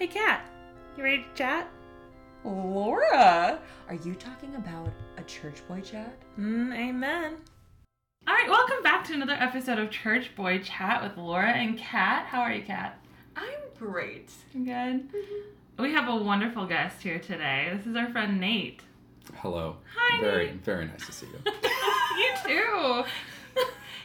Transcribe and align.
Hey, 0.00 0.06
Kat, 0.06 0.48
you 0.96 1.04
ready 1.04 1.18
to 1.18 1.28
chat? 1.34 1.68
Laura, 2.42 3.58
are 3.86 3.94
you 3.96 4.14
talking 4.14 4.54
about 4.54 4.88
a 5.18 5.22
church 5.24 5.56
boy 5.68 5.82
chat? 5.82 6.16
Mm, 6.38 6.74
amen. 6.74 7.36
All 8.26 8.34
right, 8.34 8.48
welcome 8.48 8.82
back 8.82 9.04
to 9.08 9.12
another 9.12 9.34
episode 9.34 9.78
of 9.78 9.90
Church 9.90 10.34
Boy 10.34 10.60
Chat 10.60 11.02
with 11.02 11.18
Laura 11.18 11.50
and 11.50 11.76
Kat. 11.76 12.24
How 12.24 12.40
are 12.40 12.50
you, 12.50 12.62
Kat? 12.62 12.98
I'm 13.36 13.58
great. 13.78 14.30
Good. 14.54 15.10
We 15.78 15.92
have 15.92 16.08
a 16.08 16.16
wonderful 16.16 16.64
guest 16.64 17.02
here 17.02 17.18
today. 17.18 17.70
This 17.76 17.86
is 17.86 17.94
our 17.94 18.10
friend 18.10 18.40
Nate. 18.40 18.80
Hello. 19.34 19.76
Hi, 19.94 20.18
Very, 20.22 20.46
Nate. 20.46 20.64
very 20.64 20.86
nice 20.86 21.04
to 21.04 21.12
see 21.12 21.26
you. 21.26 21.52
you 22.16 22.32
too. 22.46 23.04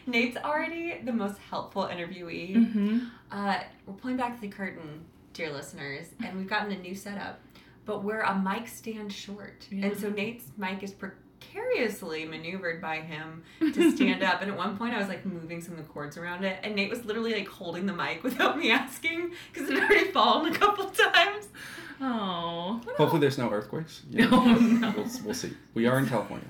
Nate's 0.11 0.35
already 0.35 0.99
the 1.05 1.13
most 1.13 1.37
helpful 1.49 1.83
interviewee. 1.83 2.53
Mm-hmm. 2.53 2.99
Uh, 3.31 3.59
we're 3.87 3.93
pulling 3.93 4.17
back 4.17 4.41
the 4.41 4.49
curtain, 4.49 5.05
dear 5.35 5.51
listeners, 5.51 6.07
and 6.23 6.37
we've 6.37 6.47
gotten 6.47 6.71
a 6.71 6.77
new 6.79 6.95
setup, 6.95 7.39
but 7.85 8.03
we're 8.03 8.21
a 8.21 8.39
mic 8.39 8.67
stand 8.67 9.11
short. 9.11 9.67
Yeah. 9.69 9.87
And 9.87 9.99
so 9.99 10.09
Nate's 10.09 10.45
mic 10.57 10.81
is 10.81 10.93
precariously 10.93 12.25
maneuvered 12.25 12.81
by 12.81 13.01
him 13.01 13.43
to 13.59 13.91
stand 13.91 14.23
up. 14.23 14.41
And 14.41 14.49
at 14.49 14.57
one 14.57 14.77
point, 14.77 14.95
I 14.95 14.97
was 14.97 15.09
like 15.09 15.25
moving 15.25 15.61
some 15.61 15.73
of 15.73 15.77
the 15.77 15.91
cords 15.91 16.17
around 16.17 16.45
it, 16.45 16.57
and 16.63 16.73
Nate 16.73 16.89
was 16.89 17.03
literally 17.03 17.33
like 17.33 17.49
holding 17.49 17.85
the 17.85 17.93
mic 17.93 18.23
without 18.23 18.57
me 18.57 18.71
asking 18.71 19.33
because 19.53 19.69
it 19.69 19.77
had 19.77 19.83
already 19.91 20.11
fallen 20.11 20.53
a 20.53 20.57
couple 20.57 20.85
times. 20.85 21.49
Oh. 21.99 22.81
Hopefully, 22.97 23.19
there's 23.19 23.37
no 23.37 23.51
earthquakes. 23.51 24.03
You 24.09 24.29
No, 24.29 24.45
no. 24.45 24.93
We'll, 24.95 25.07
we'll 25.25 25.33
see. 25.33 25.53
We 25.73 25.85
are 25.85 25.99
in 25.99 26.07
California. 26.07 26.47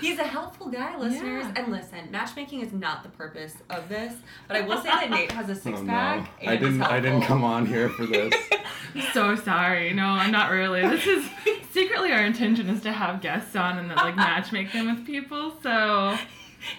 He's 0.00 0.18
a 0.18 0.24
helpful 0.24 0.68
guy, 0.68 0.96
listeners. 0.98 1.46
Yeah. 1.46 1.62
And 1.62 1.72
listen, 1.72 2.10
matchmaking 2.10 2.60
is 2.60 2.72
not 2.72 3.02
the 3.02 3.08
purpose 3.10 3.54
of 3.70 3.88
this, 3.88 4.14
but 4.46 4.56
I 4.56 4.60
will 4.62 4.80
say 4.80 4.88
that 4.88 5.10
Nate 5.10 5.32
has 5.32 5.48
a 5.48 5.54
six 5.54 5.78
oh 5.80 5.86
pack. 5.86 6.30
no! 6.42 6.50
I 6.50 6.56
didn't. 6.56 6.82
I 6.82 7.00
didn't 7.00 7.22
come 7.22 7.44
on 7.44 7.66
here 7.66 7.88
for 7.88 8.06
this. 8.06 8.34
So 9.12 9.36
sorry. 9.36 9.92
No, 9.92 10.04
I'm 10.06 10.32
not 10.32 10.50
really. 10.50 10.82
This 10.82 11.06
is 11.06 11.28
secretly 11.72 12.12
our 12.12 12.24
intention 12.24 12.68
is 12.68 12.80
to 12.82 12.92
have 12.92 13.20
guests 13.20 13.54
on 13.54 13.78
and 13.78 13.90
then 13.90 13.96
like 13.96 14.14
matchmake 14.14 14.72
them 14.72 14.86
with 14.94 15.06
people. 15.06 15.54
So 15.62 16.16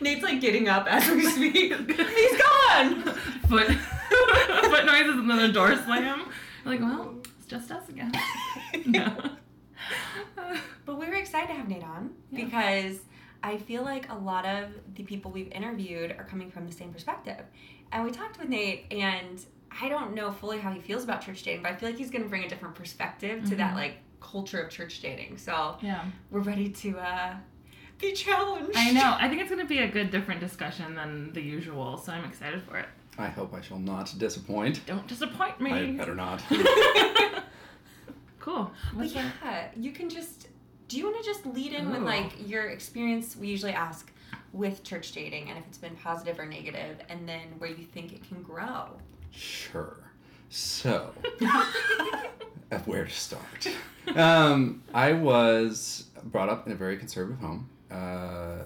Nate's 0.02 0.24
like 0.24 0.42
getting 0.42 0.68
up 0.68 0.88
as 0.88 1.08
we 1.10 1.26
speak. 1.26 1.74
He's 1.74 2.42
gone. 2.42 3.04
foot 3.48 3.68
foot 3.68 4.86
noises 4.86 5.16
and 5.16 5.30
then 5.30 5.40
a 5.40 5.52
door 5.52 5.76
slam. 5.76 6.26
I'm 6.66 6.72
like, 6.72 6.82
well, 6.82 7.16
it's 7.38 7.48
just 7.48 7.72
us 7.72 7.88
again. 7.90 8.12
No. 8.86 9.16
But 11.70 11.78
we 11.78 11.84
were 11.84 11.84
excited 11.84 11.84
to 11.84 11.84
have 11.84 11.84
Nate 11.84 11.84
on 11.84 12.10
Yeah. 12.32 12.46
because 12.46 13.00
I 13.44 13.58
feel 13.58 13.84
like 13.84 14.10
a 14.10 14.16
lot 14.16 14.46
of 14.46 14.70
the 14.96 15.04
people 15.04 15.32
we've 15.32 15.52
interviewed 15.52 16.12
are 16.12 16.24
coming 16.26 16.52
from 16.52 16.66
the 16.66 16.72
same 16.74 16.92
perspective. 16.92 17.44
And 17.92 18.04
we 18.04 18.12
talked 18.12 18.40
with 18.40 18.50
Nate, 18.50 18.86
and 18.92 19.44
I 19.82 19.88
don't 19.90 20.14
know 20.14 20.32
fully 20.32 20.60
how 20.60 20.72
he 20.72 20.80
feels 20.80 21.04
about 21.04 21.22
church 21.22 21.44
dating, 21.44 21.64
but 21.64 21.72
I 21.72 21.76
feel 21.76 21.90
like 21.90 21.98
he's 21.98 22.10
going 22.12 22.24
to 22.24 22.30
bring 22.30 22.44
a 22.44 22.50
different 22.50 22.76
perspective 22.76 23.44
to 23.50 23.56
that 23.56 23.74
Mhm. 23.74 23.78
like 23.78 23.98
culture 24.20 24.60
of 24.62 24.70
church 24.70 25.02
dating. 25.02 25.38
So 25.38 25.78
Yeah. 25.82 26.04
we're 26.32 26.42
ready 26.42 26.70
to 26.70 26.98
uh, 27.00 27.38
be 27.98 28.12
challenged. 28.14 28.72
I 28.76 28.92
know. 28.92 29.16
I 29.20 29.28
think 29.30 29.42
it's 29.42 29.50
gonna 29.50 29.66
be 29.66 29.80
a 29.80 29.88
good 29.88 30.10
different 30.12 30.40
discussion 30.42 30.96
than 30.96 31.32
the 31.34 31.42
usual, 31.42 31.98
so 31.98 32.12
I'm 32.14 32.26
excited 32.26 32.62
for 32.64 32.78
it. 32.78 32.88
I 33.18 33.28
hope 33.28 33.54
I 33.54 33.62
shall 33.62 33.80
not 33.80 34.14
disappoint. 34.18 34.86
Don't 34.86 35.08
disappoint 35.08 35.60
me. 35.62 35.72
I 35.72 35.92
better 35.92 36.16
not. 36.16 36.42
Cool. 38.40 38.72
But 38.94 39.08
yeah, 39.08 39.30
that? 39.44 39.78
you 39.78 39.92
can 39.92 40.10
just. 40.10 40.48
Do 40.90 40.98
you 40.98 41.06
want 41.06 41.18
to 41.18 41.24
just 41.24 41.46
lead 41.46 41.72
in 41.74 41.90
with 41.92 42.02
like 42.02 42.32
your 42.50 42.66
experience? 42.70 43.38
We 43.38 43.48
usually 43.48 43.72
ask 43.74 44.12
with 44.52 44.84
church 44.84 45.12
dating, 45.12 45.50
and 45.50 45.58
if 45.58 45.64
it's 45.68 45.78
been 45.78 45.96
positive 45.96 46.40
or 46.40 46.46
negative, 46.46 46.98
and 47.10 47.30
then 47.30 47.42
where 47.60 47.70
you 47.70 47.86
think 47.86 48.12
it 48.12 48.28
can 48.28 48.42
grow. 48.42 48.90
Sure. 49.32 49.96
So, 50.50 51.14
where 52.86 53.06
to 53.06 53.12
start? 53.12 53.68
Um, 54.16 54.82
I 54.94 55.14
was 55.14 56.06
brought 56.26 56.50
up 56.50 56.66
in 56.66 56.74
a 56.74 56.76
very 56.76 56.98
conservative 56.98 57.40
home. 57.40 57.70
Uh, 57.92 58.64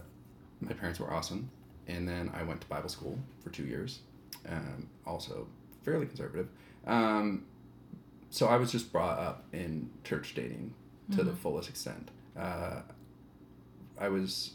my 0.62 0.72
parents 0.74 1.02
were 1.02 1.14
awesome, 1.14 1.50
and 1.90 2.08
then 2.08 2.32
I 2.34 2.44
went 2.44 2.62
to 2.62 2.68
Bible 2.68 2.88
school 2.90 3.20
for 3.44 3.50
two 3.50 3.66
years. 3.66 4.00
Um, 4.50 4.88
also 5.06 5.48
fairly 5.84 6.06
conservative. 6.06 6.48
Um, 6.88 7.44
so 8.30 8.48
I 8.48 8.56
was 8.56 8.72
just 8.72 8.94
brought 8.94 9.20
up 9.20 9.44
in 9.52 9.90
church 10.06 10.34
dating 10.36 10.74
to 11.12 11.24
the 11.24 11.32
Mhm. 11.32 11.38
fullest 11.38 11.70
extent. 11.70 12.10
Uh, 12.38 12.82
I 14.00 14.10
was 14.10 14.52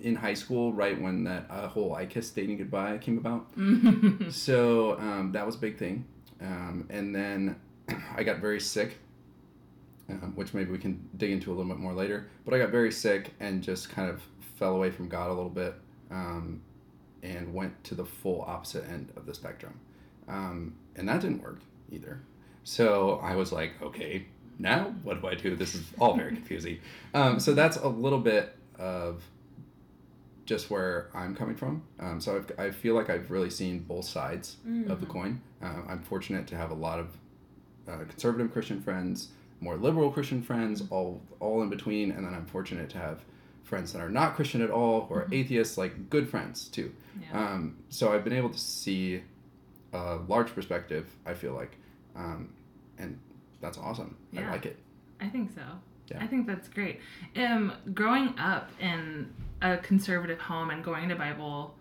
in 0.00 0.16
high 0.16 0.34
school 0.34 0.72
right 0.72 1.00
when 1.00 1.24
that 1.24 1.46
uh, 1.48 1.68
whole 1.68 1.94
I 1.94 2.06
Kiss 2.06 2.30
dating 2.30 2.58
goodbye 2.58 2.98
came 2.98 3.18
about. 3.18 3.46
So 4.30 4.98
um, 4.98 5.32
that 5.32 5.46
was 5.46 5.54
a 5.54 5.58
big 5.58 5.78
thing. 5.78 6.04
Um, 6.40 6.86
and 6.90 7.14
then 7.14 7.56
I 8.16 8.22
got 8.22 8.38
very 8.38 8.60
sick, 8.60 8.98
um, 10.10 10.32
which 10.34 10.52
maybe 10.54 10.70
we 10.70 10.78
can 10.78 11.08
dig 11.16 11.30
into 11.30 11.50
a 11.50 11.54
little 11.54 11.70
bit 11.70 11.78
more 11.78 11.94
later. 11.94 12.28
But 12.44 12.54
I 12.54 12.58
got 12.58 12.70
very 12.70 12.92
sick 12.92 13.32
and 13.40 13.62
just 13.62 13.88
kind 13.88 14.10
of 14.10 14.22
fell 14.58 14.74
away 14.76 14.90
from 14.90 15.08
God 15.08 15.30
a 15.30 15.34
little 15.34 15.50
bit 15.50 15.74
um, 16.10 16.60
and 17.22 17.54
went 17.54 17.82
to 17.84 17.94
the 17.94 18.04
full 18.04 18.42
opposite 18.42 18.88
end 18.88 19.12
of 19.16 19.26
the 19.26 19.34
spectrum. 19.34 19.78
Um, 20.28 20.74
and 20.96 21.08
that 21.08 21.20
didn't 21.20 21.42
work 21.42 21.60
either. 21.90 22.20
So 22.64 23.20
I 23.22 23.36
was 23.36 23.52
like, 23.52 23.72
okay, 23.82 24.26
now 24.58 24.94
what 25.02 25.20
do 25.20 25.26
I 25.28 25.34
do? 25.34 25.56
This 25.56 25.74
is 25.74 25.84
all 25.98 26.16
very 26.16 26.32
confusing. 26.34 26.78
Um, 27.12 27.40
so 27.40 27.54
that's 27.54 27.76
a 27.76 27.88
little 27.88 28.20
bit 28.20 28.56
of 28.78 29.22
just 30.46 30.70
where 30.70 31.08
I'm 31.14 31.34
coming 31.34 31.56
from. 31.56 31.82
Um, 31.98 32.20
so 32.20 32.36
I've, 32.36 32.52
I 32.58 32.70
feel 32.70 32.94
like 32.94 33.08
I've 33.08 33.30
really 33.30 33.48
seen 33.50 33.80
both 33.80 34.04
sides 34.04 34.56
of 34.88 35.00
the 35.00 35.06
Mhm. 35.06 35.10
coin. 35.10 35.40
Uh, 35.62 35.82
I'm 35.88 36.02
fortunate 36.02 36.46
to 36.48 36.56
have 36.56 36.70
a 36.70 36.74
lot 36.74 36.98
of 36.98 37.16
uh, 37.88 37.98
conservative 38.08 38.50
Christian 38.52 38.80
friends, 38.80 39.28
more 39.60 39.76
liberal 39.76 40.10
Christian 40.10 40.40
friends, 40.42 40.82
all 40.90 41.20
all 41.40 41.62
in 41.62 41.68
between, 41.70 42.10
and 42.10 42.24
then 42.26 42.32
I'm 42.34 42.46
fortunate 42.46 42.88
to 42.90 42.98
have 42.98 43.20
friends 43.62 43.92
that 43.92 44.00
are 44.00 44.08
not 44.10 44.36
Christian 44.36 44.60
at 44.62 44.70
all, 44.70 45.06
or 45.10 45.24
Mhm. 45.24 45.32
atheists, 45.34 45.76
like 45.78 46.08
good 46.10 46.28
friends 46.28 46.68
too. 46.68 46.92
yeah. 47.20 47.52
Um, 47.52 47.76
so 47.90 48.12
I've 48.12 48.24
been 48.24 48.32
able 48.32 48.50
to 48.50 48.58
see 48.58 49.22
a 49.92 50.16
large 50.28 50.54
perspective. 50.54 51.06
I 51.24 51.32
feel 51.34 51.52
like, 51.54 51.76
um, 52.16 52.48
and 52.98 53.18
that's 53.64 53.78
awesome. 53.78 54.14
I 54.36 54.50
like 54.50 54.66
it. 54.66 54.78
I 55.20 55.28
think 55.28 55.54
so. 55.54 55.62
Yeah. 56.08 56.18
I 56.22 56.26
think 56.26 56.46
that's 56.46 56.68
great. 56.68 57.00
Um, 57.34 57.72
growing 57.94 58.38
up 58.38 58.70
in 58.78 59.32
a 59.62 59.78
conservative 59.78 60.38
home 60.38 60.68
and 60.68 60.84
going 60.84 61.08
to 61.08 61.16
Bible 61.16 61.74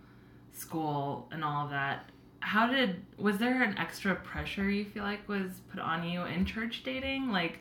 school 0.53 1.27
and 1.33 1.43
all 1.43 1.65
of 1.65 1.71
that, 1.71 2.09
how 2.39 2.67
did 2.67 3.01
was 3.17 3.37
there 3.37 3.63
an 3.63 3.77
extra 3.77 4.15
pressure 4.15 4.69
you 4.69 4.85
feel 4.85 5.03
like 5.03 5.27
was 5.27 5.59
put 5.69 5.81
on 5.81 6.07
you 6.07 6.23
in 6.23 6.45
church 6.45 6.83
dating, 6.85 7.31
like 7.31 7.59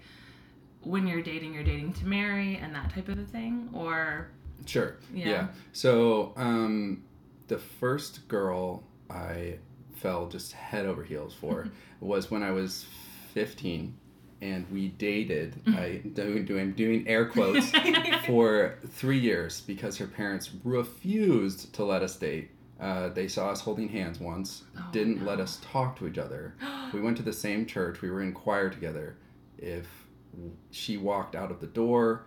when 0.82 1.08
you're 1.08 1.22
dating, 1.22 1.54
you're 1.54 1.64
dating 1.64 1.92
to 1.94 2.06
marry 2.06 2.56
and 2.58 2.72
that 2.76 2.94
type 2.94 3.08
of 3.08 3.18
a 3.18 3.24
thing, 3.24 3.68
or 3.72 4.28
Sure. 4.64 4.98
Yeah. 5.12 5.28
Yeah. 5.28 5.46
So 5.72 6.32
um, 6.36 7.02
the 7.48 7.58
first 7.58 8.28
girl 8.28 8.84
I 9.10 9.58
fell 9.96 10.28
just 10.28 10.52
head 10.52 10.86
over 10.86 11.02
heels 11.02 11.34
for 11.34 11.66
was 12.00 12.30
when 12.30 12.44
I 12.44 12.52
was 12.52 12.86
15, 13.34 13.96
and 14.42 14.70
we 14.70 14.88
dated. 14.88 15.54
I 15.68 16.02
doing 16.12 16.44
doing 16.44 16.72
doing 16.72 17.08
air 17.08 17.26
quotes 17.26 17.70
for 18.26 18.74
three 18.88 19.18
years 19.18 19.62
because 19.62 19.96
her 19.98 20.06
parents 20.06 20.50
refused 20.64 21.72
to 21.74 21.84
let 21.84 22.02
us 22.02 22.16
date. 22.16 22.50
Uh, 22.80 23.08
they 23.10 23.28
saw 23.28 23.50
us 23.50 23.60
holding 23.60 23.88
hands 23.88 24.18
once, 24.18 24.64
Oh, 24.76 24.88
didn't 24.90 25.24
let 25.24 25.38
us 25.38 25.60
talk 25.62 25.96
to 26.00 26.06
each 26.08 26.18
other. 26.18 26.54
We 26.92 27.00
went 27.00 27.16
to 27.16 27.22
the 27.22 27.32
same 27.32 27.64
church. 27.64 28.02
We 28.02 28.10
were 28.10 28.20
in 28.20 28.34
choir 28.34 28.68
together. 28.68 29.16
If 29.56 29.86
she 30.70 30.98
walked 30.98 31.34
out 31.34 31.50
of 31.50 31.58
the 31.60 31.66
door 31.66 32.26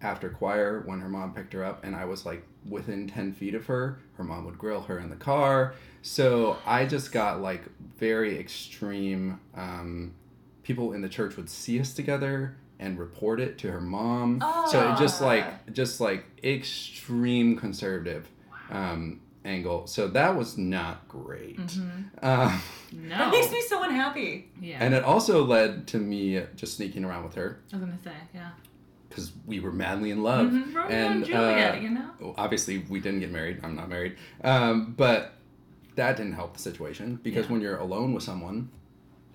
after 0.00 0.28
choir 0.28 0.82
when 0.86 1.00
her 1.00 1.08
mom 1.08 1.34
picked 1.34 1.52
her 1.52 1.64
up, 1.64 1.82
and 1.82 1.96
I 1.96 2.04
was 2.04 2.24
like 2.24 2.44
within 2.68 3.08
10 3.08 3.32
feet 3.32 3.56
of 3.56 3.66
her, 3.66 3.98
her 4.16 4.22
mom 4.22 4.44
would 4.44 4.56
grill 4.56 4.82
her 4.82 5.00
in 5.00 5.10
the 5.10 5.16
car. 5.16 5.74
So 6.02 6.58
I 6.64 6.84
just 6.86 7.10
got 7.10 7.40
like 7.40 7.62
very 7.98 8.38
extreme. 8.38 9.40
Um, 9.56 10.14
people 10.64 10.92
in 10.92 11.00
the 11.02 11.08
church 11.08 11.36
would 11.36 11.48
see 11.48 11.78
us 11.78 11.94
together 11.94 12.56
and 12.80 12.98
report 12.98 13.38
it 13.38 13.56
to 13.58 13.70
her 13.70 13.80
mom. 13.80 14.40
So 14.68 14.90
it 14.92 14.98
just 14.98 15.22
Ah. 15.22 15.26
like, 15.26 15.72
just 15.72 16.00
like 16.00 16.24
extreme 16.42 17.56
conservative 17.56 18.28
um, 18.70 19.20
angle. 19.44 19.86
So 19.86 20.08
that 20.08 20.36
was 20.36 20.58
not 20.58 21.06
great. 21.06 21.58
Mhm. 21.58 22.04
Uh, 22.20 22.58
no, 22.92 23.08
That 23.18 23.30
makes 23.30 23.52
me 23.52 23.60
so 23.68 23.82
unhappy. 23.82 24.50
yeah. 24.60 24.78
and 24.80 24.92
it 24.94 25.04
also 25.04 25.44
led 25.44 25.86
to 25.88 25.98
me 25.98 26.42
just 26.56 26.76
sneaking 26.76 27.04
around 27.04 27.24
with 27.24 27.34
her 27.34 27.60
I 27.72 27.76
was 27.76 27.84
gonna 27.84 27.98
say, 28.02 28.12
yeah. 28.34 28.50
because 29.08 29.32
we 29.46 29.60
were 29.60 29.70
madly 29.72 30.10
in 30.10 30.22
love. 30.22 30.48
Mhm, 30.50 30.74
Romeo 30.74 30.82
and, 30.96 31.14
and, 31.16 31.24
Juliet, 31.26 31.74
uh, 31.76 31.80
you 31.80 31.90
know. 31.90 32.34
Obviously, 32.38 32.78
we 32.88 32.98
didn't 33.00 33.20
get 33.20 33.30
married. 33.30 33.60
I'm 33.62 33.76
not 33.76 33.88
married. 33.88 34.16
Um, 34.42 34.94
but 34.96 35.34
that 35.96 36.16
didn't 36.16 36.32
help 36.32 36.54
the 36.56 36.62
situation 36.62 37.20
because 37.22 37.46
Yeah. 37.46 37.52
when 37.52 37.60
you're 37.60 37.76
alone 37.78 38.14
with 38.14 38.24
someone 38.24 38.70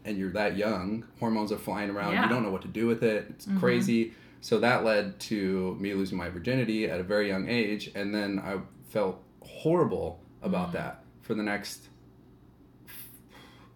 and 0.05 0.17
you're 0.17 0.31
that 0.31 0.57
young, 0.57 1.05
hormones 1.19 1.51
are 1.51 1.57
flying 1.57 1.89
around. 1.89 2.13
Yeah. 2.13 2.23
You 2.23 2.29
don't 2.29 2.43
know 2.43 2.51
what 2.51 2.61
to 2.63 2.67
do 2.67 2.87
with 2.87 3.03
it. 3.03 3.27
It's 3.29 3.45
Mhm. 3.45 3.59
crazy. 3.59 4.13
So 4.41 4.59
that 4.59 4.83
led 4.85 5.19
to 5.21 5.75
me 5.79 5.93
losing 5.93 6.17
my 6.17 6.29
virginity 6.29 6.85
at 6.89 6.99
a 6.99 7.03
very 7.03 7.27
young 7.27 7.47
age. 7.49 7.91
And 7.95 8.13
then 8.15 8.39
I 8.39 8.59
felt 8.89 9.21
horrible 9.41 10.21
about 10.41 10.69
Mhm. 10.69 10.73
that 10.73 11.03
for 11.21 11.33
the 11.35 11.43
next 11.43 11.89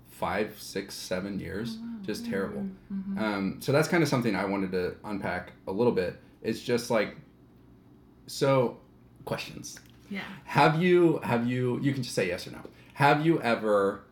five, 0.09 0.55
six, 0.59 0.93
seven 0.95 1.39
years. 1.39 1.77
Just 2.01 2.25
terrible. 2.25 2.67
Mhm. 2.91 3.17
Um, 3.19 3.61
so 3.61 3.71
that's 3.71 3.87
kind 3.87 4.03
of 4.03 4.09
something 4.09 4.35
I 4.35 4.45
wanted 4.45 4.71
to 4.71 4.95
unpack 5.03 5.53
a 5.67 5.71
little 5.71 5.93
bit. 5.93 6.19
It's 6.41 6.61
just 6.61 6.89
like, 6.89 7.15
so 8.27 8.77
questions. 9.25 9.79
Yeah. 10.09 10.21
Have 10.45 10.81
you 10.81 11.19
have 11.23 11.47
you 11.47 11.79
you 11.81 11.93
can 11.93 12.03
just 12.03 12.13
say 12.15 12.27
yes 12.27 12.47
or 12.47 12.51
no. 12.51 12.59
Have 12.95 13.25
you 13.25 13.41
ever 13.41 14.03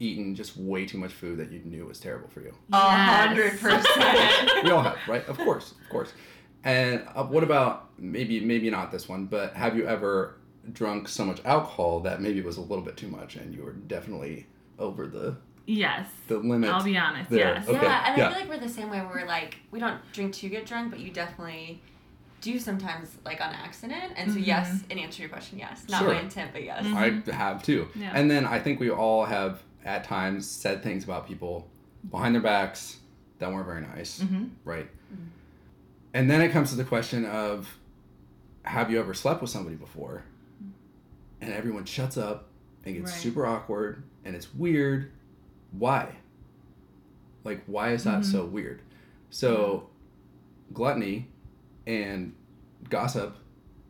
eaten 0.00 0.34
just 0.34 0.56
way 0.56 0.86
too 0.86 0.98
much 0.98 1.12
food 1.12 1.38
that 1.38 1.50
you 1.50 1.58
knew 1.60 1.86
was 1.86 1.98
terrible 2.00 2.28
for 2.28 2.40
you? 2.40 2.54
A 2.72 2.76
hundred 2.76 3.58
percent. 3.60 3.84
We 4.64 4.70
all 4.70 4.82
have, 4.82 4.96
right? 5.08 5.26
Of 5.28 5.38
course, 5.38 5.72
of 5.82 5.88
course. 5.88 6.12
And 6.64 7.04
uh, 7.14 7.24
what 7.24 7.42
about 7.44 7.88
maybe 7.98 8.40
maybe 8.40 8.70
not 8.70 8.90
this 8.90 9.08
one, 9.08 9.26
but 9.26 9.54
have 9.54 9.76
you 9.76 9.86
ever 9.86 10.36
drunk 10.72 11.08
so 11.08 11.24
much 11.24 11.40
alcohol 11.44 12.00
that 12.00 12.20
maybe 12.20 12.38
it 12.40 12.44
was 12.44 12.56
a 12.58 12.60
little 12.60 12.84
bit 12.84 12.96
too 12.96 13.08
much 13.08 13.36
and 13.36 13.54
you 13.54 13.62
were 13.62 13.72
definitely 13.72 14.46
over 14.78 15.06
the 15.06 15.36
Yes. 15.66 16.08
the 16.28 16.38
limit? 16.38 16.70
I'll 16.70 16.82
be 16.82 16.96
honest. 16.96 17.28
there. 17.30 17.54
Yes. 17.54 17.68
Okay, 17.68 17.80
Yeah, 17.82 18.04
and 18.08 18.16
yeah. 18.18 18.28
I 18.28 18.32
feel 18.32 18.40
like 18.40 18.48
we're 18.50 18.58
the 18.66 18.72
same 18.72 18.90
way. 18.90 19.00
Where 19.00 19.20
we're 19.22 19.26
like, 19.26 19.58
we 19.70 19.78
don't 19.78 20.00
drink 20.12 20.32
to 20.34 20.48
get 20.48 20.64
drunk, 20.66 20.90
but 20.90 21.00
you 21.00 21.10
definitely 21.12 21.82
do 22.40 22.58
sometimes, 22.58 23.16
like 23.24 23.40
on 23.40 23.52
accident. 23.52 24.12
And 24.16 24.32
so, 24.32 24.38
Mhm. 24.38 24.46
yes, 24.46 24.82
in 24.90 24.98
answer 24.98 25.16
to 25.16 25.22
your 25.22 25.28
question, 25.28 25.58
yes, 25.58 25.84
not 25.88 26.00
Sure. 26.02 26.14
my 26.14 26.20
intent, 26.20 26.52
but 26.52 26.62
yes. 26.64 26.84
Mhm. 26.86 27.28
I 27.28 27.32
have 27.34 27.62
too. 27.62 27.88
Yeah. 27.94 28.12
And 28.14 28.30
then 28.30 28.46
I 28.46 28.58
think 28.60 28.78
we 28.80 28.90
all 28.90 29.24
have 29.26 29.62
at 29.84 30.04
times 30.04 30.48
said 30.48 30.82
things 30.82 31.04
about 31.04 31.26
people 31.26 31.68
behind 32.10 32.34
their 32.34 32.42
backs 32.42 32.98
that 33.38 33.50
weren't 33.52 33.66
very 33.66 33.80
nice, 33.82 34.20
hmm 34.20 34.44
right? 34.64 34.88
Mhm. 35.12 35.26
And 36.14 36.30
then 36.30 36.40
it 36.40 36.50
comes 36.52 36.70
to 36.70 36.76
the 36.76 36.84
question 36.84 37.24
of 37.24 37.78
have 38.62 38.90
you 38.90 38.98
ever 38.98 39.14
slept 39.14 39.40
with 39.40 39.50
somebody 39.50 39.76
before? 39.76 40.24
And 41.40 41.52
everyone 41.52 41.84
shuts 41.84 42.16
up 42.16 42.48
and 42.84 42.94
gets 42.96 43.12
Right. 43.12 43.20
super 43.20 43.46
awkward 43.46 44.02
and 44.24 44.34
it's 44.36 44.52
weird. 44.54 45.10
Why? 45.72 46.16
Like 47.44 47.62
why 47.66 47.92
is 47.92 48.04
that 48.04 48.22
Mhm. 48.22 48.24
so 48.24 48.44
weird? 48.44 48.82
So 49.30 49.88
gluttony 50.72 51.28
and 51.86 52.34
gossip 52.90 53.36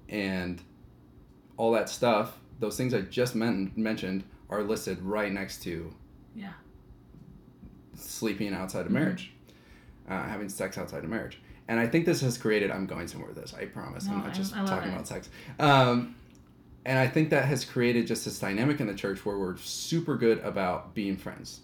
and 0.08 0.60
all 1.56 1.72
that 1.72 1.88
stuff, 1.88 2.38
those 2.60 2.76
things 2.76 2.94
I 2.94 3.00
just 3.02 3.34
men- 3.34 3.72
mentioned 3.76 4.24
are 4.50 4.62
listed 4.62 5.00
right 5.02 5.32
next 5.32 5.62
to 5.64 5.92
Yeah. 6.34 6.52
sleeping 7.94 8.54
outside 8.54 8.86
of 8.86 8.88
Mhm. 8.92 8.94
marriage, 8.94 9.32
uh, 10.08 10.22
having 10.24 10.48
sex 10.48 10.78
outside 10.78 11.04
of 11.04 11.10
marriage. 11.10 11.40
And 11.66 11.78
I 11.78 11.86
think 11.86 12.06
this 12.06 12.20
has 12.22 12.38
created, 12.38 12.70
I'm 12.70 12.86
going 12.86 13.08
somewhere 13.08 13.28
with 13.30 13.38
this, 13.38 13.52
I 13.54 13.66
promise. 13.66 14.08
I'm 14.08 14.18
not 14.18 14.28
I- 14.28 14.32
just 14.32 14.56
I 14.56 14.64
talking 14.64 14.90
it. 14.90 14.94
about 14.94 15.06
sex. 15.06 15.28
Um, 15.58 16.14
and 16.86 16.98
I 16.98 17.06
think 17.06 17.28
that 17.30 17.44
has 17.44 17.64
created 17.64 18.06
just 18.06 18.24
this 18.24 18.38
dynamic 18.38 18.80
in 18.80 18.86
the 18.86 18.94
church 18.94 19.24
where 19.26 19.38
we're 19.38 19.56
super 19.58 20.16
good 20.16 20.38
about 20.38 20.94
being 20.94 21.16
friends. 21.16 21.60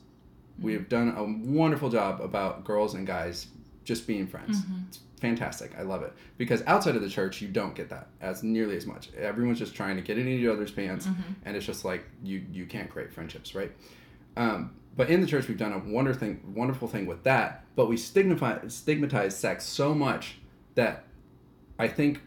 We 0.58 0.72
Mm-hmm. 0.72 0.81
have 0.81 0.88
done 0.90 1.08
a 1.16 1.25
wonderful 1.25 1.88
job 1.88 2.20
about 2.20 2.64
girls 2.64 2.94
and 2.94 3.06
guys 3.06 3.46
just 3.84 4.06
being 4.06 4.26
friends. 4.26 4.60
Mhm. 4.62 4.98
Fantastic. 5.28 5.72
I 5.78 5.82
love 5.82 6.02
it. 6.02 6.12
Because 6.36 6.62
outside 6.66 6.96
of 6.96 7.02
the 7.02 7.08
church, 7.08 7.40
you 7.40 7.48
don't 7.48 7.74
get 7.74 7.88
that 7.88 8.08
as 8.20 8.42
nearly 8.42 8.76
as 8.76 8.86
much. 8.86 9.08
Everyone's 9.14 9.58
just 9.58 9.74
trying 9.74 9.96
to 9.96 10.02
get 10.02 10.18
in 10.18 10.28
each 10.28 10.46
other's 10.46 10.70
pants, 10.70 11.06
Mhm. 11.06 11.14
and 11.46 11.56
it's 11.56 11.64
just 11.64 11.82
like 11.84 12.04
you 12.22 12.44
you 12.52 12.66
can't 12.66 12.90
create 12.90 13.10
friendships, 13.12 13.54
right? 13.54 13.72
Um, 14.36 14.72
but 14.96 15.08
in 15.08 15.20
the 15.22 15.26
church, 15.26 15.48
we've 15.48 15.56
done 15.58 15.72
a 15.72 15.78
wonder 15.78 16.12
thing, 16.12 16.52
wonderful 16.54 16.88
thing 16.88 17.06
with 17.06 17.22
that. 17.24 17.64
But 17.74 17.88
we 17.88 17.96
stigmatize 17.96 18.74
stigmatize 18.74 19.34
sex 19.34 19.64
so 19.64 19.94
much 19.94 20.40
that 20.74 21.06
I 21.78 21.88
think, 21.88 22.20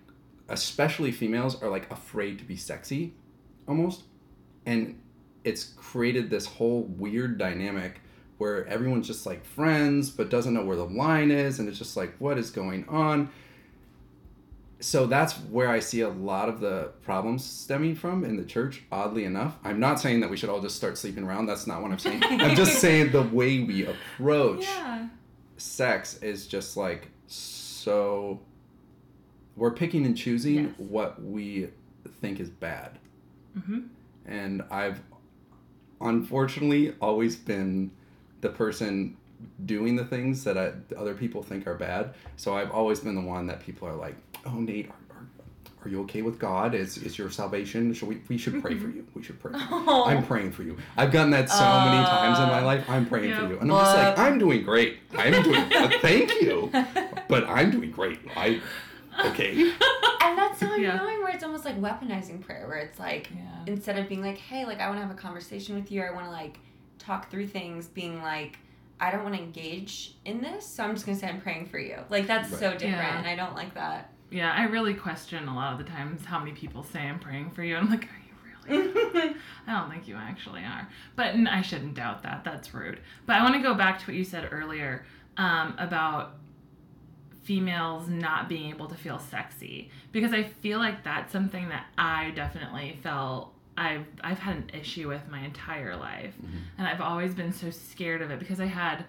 especially 0.50 1.12
females, 1.12 1.62
are 1.62 1.70
like 1.70 1.90
afraid 1.92 2.40
to 2.40 2.46
be 2.46 2.56
sexy, 2.56 3.14
almost, 3.68 4.06
and 4.66 5.00
it's 5.44 5.64
created 5.76 6.30
this 6.32 6.46
whole 6.48 6.82
weird 6.84 7.38
dynamic 7.38 8.02
where 8.38 8.66
everyone's 8.68 9.08
just 9.08 9.26
like 9.26 9.44
friends 9.46 10.10
but 10.10 10.30
doesn't 10.30 10.54
know 10.54 10.64
where 10.64 10.78
the 10.78 10.84
line 10.86 11.32
is 11.32 11.60
and 11.60 11.68
it's 11.68 11.78
just 11.78 11.98
like 11.98 12.14
what 12.20 12.38
is 12.38 12.50
going 12.52 12.88
on? 12.88 13.30
So 14.80 15.08
that's 15.08 15.34
where 15.34 15.70
i 15.70 15.80
see 15.80 16.02
a 16.02 16.10
lot 16.10 16.50
of 16.50 16.60
the 16.60 16.92
problems 17.02 17.44
stemming 17.44 17.96
from 17.96 18.24
in 18.24 18.38
the 18.38 18.46
church 18.46 18.84
oddly 18.92 19.24
enough. 19.24 19.56
I'm 19.64 19.80
not 19.80 20.00
saying 20.00 20.20
that 20.20 20.30
we 20.30 20.38
should 20.38 20.50
all 20.50 20.62
just 20.62 20.76
start 20.76 21.00
sleeping 21.00 21.24
around. 21.24 21.48
That's 21.48 21.66
not 21.66 21.82
what 21.82 21.92
i'm 21.92 21.98
saying. 22.00 22.22
I'm 22.24 22.56
just 22.56 22.80
saying 22.80 23.12
the 23.12 23.24
way 23.24 23.64
we 23.64 23.88
approach 23.88 24.66
Yeah. 24.66 25.08
sex 25.58 26.20
is 26.22 26.46
just 26.48 26.78
like 26.78 27.10
so 27.26 28.40
we're 29.56 29.72
picking 29.72 30.06
and 30.06 30.16
choosing 30.16 30.66
Yes. 30.66 30.74
what 30.78 31.24
we 31.24 31.70
think 32.22 32.40
is 32.40 32.50
bad. 32.50 33.00
Hmm 33.66 33.80
and 34.28 34.62
I've 34.70 35.00
unfortunately 36.02 36.94
always 37.02 37.36
been 37.36 37.92
the 38.48 38.54
person 38.58 39.16
doing 39.66 39.96
the 39.96 40.06
things 40.06 40.44
that 40.46 40.58
I, 40.58 40.72
other 40.96 41.14
people 41.14 41.44
think 41.44 41.68
are 41.68 41.76
bad. 41.76 42.14
So 42.38 42.56
I've 42.56 42.72
always 42.72 43.00
been 43.00 43.16
the 43.16 43.22
one 43.22 43.46
that 43.48 43.60
people 43.60 43.88
are 43.88 43.96
like, 43.96 44.16
"Oh, 44.46 44.54
Nate, 44.60 44.90
are, 44.90 45.16
are, 45.18 45.26
are 45.86 45.90
you 45.90 46.02
okay 46.04 46.22
with 46.22 46.40
God? 46.40 46.74
Is 46.74 46.98
is 46.98 47.18
your 47.18 47.30
salvation? 47.30 47.94
Should 47.94 48.08
we 48.10 48.22
we 48.30 48.38
should 48.38 48.62
pray 48.62 48.76
for 48.78 48.88
you? 48.88 49.06
We 49.14 49.22
should 49.24 49.40
pray. 49.40 49.52
For 49.52 49.58
you. 49.60 49.66
Oh. 49.88 50.06
I'm 50.08 50.24
praying 50.26 50.52
for 50.54 50.64
you. 50.64 50.78
I've 50.96 51.12
gotten 51.12 51.32
that 51.32 51.50
so 51.50 51.66
many 51.86 52.04
times 52.06 52.40
in 52.40 52.48
my 52.48 52.62
Uh, 52.62 52.66
life. 52.72 52.90
I'm 52.90 53.06
praying 53.06 53.36
for 53.36 53.42
you, 53.52 53.60
and 53.60 53.72
I'm 53.72 53.78
just 53.86 53.96
like, 53.98 54.18
I'm 54.18 54.40
doing 54.40 54.64
great. 54.64 55.00
I'm 55.18 55.44
doing. 55.44 55.62
uh, 55.74 55.90
thank 56.02 56.32
you, 56.42 56.72
but 57.28 57.44
I'm 57.48 57.70
doing 57.72 57.92
great. 57.92 58.20
I 58.36 58.62
okay. 59.30 59.52
and 60.24 60.38
that's 60.38 60.60
so 60.60 60.74
Yeah. 60.76 60.94
annoying 61.00 61.20
where 61.24 61.34
it's 61.36 61.44
almost 61.44 61.66
like 61.66 61.80
weaponizing 61.82 62.42
prayer, 62.42 62.68
where 62.68 62.78
it's 62.78 63.00
like, 63.00 63.30
Yeah. 63.36 63.74
instead 63.74 63.98
of 64.00 64.08
being 64.10 64.22
like, 64.22 64.38
hey, 64.38 64.66
like, 64.66 64.80
I 64.80 64.88
want 64.90 65.00
to 65.00 65.06
have 65.08 65.12
a 65.16 65.20
conversation 65.20 65.76
with 65.76 65.92
you, 65.92 66.02
or 66.02 66.10
I 66.12 66.14
want 66.14 66.26
to, 66.26 66.32
like, 66.32 66.60
talk 67.08 67.32
through 67.32 67.48
things, 67.48 67.88
being 67.88 68.22
like, 68.22 68.60
I 69.00 69.12
don't 69.12 69.24
want 69.24 69.36
to 69.36 69.42
engage 69.42 70.16
in 70.26 70.42
this, 70.42 70.66
so 70.66 70.84
I'm 70.84 70.94
just 70.94 71.06
going 71.06 71.18
to 71.18 71.22
say 71.26 71.30
I'm 71.30 71.40
praying 71.42 71.68
for 71.68 71.80
you. 71.80 71.98
Like, 72.10 72.28
that's 72.28 72.50
so 72.50 72.72
different, 72.72 72.82
Yeah. 72.84 73.18
and 73.20 73.28
I 73.28 73.36
don't 73.36 73.56
like 73.56 73.74
that. 73.76 74.12
Yeah. 74.30 74.52
I 74.52 74.64
really 74.66 74.94
question 74.94 75.48
a 75.48 75.56
lot 75.56 75.72
of 75.74 75.78
the 75.80 75.86
times 75.86 76.26
how 76.26 76.40
many 76.40 76.52
people 76.52 76.84
say 76.84 77.00
I'm 77.00 77.20
praying 77.20 77.52
for 77.52 77.64
you. 77.64 77.78
I'm 77.78 77.90
like, 77.90 78.04
are 78.06 78.70
you 78.70 78.84
really? 78.84 79.36
I 79.68 79.72
don't 79.80 79.90
think 79.90 80.08
you 80.08 80.16
actually 80.16 80.62
are. 80.64 80.88
But 81.16 81.36
I 81.36 81.62
shouldn't 81.62 81.94
doubt 81.96 82.24
that. 82.24 82.44
That's 82.44 82.74
rude. 82.74 83.00
But 83.26 83.38
I 83.38 83.44
want 83.44 83.56
to 83.56 83.62
go 83.62 83.74
back 83.74 84.00
to 84.00 84.06
what 84.06 84.16
you 84.16 84.24
said 84.26 84.50
earlier 84.52 85.06
um, 85.38 85.76
about 85.78 86.36
females 87.44 88.10
not 88.10 88.50
being 88.50 88.70
able 88.70 88.88
to 88.88 88.96
feel 88.96 89.20
sexy 89.20 89.90
because 90.12 90.34
I 90.34 90.44
feel 90.44 90.80
like 90.80 91.04
that's 91.06 91.32
something 91.32 91.70
that 91.70 91.86
I 91.98 92.32
definitely 92.32 93.00
felt 93.02 93.54
I've 93.78 94.06
I've 94.24 94.40
had 94.40 94.56
an 94.58 94.72
issue 94.74 95.08
with 95.08 95.22
my 95.30 95.40
entire 95.40 95.96
life. 95.96 96.34
And 96.78 96.88
I've 96.88 97.02
always 97.02 97.34
been 97.34 97.54
so 97.54 97.70
scared 97.70 98.22
of 98.22 98.32
it 98.32 98.40
because 98.40 98.60
I 98.60 98.66
had 98.66 99.06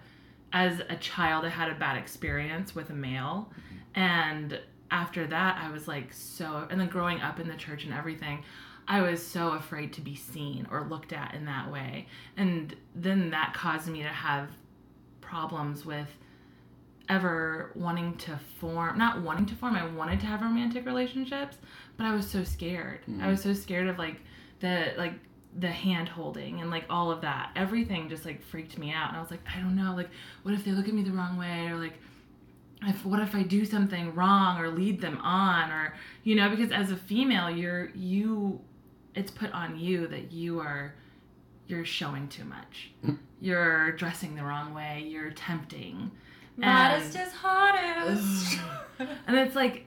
as 0.53 0.81
a 0.89 0.95
child 0.97 1.45
I 1.45 1.49
had 1.49 1.69
a 1.71 1.75
bad 1.75 1.97
experience 1.97 2.75
with 2.75 2.89
a 2.91 2.93
male. 2.93 3.51
And 3.95 4.59
after 4.91 5.25
that 5.27 5.57
I 5.63 5.71
was 5.71 5.87
like 5.87 6.13
so 6.13 6.67
and 6.69 6.79
then 6.79 6.87
growing 6.87 7.19
up 7.21 7.39
in 7.39 7.47
the 7.47 7.55
church 7.55 7.83
and 7.83 7.93
everything 7.93 8.43
I 8.87 9.01
was 9.01 9.25
so 9.25 9.49
afraid 9.51 9.93
to 9.93 10.01
be 10.01 10.15
seen 10.15 10.67
or 10.71 10.87
looked 10.87 11.13
at 11.13 11.33
in 11.33 11.45
that 11.45 11.71
way. 11.71 12.07
And 12.37 12.75
then 12.95 13.31
that 13.31 13.53
caused 13.53 13.87
me 13.87 14.01
to 14.03 14.07
have 14.09 14.49
problems 15.21 15.85
with 15.85 16.07
ever 17.07 17.71
wanting 17.75 18.15
to 18.17 18.39
form 18.59 18.95
not 18.97 19.21
wanting 19.21 19.45
to 19.47 19.55
form 19.55 19.75
i 19.75 19.83
wanted 19.85 20.19
to 20.19 20.27
have 20.27 20.41
romantic 20.41 20.85
relationships 20.85 21.57
but 21.97 22.03
i 22.05 22.13
was 22.13 22.27
so 22.29 22.43
scared. 22.43 22.99
I 23.07 23.11
Mhm. 23.11 23.29
was 23.31 23.41
so 23.41 23.53
scared 23.53 23.87
of 23.87 23.97
like 23.97 24.21
the 24.59 24.93
like 24.97 25.13
the 25.59 25.67
hand 25.69 26.07
holding 26.07 26.61
and 26.61 26.69
like 26.69 26.85
all 26.89 27.09
of 27.11 27.21
that 27.21 27.49
everything 27.55 28.07
just 28.07 28.23
like 28.25 28.41
freaked 28.43 28.77
me 28.77 28.91
out 28.91 29.09
and 29.09 29.17
i 29.17 29.21
was 29.21 29.31
like 29.31 29.39
i 29.55 29.59
don't 29.59 29.75
know 29.75 29.95
like 29.95 30.09
what 30.43 30.53
if 30.53 30.63
they 30.63 30.71
look 30.71 30.87
at 30.87 30.93
me 30.93 31.01
the 31.01 31.11
wrong 31.11 31.37
way 31.37 31.65
or 31.67 31.75
like 31.75 31.93
if 32.83 33.03
what 33.05 33.19
if 33.19 33.33
i 33.33 33.41
do 33.43 33.65
something 33.65 34.13
wrong 34.13 34.59
or 34.59 34.69
lead 34.69 35.01
them 35.01 35.17
on 35.21 35.71
or 35.71 35.93
you 36.23 36.35
know 36.35 36.49
because 36.49 36.71
as 36.71 36.91
a 36.91 36.95
female 36.95 37.49
you're 37.49 37.89
you 37.95 38.59
it's 39.15 39.31
put 39.31 39.51
on 39.53 39.77
you 39.77 40.07
that 40.07 40.31
you 40.31 40.59
are 40.59 40.93
you're 41.67 41.83
showing 41.85 42.27
too 42.27 42.43
much 42.45 42.91
Mhm. 43.03 43.17
you're 43.41 43.91
dressing 43.93 44.35
the 44.35 44.43
wrong 44.43 44.73
way 44.73 45.03
you're 45.07 45.31
tempting 45.31 46.11
Modest 46.57 47.15
And- 47.15 47.27
is 47.27 47.33
hottest. 47.33 48.59
and 49.27 49.37
it's 49.37 49.55
like 49.55 49.85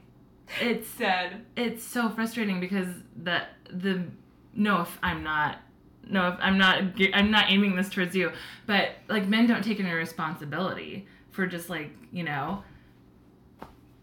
it's 0.60 0.88
Said. 0.98 1.42
it's 1.56 1.84
so 1.84 2.08
frustrating 2.08 2.58
because 2.60 2.88
the 3.22 3.42
the 3.70 4.02
no 4.54 4.80
if 4.82 4.98
i'm 5.02 5.22
not 5.22 5.58
no 6.08 6.28
if 6.28 6.34
i'm 6.40 6.58
not 6.58 6.82
i'm 7.14 7.30
not 7.30 7.50
aiming 7.50 7.74
this 7.76 7.88
towards 7.88 8.14
you 8.14 8.30
but 8.66 8.90
like 9.08 9.26
men 9.28 9.46
don't 9.46 9.62
take 9.64 9.78
any 9.80 9.92
responsibility 9.92 11.06
for 11.30 11.46
just 11.46 11.70
like 11.70 11.90
you 12.12 12.22
know 12.22 12.62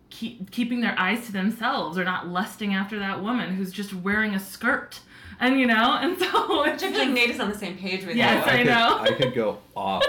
keep, 0.09 0.49
keeping 0.51 0.81
their 0.81 0.97
eyes 0.99 1.25
to 1.27 1.31
themselves 1.31 1.97
or 1.97 2.03
not 2.03 2.27
lusting 2.27 2.73
after 2.73 2.99
that 2.99 3.21
woman 3.21 3.55
who's 3.55 3.71
just 3.71 3.93
wearing 3.93 4.33
a 4.33 4.39
skirt 4.39 4.99
and 5.39 5.59
you 5.59 5.67
know 5.67 5.97
and 6.01 6.17
so 6.17 6.63
it's 6.63 6.83
I 6.83 6.89
feel 6.91 6.99
like 6.99 7.09
Nate 7.09 7.29
is 7.29 7.39
on 7.39 7.49
the 7.49 7.57
same 7.57 7.77
page 7.77 8.05
with 8.05 8.15
Yes, 8.15 8.45
you. 8.45 8.51
I 8.51 8.57
could, 8.57 8.65
know. 8.67 8.97
I 8.99 9.11
could 9.13 9.33
go 9.35 9.59
off. 9.75 10.03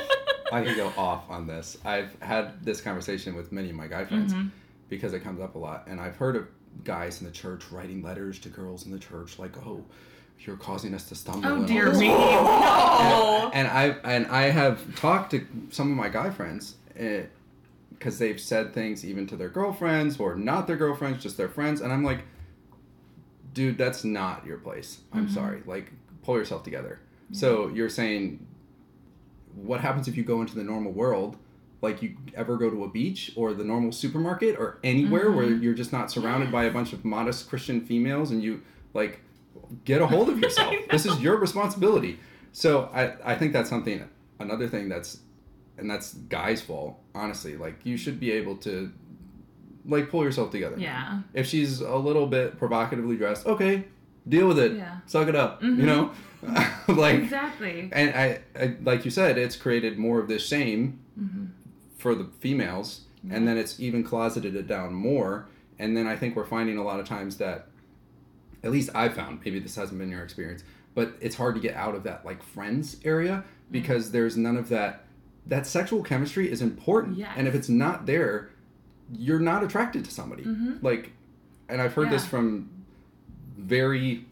I 0.51 0.65
could 0.65 0.75
go 0.77 0.93
off 0.97 1.31
on 1.31 1.47
this. 1.47 1.77
I've 1.85 2.17
had 2.21 2.65
this 2.65 2.81
conversation 2.81 3.37
with 3.37 3.53
many 3.53 3.71
of 3.71 3.77
my 3.77 3.87
guy 3.87 4.05
friends 4.05 4.33
Mhm. 4.35 4.51
because 4.89 5.13
it 5.13 5.21
comes 5.21 5.41
up 5.41 5.55
a 5.55 5.59
lot, 5.59 5.85
and 5.87 6.01
I've 6.01 6.17
heard 6.17 6.35
of 6.35 6.49
guys 6.83 7.21
in 7.21 7.27
the 7.29 7.33
church 7.33 7.71
writing 7.71 8.03
letters 8.03 8.41
to 8.41 8.49
girls 8.49 8.87
in 8.87 8.91
the 8.91 8.99
church 8.99 9.39
like, 9.39 9.57
"Oh, 9.65 9.85
you're 10.41 10.57
causing 10.57 10.95
us 10.95 11.05
to 11.09 11.15
stumble. 11.15 11.49
Oh 11.49 11.65
dear 11.67 11.93
me. 11.99 12.11
Oh. 12.11 13.51
and 13.53 13.69
I 13.69 13.89
and 14.05 14.27
I 14.27 14.43
have 14.51 14.95
talked 14.97 15.31
to 15.33 15.47
some 15.71 15.91
of 15.91 15.97
my 15.97 16.09
guy 16.09 16.31
friends 16.31 16.77
because 16.95 18.19
they've 18.19 18.41
said 18.41 18.73
things 18.75 19.05
even 19.05 19.27
to 19.27 19.37
their 19.37 19.49
girlfriends 19.49 20.19
or 20.19 20.35
not 20.35 20.67
their 20.67 20.77
girlfriends, 20.77 21.23
just 21.23 21.37
their 21.37 21.49
friends, 21.49 21.81
and 21.81 21.93
I'm 21.93 22.03
like, 22.05 22.25
dude, 23.55 23.77
that's 23.79 24.05
not 24.05 24.47
your 24.47 24.59
place. 24.59 25.01
I'm 25.13 25.27
Mhm. 25.29 25.35
sorry. 25.35 25.63
Like, 25.67 25.93
pull 26.23 26.37
yourself 26.37 26.63
together. 26.63 27.01
So 27.33 27.69
you're 27.69 27.89
saying, 27.89 28.45
what 29.55 29.81
happens 29.81 30.09
if 30.09 30.17
you 30.17 30.25
go 30.25 30.41
into 30.41 30.55
the 30.57 30.65
normal 30.65 30.93
world? 30.93 31.37
Like 31.83 32.03
you 32.03 32.17
ever 32.35 32.57
go 32.57 32.69
to 32.71 32.85
a 32.85 32.89
beach 32.89 33.33
or 33.37 33.55
the 33.55 33.65
normal 33.65 33.93
supermarket 33.93 34.57
or 34.59 34.79
anywhere 34.85 35.31
where 35.31 35.47
Mhm. 35.47 35.63
you're 35.63 35.75
just 35.75 35.93
not 35.93 36.11
surrounded 36.11 36.53
by 36.53 36.65
a 36.65 36.71
bunch 36.73 36.93
of 36.93 37.05
modest 37.05 37.49
Christian 37.49 37.81
females 37.81 38.31
and 38.31 38.43
you 38.43 38.61
like 38.95 39.21
get 39.85 40.01
a 40.01 40.07
hold 40.07 40.29
of 40.29 40.39
yourself. 40.39 40.75
This 40.91 41.07
is 41.07 41.21
your 41.21 41.37
responsibility. 41.37 42.19
So 42.53 42.91
I, 42.93 43.33
I 43.33 43.35
think 43.37 43.53
that's 43.53 43.69
something 43.71 44.09
another 44.39 44.69
thing 44.69 44.89
that's 44.89 45.21
and 45.79 45.89
that's 45.91 46.15
guys' 46.15 46.61
fault, 46.61 46.99
honestly. 47.15 47.57
Like 47.57 47.77
you 47.85 47.97
should 47.97 48.19
be 48.21 48.33
able 48.33 48.57
to 48.59 48.91
like 49.87 50.11
pull 50.11 50.25
yourself 50.25 50.51
together. 50.51 50.77
Yeah. 50.79 51.21
If 51.33 51.47
she's 51.47 51.81
a 51.81 51.97
little 51.97 52.27
bit 52.27 52.59
provocatively 52.59 53.17
dressed, 53.17 53.47
okay, 53.47 53.85
deal 54.29 54.49
with 54.49 54.59
it. 54.59 54.73
Yeah. 54.77 54.99
Suck 55.07 55.29
it 55.29 55.35
up. 55.37 55.63
Mhm. 55.63 55.79
You 55.79 55.87
know? 55.87 56.11
like 56.89 57.17
exactly. 57.17 57.91
and 57.93 58.15
I, 58.17 58.41
I 58.59 58.77
like 58.83 59.05
you 59.05 59.11
said, 59.11 59.37
it's 59.37 59.57
created 59.57 59.99
more 59.99 60.19
of 60.21 60.29
this 60.29 60.47
shame 60.47 61.01
hmm 61.19 61.47
for 61.99 62.15
the 62.15 62.25
females 62.41 63.03
and 63.31 63.47
then 63.47 63.59
it's 63.59 63.79
even 63.79 64.03
closeted 64.03 64.57
it 64.57 64.67
down 64.67 64.95
more 64.95 65.47
and 65.79 65.95
then 65.95 66.07
i 66.07 66.17
think 66.17 66.35
we're 66.35 66.47
finding 66.47 66.79
a 66.79 66.83
lot 66.83 66.99
of 66.99 67.05
times 67.07 67.37
that 67.37 67.67
at 68.63 68.71
least 68.71 68.91
i 68.95 69.09
found 69.09 69.41
maybe 69.45 69.59
this 69.59 69.77
hasn't 69.77 69.99
been 69.99 70.11
your 70.11 70.23
experience 70.23 70.63
but 70.95 71.13
it's 71.21 71.37
hard 71.37 71.55
to 71.55 71.61
get 71.61 71.75
out 71.75 71.95
of 71.95 72.03
that 72.03 72.25
like 72.25 72.43
friends 72.43 72.97
area 73.05 73.45
because 73.71 74.11
there's 74.11 74.37
none 74.37 74.57
of 74.57 74.69
that 74.69 75.05
that 75.47 75.67
sexual 75.67 76.03
chemistry 76.03 76.51
is 76.51 76.61
important 76.63 77.17
Yes. 77.19 77.33
and 77.37 77.47
if 77.49 77.55
it's 77.55 77.69
not 77.69 78.07
there 78.07 78.51
you're 79.13 79.41
not 79.41 79.65
attracted 79.65 80.05
to 80.05 80.11
somebody 80.11 80.43
hmm 80.45 80.75
like 80.83 81.13
and 81.69 81.81
i've 81.81 81.95
heard 81.95 82.11
this 82.11 82.27
from 82.27 82.69
very 83.57 84.25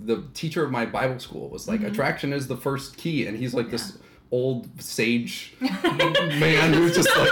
the 0.00 0.22
teacher 0.34 0.62
of 0.64 0.70
my 0.70 0.84
bible 0.86 1.18
school 1.18 1.48
was 1.48 1.66
like 1.68 1.80
Mhm. 1.80 1.88
attraction 1.88 2.32
is 2.32 2.46
the 2.48 2.56
first 2.56 2.96
key 2.96 3.26
and 3.26 3.36
he's 3.38 3.54
like 3.54 3.70
this 3.70 3.98
old 4.30 4.68
sage 4.80 5.54
man 5.60 6.72
who's 6.74 6.94
just 6.94 7.08
like 7.16 7.30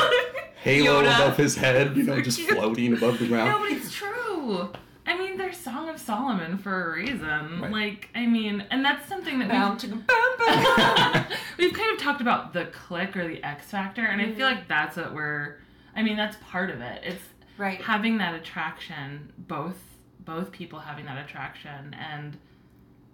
halo 0.63 1.03
Yoda. 1.03 1.15
above 1.17 1.37
his 1.37 1.57
head 1.57 1.97
you 1.97 2.05
know 2.05 2.17
So 2.17 2.23
just 2.23 2.39
cute. 2.47 2.51
floating 2.51 2.93
above 2.95 3.19
the 3.19 3.27
ground 3.27 3.51
No, 3.51 3.59
but 3.59 3.73
it's 3.73 3.93
true. 3.93 4.71
I 5.07 5.19
mean, 5.19 5.37
there's 5.37 5.57
Song 5.59 5.89
of 5.91 5.99
Solomon 6.01 6.57
for 6.59 6.91
a 6.93 6.95
reason. 6.97 7.61
Right. 7.61 7.71
Like, 7.71 8.09
I 8.15 8.27
mean, 8.27 8.65
and 8.71 8.85
that's 8.85 9.07
something 9.09 9.39
that 9.41 9.49
Bound 9.51 9.73
we've, 9.73 9.81
to 9.83 9.87
go 9.89 9.97
bum, 9.97 10.39
bum. 10.39 11.25
we've 11.59 11.75
kind 11.75 11.93
of 11.95 11.99
talked 12.03 12.21
about 12.23 12.53
the 12.55 12.67
click 12.67 13.17
or 13.17 13.27
the 13.29 13.43
X 13.45 13.67
factor, 13.71 14.03
and 14.05 14.21
I 14.21 14.27
feel 14.33 14.49
Mhm. 14.49 14.57
like 14.57 14.69
that's 14.69 14.97
what 14.97 15.13
we're. 15.15 15.57
I 15.97 16.03
mean, 16.03 16.17
that's 16.17 16.37
part 16.49 16.71
of 16.71 16.81
it. 16.81 17.03
It's 17.05 17.23
right. 17.59 17.81
having 17.81 18.19
that 18.19 18.35
attraction, 18.35 19.33
both 19.39 19.77
both 20.21 20.51
people 20.53 20.79
having 20.79 21.05
that 21.05 21.23
attraction, 21.23 21.95
and 21.95 22.39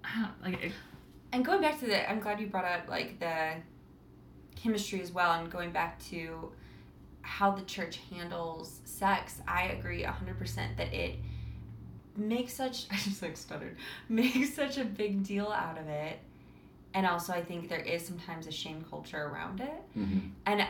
I 0.04 0.20
don't, 0.42 0.42
like 0.52 0.62
it, 0.62 0.72
And 1.32 1.44
going 1.44 1.60
back 1.60 1.80
to 1.80 1.86
the, 1.86 2.08
I'm 2.08 2.20
glad 2.20 2.38
you 2.40 2.46
brought 2.46 2.64
up 2.64 2.88
like 2.88 3.18
the 3.18 3.54
chemistry 4.54 5.00
as 5.02 5.10
well, 5.10 5.32
and 5.32 5.50
going 5.50 5.72
back 5.72 5.98
to 6.10 6.52
how 7.22 7.50
the 7.50 7.62
church 7.62 7.98
handles 8.12 8.80
sex. 8.84 9.40
I 9.48 9.64
agree 9.64 10.04
100% 10.04 10.76
that 10.76 10.92
it 10.94 11.16
makes 12.20 12.52
such, 12.54 12.86
I 12.90 12.96
just 12.96 13.22
like 13.22 13.36
stuttered, 13.36 13.76
make 14.08 14.44
such 14.46 14.78
a 14.78 14.84
big 14.84 15.24
deal 15.24 15.48
out 15.48 15.78
of 15.78 15.88
it. 15.88 16.18
And 16.94 17.06
also, 17.06 17.32
I 17.32 17.42
think 17.42 17.68
there 17.68 17.78
is 17.80 18.04
sometimes 18.04 18.46
a 18.46 18.52
shame 18.52 18.84
culture 18.90 19.24
around 19.26 19.60
it. 19.60 19.82
Mhm. 19.98 20.30
And 20.46 20.66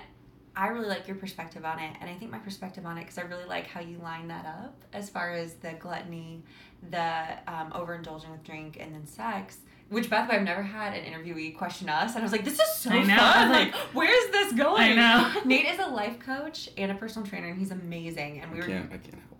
I 0.56 0.66
really 0.68 0.88
like 0.88 1.06
your 1.08 1.16
perspective 1.16 1.64
on 1.64 1.78
it. 1.78 1.94
And 2.00 2.10
I 2.10 2.14
think 2.14 2.30
my 2.30 2.38
perspective 2.38 2.84
on 2.84 2.98
it, 2.98 3.02
because 3.02 3.16
I 3.18 3.22
really 3.22 3.46
like 3.46 3.66
how 3.66 3.80
you 3.80 3.96
line 3.98 4.28
that 4.28 4.44
up 4.44 4.74
as 4.92 5.08
far 5.08 5.32
as 5.32 5.54
the 5.54 5.72
gluttony, 5.74 6.42
the 6.90 7.24
um, 7.46 7.70
overindulging 7.72 8.30
with 8.30 8.44
drink, 8.44 8.76
and 8.78 8.94
then 8.94 9.06
sex. 9.06 9.58
Which, 9.88 10.08
by 10.10 10.22
the 10.22 10.28
way, 10.28 10.36
I've 10.36 10.42
never 10.44 10.62
had 10.62 10.92
an 10.92 11.04
interviewee 11.10 11.56
question 11.56 11.88
us. 11.88 12.10
And 12.14 12.20
I 12.20 12.22
was 12.22 12.30
like, 12.32 12.44
this 12.44 12.60
is 12.60 12.72
so 12.76 12.90
I 12.90 13.02
know. 13.02 13.16
fun. 13.16 13.50
Like- 13.50 13.72
Like, 13.72 13.80
where's 13.94 14.30
this 14.30 14.52
going? 14.52 14.82
I 14.82 14.94
know. 14.94 15.40
Nate 15.46 15.66
is 15.66 15.78
a 15.80 15.86
life 15.86 16.18
coach 16.20 16.68
and 16.76 16.92
a 16.92 16.94
personal 16.94 17.26
trainer, 17.26 17.48
and 17.48 17.58
he's 17.58 17.70
amazing. 17.72 18.40
And 18.40 18.52
we 18.52 18.58
i 18.58 18.60
were. 18.60 18.66
can't 18.68 18.86
i 18.92 18.98
can't 18.98 19.14
help 19.14 19.39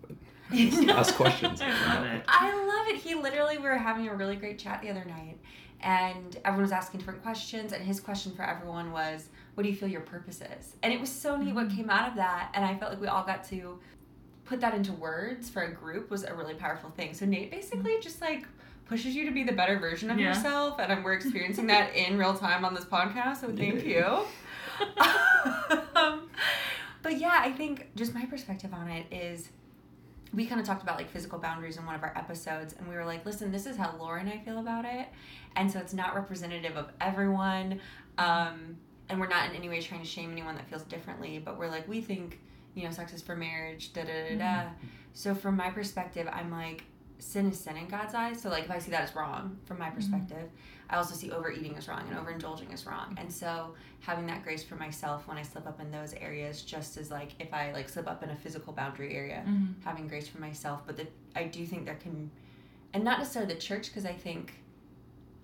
ask 0.89 1.15
questions 1.15 1.61
I 1.61 1.69
love 1.95 2.05
it. 2.05 2.23
I 2.27 2.53
love 2.65 2.87
it. 2.95 2.97
He 3.01 3.15
literally, 3.15 3.57
we 3.57 3.63
were 3.63 3.77
having 3.77 4.07
a 4.07 4.15
really 4.15 4.35
great 4.35 4.59
chat 4.59 4.81
the 4.81 4.89
other 4.89 5.05
night, 5.05 5.37
and 5.81 6.37
everyone 6.45 6.63
was 6.63 6.71
asking 6.71 6.99
different 6.99 7.21
questions. 7.23 7.73
And 7.73 7.83
his 7.83 7.99
question 7.99 8.33
for 8.33 8.43
everyone 8.43 8.91
was, 8.91 9.29
"What 9.55 9.63
do 9.63 9.69
you 9.69 9.75
feel 9.75 9.87
your 9.89 10.01
purpose 10.01 10.41
is?" 10.57 10.75
And 10.83 10.91
it 10.93 10.99
was 10.99 11.09
so 11.11 11.35
neat 11.37 11.53
what 11.55 11.69
Mhm. 11.69 11.75
came 11.77 11.89
out 11.89 12.09
of 12.09 12.15
that, 12.15 12.51
and 12.53 12.63
I 12.65 12.75
felt 12.75 12.91
like 12.91 13.01
we 13.01 13.07
all 13.07 13.23
got 13.23 13.43
to 13.45 13.79
put 14.45 14.59
that 14.61 14.73
into 14.73 14.91
words 14.93 15.49
for 15.49 15.61
a 15.63 15.71
group 15.71 16.09
was 16.09 16.23
a 16.23 16.33
really 16.33 16.55
powerful 16.55 16.89
thing. 16.91 17.13
So 17.13 17.25
Nate 17.25 17.51
basically 17.51 17.97
just 18.01 18.19
like 18.21 18.45
pushes 18.85 19.15
you 19.15 19.23
to 19.25 19.31
be 19.31 19.43
the 19.43 19.53
better 19.53 19.79
version 19.79 20.11
of 20.11 20.19
Yeah. 20.19 20.29
yourself, 20.35 20.77
and 20.79 21.03
we're 21.05 21.13
experiencing 21.13 21.67
that 21.67 21.95
in 21.95 22.17
real 22.17 22.33
time 22.37 22.65
on 22.65 22.73
this 22.73 22.83
podcast. 22.85 23.37
So 23.37 23.47
thank 23.47 23.83
Yay. 23.85 23.95
you. 23.95 24.25
um, 25.95 26.29
but 27.01 27.17
yeah, 27.17 27.39
I 27.41 27.51
think 27.51 27.87
just 27.95 28.13
my 28.13 28.25
perspective 28.25 28.73
on 28.73 28.87
it 28.89 29.05
is 29.11 29.49
we 30.33 30.45
kind 30.45 30.61
of 30.61 30.67
talked 30.67 30.83
about 30.83 30.97
like 30.97 31.09
physical 31.09 31.37
boundaries 31.39 31.77
in 31.77 31.85
one 31.85 31.95
of 31.95 32.03
our 32.03 32.13
episodes 32.17 32.73
and 32.77 32.87
we 32.87 32.95
were 32.95 33.05
like 33.05 33.25
listen 33.25 33.51
this 33.51 33.65
is 33.65 33.75
how 33.75 33.93
laura 33.99 34.19
and 34.19 34.29
i 34.29 34.37
feel 34.39 34.59
about 34.59 34.85
it 34.85 35.07
and 35.55 35.69
so 35.71 35.79
it's 35.79 35.93
not 35.93 36.15
representative 36.15 36.77
of 36.77 36.89
everyone 37.01 37.79
um, 38.17 38.77
and 39.09 39.19
we're 39.19 39.27
not 39.27 39.49
in 39.49 39.55
any 39.55 39.67
way 39.69 39.81
trying 39.81 40.01
to 40.01 40.07
shame 40.07 40.31
anyone 40.31 40.55
that 40.55 40.67
feels 40.69 40.83
differently 40.83 41.39
but 41.39 41.57
we're 41.57 41.69
like 41.69 41.87
we 41.87 42.01
think 42.01 42.39
you 42.75 42.83
know 42.83 42.91
sex 42.91 43.13
is 43.13 43.21
for 43.21 43.35
marriage 43.35 43.91
da 43.93 44.03
da 44.03 44.29
da 44.29 44.37
da. 44.37 44.69
So 45.13 45.35
from 45.35 45.57
my 45.57 45.69
perspective 45.69 46.27
i'm 46.31 46.49
like 46.51 46.83
sin 47.19 47.49
is 47.51 47.59
sin 47.59 47.77
in 47.77 47.87
god's 47.87 48.13
eyes 48.15 48.41
so 48.41 48.49
like 48.49 48.63
if 48.65 48.71
i 48.71 48.79
see 48.79 48.91
that 48.91 49.03
as 49.03 49.15
wrong 49.15 49.57
from 49.65 49.77
my 49.77 49.89
perspective 49.89 50.49
i 50.91 50.95
also 50.97 51.15
see 51.15 51.31
overeating 51.31 51.75
as 51.77 51.87
wrong 51.87 52.03
and 52.09 52.17
overindulging 52.17 52.71
as 52.73 52.85
wrong 52.85 53.15
and 53.19 53.31
so 53.31 53.73
having 54.01 54.27
that 54.27 54.43
grace 54.43 54.63
for 54.63 54.75
myself 54.75 55.27
when 55.27 55.37
i 55.37 55.41
slip 55.41 55.65
up 55.65 55.79
in 55.79 55.89
those 55.89 56.13
areas 56.13 56.61
just 56.61 56.97
as 56.97 57.09
like 57.09 57.31
if 57.39 57.51
i 57.53 57.71
like 57.71 57.89
slip 57.89 58.07
up 58.07 58.21
in 58.23 58.29
a 58.29 58.35
physical 58.35 58.73
boundary 58.73 59.15
area 59.15 59.43
Mhm. 59.47 59.73
having 59.83 60.07
grace 60.07 60.27
for 60.27 60.39
myself 60.39 60.81
but 60.85 60.97
that 60.97 61.11
i 61.35 61.45
do 61.45 61.65
think 61.65 61.85
there 61.85 61.95
can 61.95 62.29
and 62.93 63.03
not 63.03 63.19
necessarily 63.19 63.53
the 63.53 63.59
church 63.59 63.87
because 63.87 64.05
i 64.05 64.13
think 64.13 64.53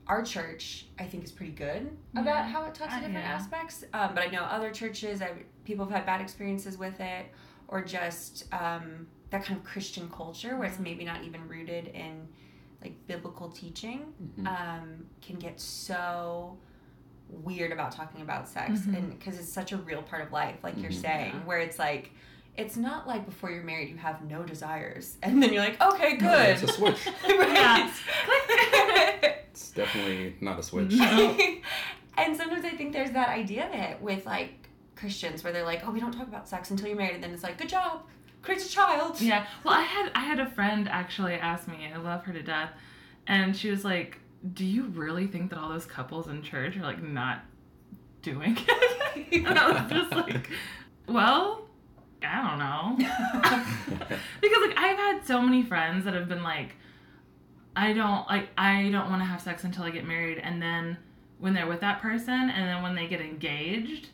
our 0.08 0.22
church 0.24 0.86
i 1.00 1.04
think 1.04 1.24
is 1.24 1.32
pretty 1.32 1.51
good 1.51 1.89
about 2.16 2.46
how 2.46 2.63
it 2.66 2.74
talks 2.74 2.94
to 2.94 3.00
different 3.00 3.25
yeah. 3.25 3.34
aspects 3.34 3.84
um, 3.94 4.13
but 4.13 4.24
i 4.24 4.27
know 4.27 4.42
other 4.44 4.72
churches 4.72 5.22
I, 5.22 5.32
people 5.66 5.86
have 5.86 5.94
had 5.94 6.06
bad 6.06 6.22
experiences 6.22 6.77
with 6.77 7.00
it 7.00 7.25
or 7.68 7.82
just 7.84 8.46
um, 8.54 9.08
that 9.32 9.44
kind 9.44 9.60
of 9.60 9.66
christian 9.66 10.10
culture 10.10 10.56
where 10.58 10.68
it's 10.68 10.77
Mhm. 10.77 10.84
maybe 10.84 11.04
not 11.06 11.24
even 11.25 11.46
rooted 11.48 11.88
in 11.88 12.27
like 12.82 12.94
biblical 13.08 13.50
teaching 13.50 14.14
Mhm. 14.40 14.48
um, 14.48 15.06
can 15.22 15.38
get 15.38 15.60
so 15.60 16.58
weird 17.30 17.72
about 17.72 17.92
talking 17.92 18.22
about 18.22 18.48
sex 18.48 18.80
Mhm. 18.82 18.98
and 18.98 19.10
because 19.20 19.38
it's 19.40 19.52
such 19.52 19.72
a 19.74 19.78
real 19.78 20.02
part 20.02 20.22
of 20.22 20.32
life 20.32 20.58
like 20.64 20.78
you're 20.78 20.92
Mhm. 20.92 21.02
saying 21.02 21.34
Yeah. 21.34 21.40
where 21.46 21.60
it's 21.60 21.78
like 21.80 22.12
it's 22.56 22.76
not 22.78 23.06
like 23.08 23.26
before 23.26 23.52
you're 23.52 23.64
married 23.64 23.90
you 23.90 23.98
have 23.98 24.24
no 24.24 24.44
desires 24.44 25.18
and 25.24 25.42
then 25.44 25.52
you're 25.54 25.64
like 25.64 25.82
okay 25.82 26.14
No, 26.14 26.30
good 26.30 26.50
it's 26.50 26.64
a 26.64 26.68
switch 26.68 27.06
right 27.28 27.92
it's 29.52 29.72
definitely 29.72 30.36
not 30.42 30.60
a 30.60 30.64
switch 30.64 30.94
No. 30.94 31.38
and 32.18 32.36
sometimes 32.38 32.64
i 32.66 32.70
think 32.72 32.94
there's 32.94 33.12
that 33.12 33.30
idea 33.30 33.68
of 33.68 33.74
it 33.74 34.02
with 34.02 34.26
like 34.26 34.70
christians 34.96 35.44
where 35.44 35.52
they're 35.54 35.66
like 35.66 35.82
oh 35.86 35.92
we 35.92 36.00
don't 36.00 36.12
talk 36.14 36.28
about 36.28 36.48
sex 36.48 36.72
until 36.72 36.88
you're 36.88 36.98
married 36.98 37.16
and 37.16 37.24
then 37.24 37.32
it's 37.32 37.44
like 37.44 37.58
good 37.58 37.70
job 37.70 38.04
create 38.48 38.66
a 38.66 38.70
child 38.70 39.22
Yeah. 39.22 39.46
Well, 39.63 39.74
I 39.74 39.82
had 39.82 40.12
I 40.16 40.22
had 40.22 40.39
a 40.39 40.50
friend 40.50 40.88
actually 40.89 41.36
ask 41.36 41.68
me. 41.68 41.92
I 41.94 41.98
love 41.98 42.24
her 42.24 42.34
to 42.34 42.42
death, 42.42 42.72
and 43.27 43.56
she 43.56 43.70
was 43.70 43.84
like, 43.84 44.20
"Do 44.54 44.66
you 44.66 44.86
really 44.86 45.27
think 45.27 45.50
that 45.51 45.60
all 45.60 45.70
those 45.70 45.86
couples 45.86 46.27
in 46.27 46.42
church 46.42 46.77
are 46.77 46.82
like 46.84 47.04
not 47.04 47.42
doing 48.22 48.58
it?" 48.68 49.46
and 49.46 49.60
I 49.60 49.72
was 49.82 49.92
just 49.92 50.12
like, 50.13 50.50
"Well, 51.08 51.68
I 52.24 52.48
don't 52.48 52.60
know." 52.60 52.98
because 54.42 54.58
like 54.66 54.77
I've 54.77 54.98
had 54.98 55.25
so 55.25 55.42
many 55.42 55.63
friends 55.63 56.06
that 56.06 56.13
have 56.13 56.30
been 56.30 56.44
like, 56.44 56.75
I 57.75 57.94
don't 57.94 58.27
like 58.27 58.48
I 58.58 58.89
don't 58.92 59.10
want 59.10 59.22
to 59.22 59.25
have 59.25 59.42
sex 59.42 59.63
until 59.66 59.84
I 59.84 59.89
get 59.92 60.06
married, 60.06 60.38
and 60.38 60.62
then 60.62 60.98
when 61.39 61.54
they're 61.54 61.68
with 61.68 61.82
that 61.82 62.01
person, 62.01 62.34
and 62.50 62.68
then 62.68 62.82
when 62.82 62.96
they 62.96 63.08
get 63.08 63.22
engaged, 63.22 64.10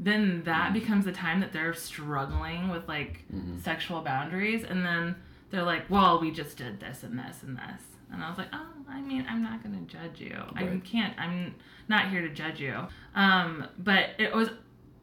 then 0.00 0.42
that 0.44 0.70
Mhm. 0.70 0.74
becomes 0.74 1.04
the 1.04 1.12
time 1.12 1.40
that 1.40 1.52
they're 1.52 1.74
struggling 1.74 2.68
with 2.68 2.88
like 2.88 3.24
Mhm. 3.32 3.60
sexual 3.60 4.02
boundaries, 4.02 4.64
and 4.64 4.84
then 4.84 5.16
they're 5.50 5.62
like, 5.62 5.88
well, 5.88 6.20
we 6.20 6.30
just 6.30 6.56
did 6.56 6.80
this 6.80 7.02
and 7.04 7.18
this 7.18 7.42
and 7.42 7.56
this, 7.56 7.82
and 8.12 8.22
I 8.22 8.28
was 8.28 8.38
like, 8.38 8.48
oh, 8.52 8.66
I 8.88 9.00
mean, 9.00 9.24
I'm 9.28 9.42
not 9.42 9.62
gonna 9.62 9.80
judge 9.82 10.20
you. 10.20 10.36
I 10.56 10.80
can't. 10.84 11.18
I'm 11.18 11.54
not 11.88 12.08
here 12.08 12.22
to 12.22 12.28
judge 12.28 12.60
you. 12.60 12.86
Um, 13.14 13.66
but 13.78 14.10
it 14.18 14.34
was 14.34 14.50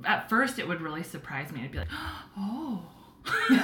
at 0.03 0.27
first 0.29 0.57
it 0.59 0.67
would 0.67 0.81
really 0.81 1.03
surprise 1.03 1.51
me. 1.51 1.63
I'd 1.63 1.71
be 1.71 1.77
like, 1.79 1.87
oh. 2.37 2.83
and 3.49 3.59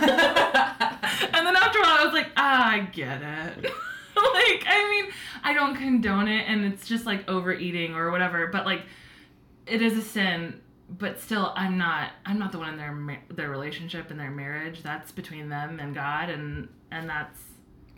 then 1.47 1.55
after 1.55 1.79
a 1.79 1.81
while, 1.81 1.97
I 1.99 2.03
was 2.05 2.13
like, 2.13 2.29
ah, 2.37 2.69
I 2.71 2.79
get 2.81 3.21
it. 3.21 3.63
like, 4.15 4.63
I 4.67 4.87
mean, 5.01 5.11
I 5.43 5.53
don't 5.53 5.75
condone 5.75 6.27
it 6.27 6.45
and 6.47 6.63
it's 6.65 6.87
just 6.87 7.05
like 7.05 7.27
overeating 7.29 7.95
or 7.95 8.11
whatever, 8.11 8.47
but 8.47 8.65
like, 8.65 8.83
it 9.65 9.81
is 9.81 9.97
a 9.97 10.01
sin. 10.01 10.61
But 10.89 11.19
still, 11.19 11.51
I'm 11.55 11.77
not. 11.77 12.11
I'm 12.25 12.39
not 12.39 12.51
the 12.51 12.59
one 12.59 12.69
in 12.69 12.77
their 12.77 13.19
their 13.29 13.49
relationship 13.49 14.09
and 14.09 14.19
their 14.19 14.31
marriage. 14.31 14.83
That's 14.83 15.11
between 15.11 15.49
them 15.49 15.79
and 15.79 15.93
God, 15.93 16.29
and 16.29 16.69
and 16.91 17.09
that's 17.09 17.39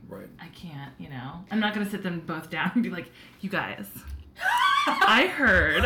Right. 0.08 0.27
I 0.41 0.48
can't. 0.48 0.91
You 0.98 1.10
know, 1.10 1.46
I'm 1.51 1.60
not 1.60 1.74
gonna 1.75 1.89
sit 1.89 2.01
them 2.01 2.22
both 2.25 2.50
down 2.55 2.72
and 2.74 2.81
be 2.84 2.89
like, 2.89 3.12
you 3.41 3.50
guys, 3.50 3.86
I 4.88 5.27
heard. 5.27 5.84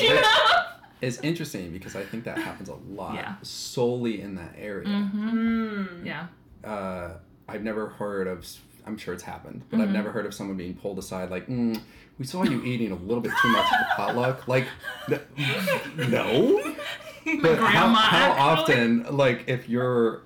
you 0.00 0.14
know? 0.14 0.62
It's 1.02 1.18
interesting 1.20 1.72
because 1.72 1.94
I 1.96 2.04
think 2.04 2.24
that 2.24 2.38
happens 2.38 2.68
a 2.68 2.74
lot 2.74 3.16
Yeah. 3.16 3.34
solely 3.42 4.20
in 4.22 4.36
that 4.36 4.54
area. 4.56 4.86
Mm-hmm. 4.88 5.28
Mm. 5.38 6.06
Yeah. 6.06 6.26
uh, 6.64 7.18
I've 7.48 7.62
never 7.64 7.88
heard 7.88 8.26
of. 8.28 8.46
I'm 8.86 8.96
sure 8.96 9.12
it's 9.14 9.24
happened, 9.24 9.62
but 9.70 9.80
I've 9.80 9.88
Mhm. 9.88 9.92
never 9.92 10.10
heard 10.12 10.26
of 10.26 10.34
someone 10.34 10.56
being 10.56 10.74
pulled 10.74 10.98
aside 10.98 11.30
like, 11.30 11.48
mm, 11.48 11.78
"We 12.18 12.24
saw 12.24 12.44
you 12.44 12.62
eating 12.62 12.92
a 12.92 12.94
little 12.94 13.20
bit 13.20 13.32
too 13.42 13.48
much 13.48 13.66
at 13.72 13.78
the 13.80 13.86
potluck." 13.96 14.46
Like, 14.48 14.66
no. 15.96 16.74
But 17.42 17.58
how, 17.58 17.92
how 17.92 18.30
often, 18.32 19.04
like, 19.10 19.44
if 19.48 19.68
you're, 19.68 20.22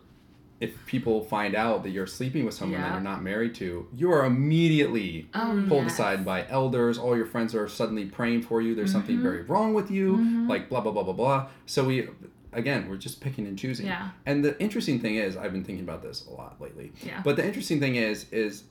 if 0.61 0.85
people 0.85 1.25
find 1.25 1.55
out 1.55 1.83
that 1.85 1.91
you're 1.91 2.07
sleeping 2.07 2.45
with 2.45 2.53
someone 2.53 2.79
that 2.83 2.93
you're 2.93 3.01
not 3.01 3.23
married 3.23 3.55
to, 3.55 3.87
you 3.97 4.13
are 4.13 4.27
immediately 4.27 5.27
Oh, 5.35 5.65
pulled 5.67 5.85
yes. 5.85 5.95
aside 5.95 6.25
by 6.27 6.47
elders. 6.49 6.99
All 6.99 7.17
your 7.17 7.25
friends 7.25 7.55
are 7.55 7.67
suddenly 7.69 8.05
praying 8.05 8.43
for 8.43 8.61
you. 8.61 8.75
There's 8.75 8.93
something 8.93 9.17
Mhm. 9.19 9.23
very 9.23 9.43
wrong 9.43 9.73
with 9.73 9.91
you. 9.91 10.19
Mhm. 10.19 10.49
Like 10.51 10.69
blah 10.69 10.83
blah 10.83 10.93
blah 10.93 11.05
blah 11.05 11.15
blah. 11.15 11.47
So 11.65 11.85
we, 11.87 12.09
again, 12.53 12.89
we're 12.89 12.97
just 12.97 13.21
picking 13.21 13.47
and 13.47 13.59
choosing. 13.59 13.87
Yeah. 13.87 14.11
And 14.27 14.45
the 14.45 14.61
interesting 14.61 14.99
thing 15.01 15.17
is, 15.17 15.37
I've 15.37 15.53
been 15.53 15.65
thinking 15.65 15.85
about 15.85 16.03
this 16.03 16.27
a 16.27 16.31
lot 16.31 16.61
lately. 16.61 16.93
Yeah. 17.05 17.21
But 17.25 17.37
the 17.37 17.45
interesting 17.47 17.81
thing 17.81 17.97
is, 17.97 18.27
is 18.33 18.65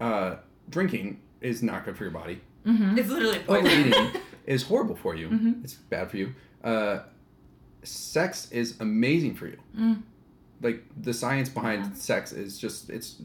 uh, 0.00 0.36
drinking 0.68 1.20
is 1.40 1.62
not 1.62 1.84
good 1.84 1.96
for 1.96 2.04
your 2.04 2.12
body. 2.12 2.40
Mm-hmm. 2.66 2.98
It's 2.98 3.08
literally 3.08 3.38
poison. 3.40 3.66
Overeating 3.66 4.22
is 4.46 4.62
horrible 4.64 4.96
for 4.96 5.14
you. 5.14 5.28
Mhm. 5.28 5.64
It's 5.64 5.74
bad 5.74 6.10
for 6.10 6.16
you. 6.18 6.34
Uh, 6.62 7.00
sex 7.82 8.50
is 8.52 8.78
amazing 8.80 9.34
for 9.34 9.46
you. 9.46 9.58
Mm. 9.78 10.02
Like 10.62 10.84
the 11.00 11.14
science 11.14 11.48
behind 11.48 11.84
Yeah. 11.86 11.92
sex 11.94 12.32
is 12.32 12.58
just 12.58 12.90
it's 12.90 13.16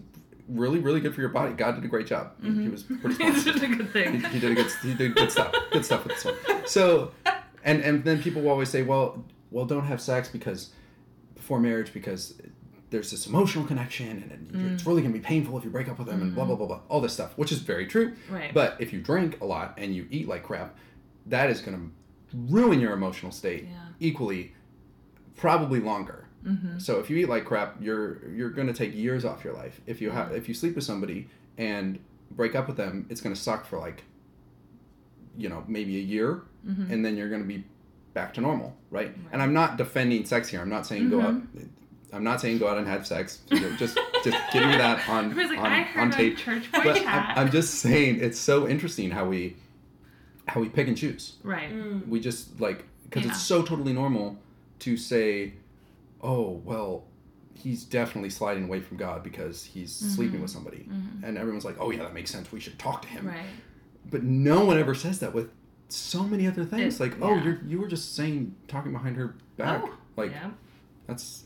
really 0.48 0.80
really 0.80 1.02
good 1.02 1.14
for 1.14 1.20
your 1.22 1.30
body. 1.32 1.54
God 1.54 1.76
did 1.76 1.84
a 1.84 1.88
great 1.88 2.08
job. 2.08 2.32
He- 2.42 2.50
He 2.64 2.70
was 2.70 2.84
pretty 2.84 3.08
it's 3.24 3.42
smart. 3.44 3.56
just 3.58 3.64
a 3.64 3.68
good 3.68 3.88
he, 3.88 3.92
thing. 3.92 4.22
he 4.22 4.40
did 4.40 4.52
a 4.52 4.56
good 4.56 4.72
he 4.82 4.94
did 4.94 5.16
good 5.16 5.32
stuff. 5.32 5.54
Good 5.72 5.84
stuff 5.84 6.06
with 6.06 6.14
this 6.16 6.26
one. 6.26 6.36
So, 6.66 7.12
and 7.66 7.82
and 7.82 8.04
then 8.06 8.22
people 8.22 8.42
will 8.44 8.52
always 8.52 8.70
say, 8.70 8.84
well, 8.84 9.26
well, 9.56 9.66
don't 9.66 9.86
have 9.86 10.02
sex 10.02 10.28
because 10.28 10.72
before 11.34 11.60
marriage 11.62 11.94
because 11.94 12.34
there's 12.90 13.10
this 13.12 13.26
emotional 13.26 13.66
connection 13.66 14.08
and 14.32 14.52
Mm. 14.52 14.74
it's 14.74 14.86
really 14.86 15.02
gonna 15.02 15.14
be 15.14 15.20
painful 15.34 15.58
if 15.58 15.64
you 15.64 15.70
break 15.70 15.88
up 15.88 15.98
with 15.98 16.08
them 16.08 16.22
and 16.22 16.36
blah 16.36 16.44
blah 16.46 16.56
blah 16.56 16.68
blah 16.68 16.82
all 16.90 17.00
this 17.02 17.14
stuff, 17.14 17.32
which 17.38 17.52
is 17.52 17.60
very 17.60 17.88
true. 17.88 18.14
Right. 18.30 18.54
But 18.54 18.76
if 18.80 18.92
you 18.94 19.00
drink 19.02 19.40
a 19.42 19.46
lot 19.46 19.68
and 19.78 19.96
you 19.96 20.08
eat 20.12 20.28
like 20.28 20.44
crap, 20.44 20.76
that 21.28 21.50
is 21.50 21.62
gonna 21.62 21.84
ruin 22.34 22.80
your 22.82 22.94
emotional 22.94 23.32
state 23.32 23.64
Yeah. 23.64 23.88
equally, 24.00 24.54
probably 25.36 25.80
longer. 25.80 26.26
Mm-hmm. 26.46 26.80
So 26.80 27.00
if 27.00 27.10
you 27.10 27.16
eat 27.18 27.30
like 27.30 27.46
crap, 27.46 27.82
you're 27.82 28.28
you're 28.30 28.50
gonna 28.52 28.74
take 28.74 28.94
years 28.94 29.24
off 29.26 29.44
your 29.46 29.54
life. 29.54 29.80
If 29.88 30.02
you 30.02 30.12
have 30.12 30.34
if 30.34 30.48
you 30.50 30.54
sleep 30.54 30.76
with 30.76 30.84
somebody 30.84 31.30
and 31.58 31.98
break 32.32 32.56
up 32.56 32.68
with 32.68 32.78
them, 32.78 33.06
it's 33.10 33.22
gonna 33.22 33.36
suck 33.36 33.66
for 33.66 33.78
like, 33.80 34.04
you 35.38 35.50
know, 35.50 35.64
maybe 35.68 35.96
a 35.98 36.02
year, 36.02 36.42
Mm-hmm. 36.68 36.92
and 36.92 37.06
then 37.06 37.16
you're 37.18 37.30
gonna 37.30 37.44
be 37.56 37.64
back 38.16 38.34
to 38.34 38.42
normal, 38.42 38.76
right? 38.90 39.08
Right. 39.10 39.18
And 39.32 39.42
I'm 39.44 39.54
not 39.54 39.78
defending 39.78 40.26
sex 40.26 40.50
here. 40.50 40.60
I'm 40.62 40.70
not 40.70 40.88
saying 40.88 41.10
go 41.12 41.22
out. 41.22 41.36
Mhm. 41.36 41.68
I'm 42.14 42.24
not 42.24 42.42
saying 42.42 42.58
go 42.58 42.68
out 42.68 42.78
and 42.80 42.88
have 42.88 43.06
sex. 43.06 43.42
Just 43.78 43.98
just 44.24 44.38
giving 44.52 44.72
you 44.72 44.78
that 44.78 45.08
on 45.16 45.26
Everybody's 45.32 45.50
like, 45.52 45.60
on, 45.60 45.66
I 45.72 45.80
on 45.82 46.12
heard 46.12 46.14
tape. 46.14 46.38
church 46.38 46.72
boy 46.72 46.82
But. 46.84 47.06
I'm, 47.06 47.38
I'm 47.40 47.52
just 47.52 47.76
saying 47.76 48.20
it's 48.22 48.40
so 48.40 48.68
interesting 48.68 49.12
how 49.12 49.26
we 49.28 49.58
how 50.48 50.62
we 50.62 50.70
pick 50.70 50.88
and 50.88 50.98
choose. 50.98 51.34
right. 51.44 51.70
Mm. 51.72 52.08
We 52.08 52.20
just 52.20 52.60
like 52.60 52.86
because 53.04 53.26
Yeah. 53.26 53.32
it's 53.32 53.42
so 53.42 53.62
totally 53.62 53.94
normal 53.94 54.38
to 54.80 54.96
say, 54.98 55.54
oh 56.22 56.62
well, 56.64 57.04
he's 57.54 57.84
definitely 57.84 58.30
sliding 58.30 58.64
away 58.66 58.80
from 58.80 58.96
God 58.98 59.22
because 59.24 59.64
he's 59.64 59.92
sleeping 59.94 60.40
Mhm. 60.40 60.44
with 60.44 60.52
somebody, 60.52 60.88
Mhm. 60.90 61.24
and 61.24 61.38
everyone's 61.38 61.66
like, 61.66 61.76
oh 61.80 61.92
yeah, 61.92 62.00
that 62.04 62.14
makes 62.14 62.32
sense. 62.32 62.52
We 62.52 62.60
should 62.62 62.80
talk 62.80 63.02
to 63.04 63.08
him. 63.10 63.28
Right. 63.28 63.46
But 64.10 64.24
no 64.24 64.64
one 64.64 64.78
ever 64.78 64.94
says 64.96 65.20
that 65.20 65.34
with 65.34 65.50
so 65.90 66.24
many 66.24 66.48
other 66.48 66.66
things. 66.66 66.96
It- 66.96 67.04
like, 67.04 67.22
oh, 67.22 67.36
you're 67.36 67.60
you 67.66 67.80
were 67.80 67.88
just 67.88 68.16
saying 68.16 68.56
talking 68.68 68.92
behind 68.92 69.16
her 69.18 69.36
back. 69.58 69.82
Oh, 69.86 69.94
like 70.16 70.32
yeah. 70.32 70.52
that's 71.08 71.44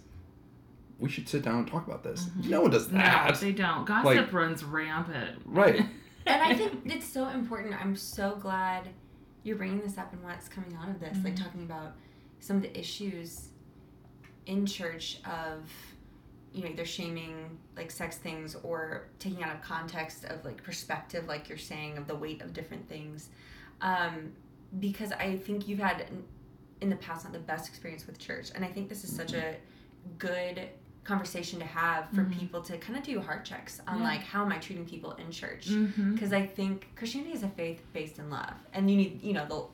we 0.99 1.10
should 1.10 1.30
sit 1.30 1.43
down 1.43 1.60
and 1.60 1.67
talk 1.67 1.88
about 1.88 2.04
this. 2.04 2.25
Mhm. 2.25 2.49
No 2.49 2.62
one 2.62 2.71
does 2.71 2.89
that. 2.89 3.25
No, 3.25 3.32
that. 3.32 3.39
they 3.41 3.52
don't. 3.54 3.86
Gossip 3.86 4.06
Like- 4.06 4.34
runs 4.34 4.63
rampant. 4.63 5.41
Right. 5.45 5.86
And 6.25 6.43
I 6.43 6.54
think 6.54 6.82
it's 6.86 7.08
so 7.08 7.28
important. 7.30 7.73
I'm 7.82 7.95
so 7.95 8.36
glad 8.36 8.89
you're 9.41 9.56
bringing 9.56 9.80
this 9.80 9.97
up 9.97 10.13
and 10.13 10.21
what's 10.23 10.47
coming 10.47 10.75
out 10.80 10.88
of 10.89 10.99
this. 10.99 11.17
Like 11.23 11.34
Mhm. 11.34 11.43
talking 11.43 11.63
about 11.63 11.93
some 12.39 12.58
of 12.58 12.62
the 12.62 12.78
issues 12.78 13.47
in 14.45 14.65
church 14.65 15.21
of, 15.25 15.67
you 16.54 16.63
know, 16.63 16.69
either 16.69 16.86
shaming 16.86 17.58
like 17.75 17.89
sex 17.89 18.17
things 18.17 18.56
or 18.62 19.06
taking 19.17 19.41
out 19.43 19.56
of 19.56 19.62
context 19.63 20.25
of 20.25 20.43
like 20.45 20.62
perspective, 20.62 21.25
like 21.28 21.49
you're 21.49 21.58
saying, 21.58 21.97
of 21.97 22.06
the 22.06 22.15
weight 22.15 22.41
of 22.43 22.54
different 22.54 22.88
things. 22.89 23.30
Um, 23.82 24.34
because 24.80 25.12
I 25.13 25.38
think 25.38 25.68
you've 25.68 25.80
had 25.80 26.06
in- 26.82 26.89
the 26.89 26.96
past 26.98 27.24
not 27.26 27.34
the 27.34 27.39
best 27.39 27.68
experience 27.68 28.08
with 28.08 28.20
church. 28.20 28.52
And 28.56 28.63
I 28.63 28.68
think 28.70 28.88
this 28.88 29.04
is 29.04 29.13
such 29.13 29.34
a 29.34 29.56
good 30.18 30.70
conversation 31.04 31.60
to 31.60 31.65
have 31.65 32.08
for 32.12 32.24
Mhm. 32.24 32.38
people 32.39 32.62
to 32.62 32.78
kind 32.78 32.98
of 32.98 33.04
do 33.04 33.20
heart 33.20 33.44
checks 33.44 33.82
on 33.88 33.98
Yeah. 33.98 34.04
like 34.04 34.22
how 34.22 34.46
am 34.46 34.52
I 34.52 34.60
treating 34.60 34.86
people 34.86 35.13
in 35.13 35.32
church 35.32 35.68
Mm-hmm. 35.68 36.13
because 36.13 36.32
I 36.32 36.46
think 36.46 36.88
Christianity 36.96 37.34
is 37.34 37.42
a 37.44 37.50
faith 37.50 37.84
based 37.94 38.20
in 38.20 38.30
love, 38.30 38.54
and 38.74 38.89
you 38.92 38.98
need 38.98 39.22
you 39.24 39.34
know 39.34 39.46
the 39.48 39.65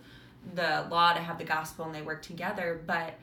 the 0.56 0.88
law 0.92 1.12
to 1.14 1.20
have 1.20 1.38
the 1.40 1.44
gospel 1.44 1.86
and 1.86 1.94
they 1.96 2.02
work 2.04 2.22
together. 2.22 2.80
But 2.86 3.16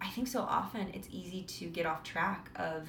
I 0.00 0.08
think 0.08 0.26
so 0.28 0.42
often 0.42 0.88
it's 0.92 1.08
easy 1.10 1.42
to 1.44 1.66
get 1.68 1.86
off 1.86 2.02
track 2.02 2.50
of 2.56 2.88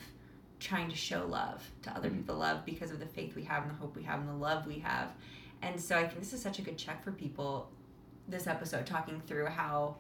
trying 0.60 0.90
to 0.90 0.96
show 0.96 1.26
love 1.28 1.70
to 1.84 1.96
other 1.96 2.10
Mhm. 2.10 2.18
people 2.18 2.36
love 2.38 2.66
because 2.66 2.90
of 2.92 3.00
the 3.00 3.06
faith 3.06 3.36
we 3.36 3.44
have 3.44 3.62
and 3.64 3.72
the 3.72 3.76
hope 3.76 3.96
we 3.96 4.04
have 4.04 4.20
and 4.20 4.28
the 4.30 4.34
love 4.34 4.66
we 4.68 4.80
have. 4.80 5.12
And 5.64 5.80
so 5.80 5.98
I 5.98 6.06
think 6.08 6.20
this 6.20 6.34
is 6.34 6.42
such 6.42 6.60
a 6.60 6.62
good 6.62 6.78
check 6.78 7.04
for 7.04 7.12
people. 7.12 7.70
This 8.28 8.48
episode 8.48 8.86
talking 8.86 9.22
through 9.28 9.46
how 9.48 9.96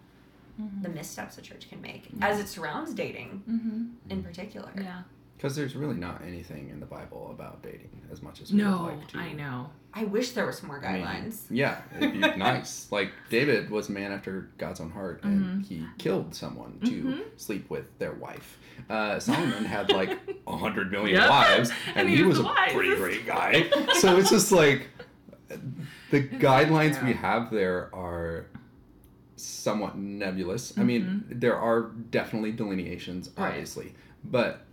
the 0.84 0.90
missteps 0.90 1.38
a 1.38 1.42
church 1.42 1.68
can 1.70 1.82
make 1.82 2.10
Yeah. 2.18 2.28
as 2.28 2.40
it 2.40 2.48
surrounds 2.48 2.94
dating 2.94 3.42
Mm-hmm. 3.50 4.12
in 4.12 4.24
particular. 4.24 4.70
Yeah. 4.78 5.02
Because 5.36 5.56
there's 5.56 5.76
really 5.76 5.96
not 5.96 6.22
anything 6.26 6.70
in 6.70 6.80
the 6.80 6.86
Bible 6.86 7.30
about 7.32 7.62
dating 7.64 7.90
as 8.12 8.22
much 8.22 8.40
as 8.42 8.52
we 8.54 8.60
No, 8.60 8.84
would 8.84 8.98
like 9.00 9.08
to. 9.10 9.18
I 9.18 9.34
know. 9.34 9.72
I 9.94 10.06
wish 10.06 10.32
there 10.32 10.46
were 10.46 10.52
some 10.54 10.68
more 10.68 10.84
I 10.86 10.94
mean, 10.94 11.06
guidelines. 11.06 11.42
Yeah, 11.50 11.82
it'd 11.98 12.14
be 12.14 12.20
nice. 12.38 12.90
Like 12.92 13.12
David 13.30 13.70
was 13.70 13.90
a 13.90 13.92
man 13.92 14.12
after 14.14 14.50
God's 14.58 14.80
own 14.80 14.92
heart, 14.92 15.22
and 15.24 15.62
Mhm. 15.62 15.66
he 15.68 15.86
killed 15.98 16.34
someone 16.34 16.80
to 16.86 16.92
Mhm. 17.04 17.22
sleep 17.36 17.70
with 17.70 17.98
their 18.00 18.14
wife. 18.14 18.58
Uh, 18.90 19.20
Solomon 19.20 19.66
had 19.66 19.92
like 19.92 20.18
a 20.48 20.56
hundred 20.56 20.92
million 20.92 21.20
Yep. 21.20 21.30
wives, 21.30 21.72
and, 21.88 21.98
And 21.98 22.10
he, 22.10 22.18
he 22.18 22.24
was, 22.24 22.38
was 22.40 22.48
a 22.48 22.50
the 22.70 22.74
pretty 22.74 22.96
great 22.96 23.26
guy. 23.26 23.70
So 23.96 24.18
it's 24.18 24.30
just 24.30 24.52
like 24.52 24.88
the 26.12 26.22
guidelines 26.48 27.04
we 27.04 27.14
have 27.14 27.52
there 27.52 27.90
are 27.94 28.46
somewhat 29.36 29.98
nebulous. 29.98 30.78
I 30.78 30.84
mean, 30.84 31.26
there 31.30 31.58
are 31.58 31.92
definitely 32.12 32.52
delineations, 32.52 33.30
Mm-hmm. 33.30 33.42
Right. 33.42 33.50
obviously, 33.50 33.94
but 34.24 34.66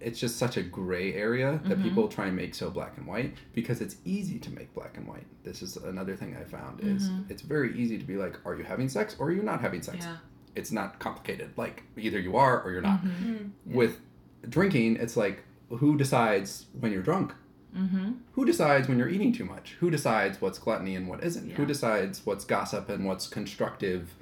it's 0.00 0.18
just 0.18 0.38
such 0.38 0.56
a 0.56 0.62
gray 0.62 1.12
area 1.14 1.60
that 1.64 1.78
Mhm. 1.78 1.82
people 1.82 2.08
try 2.08 2.26
and 2.26 2.34
make 2.34 2.54
so 2.54 2.70
black 2.70 2.96
and 2.96 3.06
white 3.06 3.34
because 3.52 3.82
it's 3.82 3.96
easy 4.06 4.38
to 4.38 4.50
make 4.50 4.72
black 4.74 4.96
and 4.96 5.06
white. 5.06 5.26
This 5.44 5.60
is 5.62 5.76
another 5.76 6.16
thing 6.16 6.34
I 6.40 6.44
found 6.44 6.80
is 6.80 7.10
Mhm. 7.10 7.30
it's 7.30 7.42
very 7.42 7.78
easy 7.78 7.98
to 7.98 8.04
be 8.04 8.16
like, 8.16 8.34
are 8.46 8.54
you 8.56 8.64
having 8.64 8.88
sex 8.88 9.14
or 9.18 9.28
are 9.28 9.32
you 9.32 9.42
not 9.42 9.60
having 9.60 9.82
sex? 9.82 9.98
Yeah. 10.06 10.16
It's 10.56 10.72
not 10.72 10.98
complicated. 11.00 11.50
Like 11.56 11.82
either 11.98 12.18
you 12.18 12.36
are 12.36 12.62
or 12.62 12.72
you're 12.72 12.80
not. 12.80 13.04
Mhm. 13.04 13.10
Mm. 13.10 13.50
Yeah. 13.66 13.76
With 13.76 14.00
drinking, 14.48 14.96
it's 14.96 15.16
like 15.18 15.42
who 15.68 15.96
decides 15.98 16.66
when 16.80 16.92
you're 16.92 17.02
drunk? 17.02 17.34
Mm-hmm. 17.76 18.12
Who 18.32 18.44
decides 18.44 18.88
when 18.88 18.98
you're 18.98 19.08
eating 19.08 19.32
too 19.32 19.44
much? 19.44 19.76
Who 19.80 19.90
decides 19.90 20.40
what's 20.40 20.58
gluttony 20.58 20.96
and 20.96 21.06
what 21.08 21.22
isn't? 21.22 21.50
Who 21.52 21.64
decides 21.66 22.24
what's 22.26 22.44
gossip 22.44 22.88
and 22.88 23.04
what's 23.04 23.26
constructive, 23.26 24.14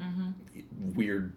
Mm-hmm. 0.00 0.94
weird, 0.94 1.32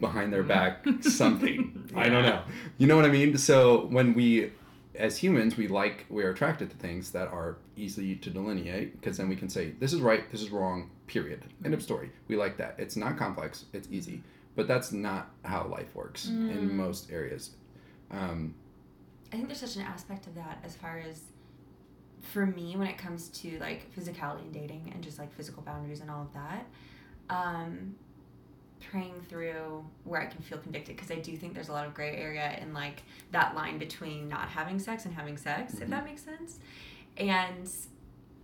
behind 0.00 0.32
their 0.32 0.42
back 0.42 0.84
something? 1.02 1.90
I 1.94 2.08
don't 2.08 2.22
know. 2.24 2.42
You 2.78 2.86
know 2.86 2.96
what 2.96 3.04
I 3.04 3.08
mean? 3.10 3.36
So 3.38 3.86
when 3.86 4.14
we, 4.14 4.52
as 4.94 5.18
humans, 5.18 5.56
we 5.56 5.68
like, 5.68 6.06
we're 6.08 6.30
attracted 6.30 6.70
to 6.70 6.76
things 6.76 7.10
that 7.12 7.28
are 7.28 7.56
easy 7.76 8.16
to 8.16 8.30
delineate 8.30 9.00
because 9.00 9.16
then 9.18 9.28
we 9.28 9.36
can 9.36 9.48
say, 9.48 9.72
this 9.78 9.92
is 9.92 10.00
right, 10.00 10.30
this 10.30 10.42
is 10.42 10.50
wrong, 10.50 10.90
period. 11.06 11.44
End 11.64 11.74
of 11.74 11.82
story. 11.82 12.10
We 12.28 12.36
like 12.36 12.56
that. 12.58 12.74
It's 12.78 12.96
not 12.96 13.16
complex, 13.18 13.66
it's 13.72 13.88
easy. 13.90 14.22
But 14.56 14.66
that's 14.66 14.90
not 14.90 15.30
how 15.44 15.66
life 15.68 15.94
works 15.94 16.26
Mm. 16.26 16.50
in 16.50 16.76
most 16.76 17.10
areas. 17.12 17.50
Um, 18.10 18.54
I 19.32 19.36
think 19.36 19.48
there's 19.48 19.60
such 19.60 19.76
an 19.76 19.82
aspect 19.82 20.26
of 20.26 20.34
that 20.36 20.58
as 20.64 20.74
far 20.76 20.98
as 20.98 21.20
for 22.20 22.46
me 22.46 22.76
when 22.76 22.86
it 22.88 22.98
comes 22.98 23.28
to 23.28 23.58
like 23.58 23.94
physicality 23.94 24.40
and 24.42 24.52
dating 24.52 24.90
and 24.94 25.02
just 25.04 25.18
like 25.18 25.32
physical 25.34 25.62
boundaries 25.62 26.00
and 26.00 26.10
all 26.10 26.22
of 26.22 26.32
that. 26.34 26.66
Um, 27.30 27.94
praying 28.90 29.14
through 29.28 29.84
where 30.04 30.20
I 30.22 30.26
can 30.26 30.40
feel 30.40 30.58
convicted 30.58 30.96
because 30.96 31.10
I 31.10 31.16
do 31.16 31.36
think 31.36 31.52
there's 31.52 31.68
a 31.68 31.72
lot 31.72 31.86
of 31.86 31.92
gray 31.94 32.16
area 32.16 32.58
in 32.62 32.72
like 32.72 33.02
that 33.32 33.54
line 33.54 33.76
between 33.78 34.28
not 34.28 34.48
having 34.48 34.78
sex 34.78 35.04
and 35.04 35.12
having 35.14 35.36
sex, 35.36 35.74
if 35.74 35.88
Mhm. 35.88 35.90
that 35.90 36.04
makes 36.04 36.22
sense. 36.22 36.58
And 37.16 37.68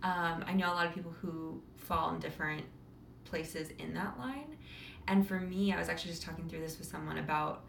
um, 0.03 0.43
I 0.45 0.53
know 0.53 0.71
a 0.71 0.75
lot 0.75 0.85
of 0.85 0.93
people 0.93 1.11
who 1.21 1.61
fall 1.77 2.13
in 2.13 2.19
different 2.19 2.63
places 3.23 3.69
in 3.79 3.93
that 3.95 4.19
line. 4.19 4.57
And 5.07 5.27
for 5.27 5.39
me, 5.39 5.71
I 5.73 5.77
was 5.79 5.89
actually 5.89 6.11
just 6.11 6.21
talking 6.23 6.47
through 6.47 6.59
this 6.61 6.77
with 6.77 6.87
someone 6.87 7.17
about 7.17 7.63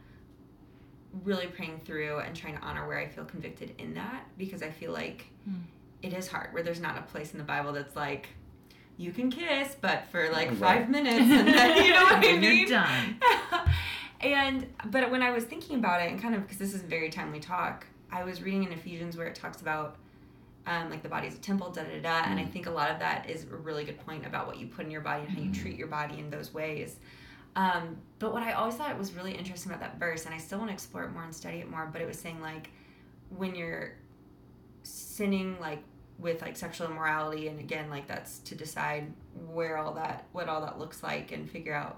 really 1.25 1.47
praying 1.47 1.81
through 1.85 2.19
and 2.19 2.35
trying 2.37 2.57
to 2.57 2.63
honor 2.63 2.87
where 2.87 2.99
I 2.99 3.07
feel 3.09 3.25
convicted 3.25 3.75
in 3.79 3.95
that 3.95 4.25
because 4.37 4.63
I 4.63 4.71
feel 4.71 4.93
like 4.93 5.27
Hmm. 5.45 5.55
it 6.03 6.13
is 6.13 6.29
hard 6.29 6.53
where 6.53 6.63
there's 6.63 6.81
not 6.81 6.99
a 6.99 7.03
place 7.03 7.33
in 7.33 7.39
the 7.39 7.45
Bible 7.45 7.73
that's 7.73 7.97
like 7.97 8.29
you 8.99 9.13
can 9.13 9.31
kiss 9.31 9.77
but 9.81 10.05
for 10.11 10.29
like 10.31 10.49
Right. 10.49 10.59
five 10.59 10.91
minutes 10.91 11.19
and 11.21 11.49
then 11.49 11.85
you 11.85 11.93
know 11.93 12.03
what 12.05 12.15
I 12.17 12.21
mean 12.21 12.43
you're 12.43 12.67
done. 12.69 13.21
and 14.21 14.67
but 14.87 15.11
when 15.11 15.23
I 15.23 15.31
was 15.31 15.45
thinking 15.45 15.77
about 15.79 16.01
it 16.03 16.11
and 16.11 16.21
kind 16.21 16.35
of 16.35 16.43
because 16.43 16.59
this 16.59 16.75
is 16.75 16.83
a 16.83 16.87
very 16.87 17.11
timely 17.11 17.41
talk 17.41 17.87
I 18.11 18.25
was 18.25 18.41
reading 18.43 18.65
in 18.65 18.73
Ephesians 18.73 19.17
where 19.17 19.27
it 19.27 19.35
talks 19.35 19.61
about 19.61 19.97
um, 20.67 20.91
like 20.91 21.03
the 21.03 21.09
body 21.09 21.29
is 21.29 21.35
a 21.35 21.39
temple 21.39 21.71
da 21.71 21.83
da 21.85 22.01
da 22.01 22.23
and 22.31 22.41
I 22.41 22.45
Mm. 22.45 22.53
think 22.53 22.67
a 22.67 22.71
lot 22.71 22.91
of 22.91 22.99
that 22.99 23.29
is 23.31 23.45
a 23.45 23.57
really 23.57 23.85
good 23.85 23.99
point 24.05 24.27
about 24.27 24.47
what 24.47 24.59
you 24.59 24.67
put 24.67 24.85
in 24.85 24.91
your 24.91 25.01
body 25.01 25.23
and 25.25 25.31
how 25.31 25.41
you 25.41 25.51
Mm. 25.51 25.61
treat 25.63 25.77
your 25.77 25.87
body 25.89 26.19
in 26.19 26.31
those 26.31 26.53
ways 26.53 26.97
um, 27.57 27.97
but 28.19 28.35
what 28.35 28.43
I 28.43 28.53
always 28.53 28.75
thought 28.75 28.97
was 28.99 29.15
really 29.15 29.33
interesting 29.33 29.73
about 29.73 29.81
that 29.81 29.99
verse, 29.99 30.27
and 30.27 30.35
I 30.35 30.39
still 30.39 30.59
want 30.59 30.71
to 30.71 30.75
explore 30.75 31.05
it 31.05 31.13
more 31.13 31.25
and 31.25 31.35
study 31.35 31.59
it 31.59 31.71
more, 31.71 31.89
but 31.91 32.03
it 32.03 32.07
was 32.07 32.19
saying 32.19 32.41
like 32.43 32.69
when 33.31 33.55
you're 33.55 33.95
sinning 34.83 35.59
like 35.59 35.83
with 36.19 36.43
like 36.43 36.57
sexual 36.57 36.87
immorality, 36.87 37.49
and 37.49 37.59
again 37.59 37.89
like 37.89 38.07
that's 38.07 38.39
to 38.41 38.55
decide 38.55 39.11
where 39.53 39.79
all 39.79 39.95
that 39.95 40.27
what 40.33 40.49
all 40.49 40.61
that 40.61 40.79
looks 40.79 41.03
like 41.03 41.33
and 41.33 41.51
figure 41.51 41.75
out 41.75 41.97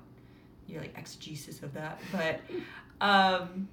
your 0.69 0.81
like 0.81 0.97
exegesis 0.97 1.63
of 1.65 1.75
that, 1.75 2.01
but 2.13 2.41
um, 3.05 3.69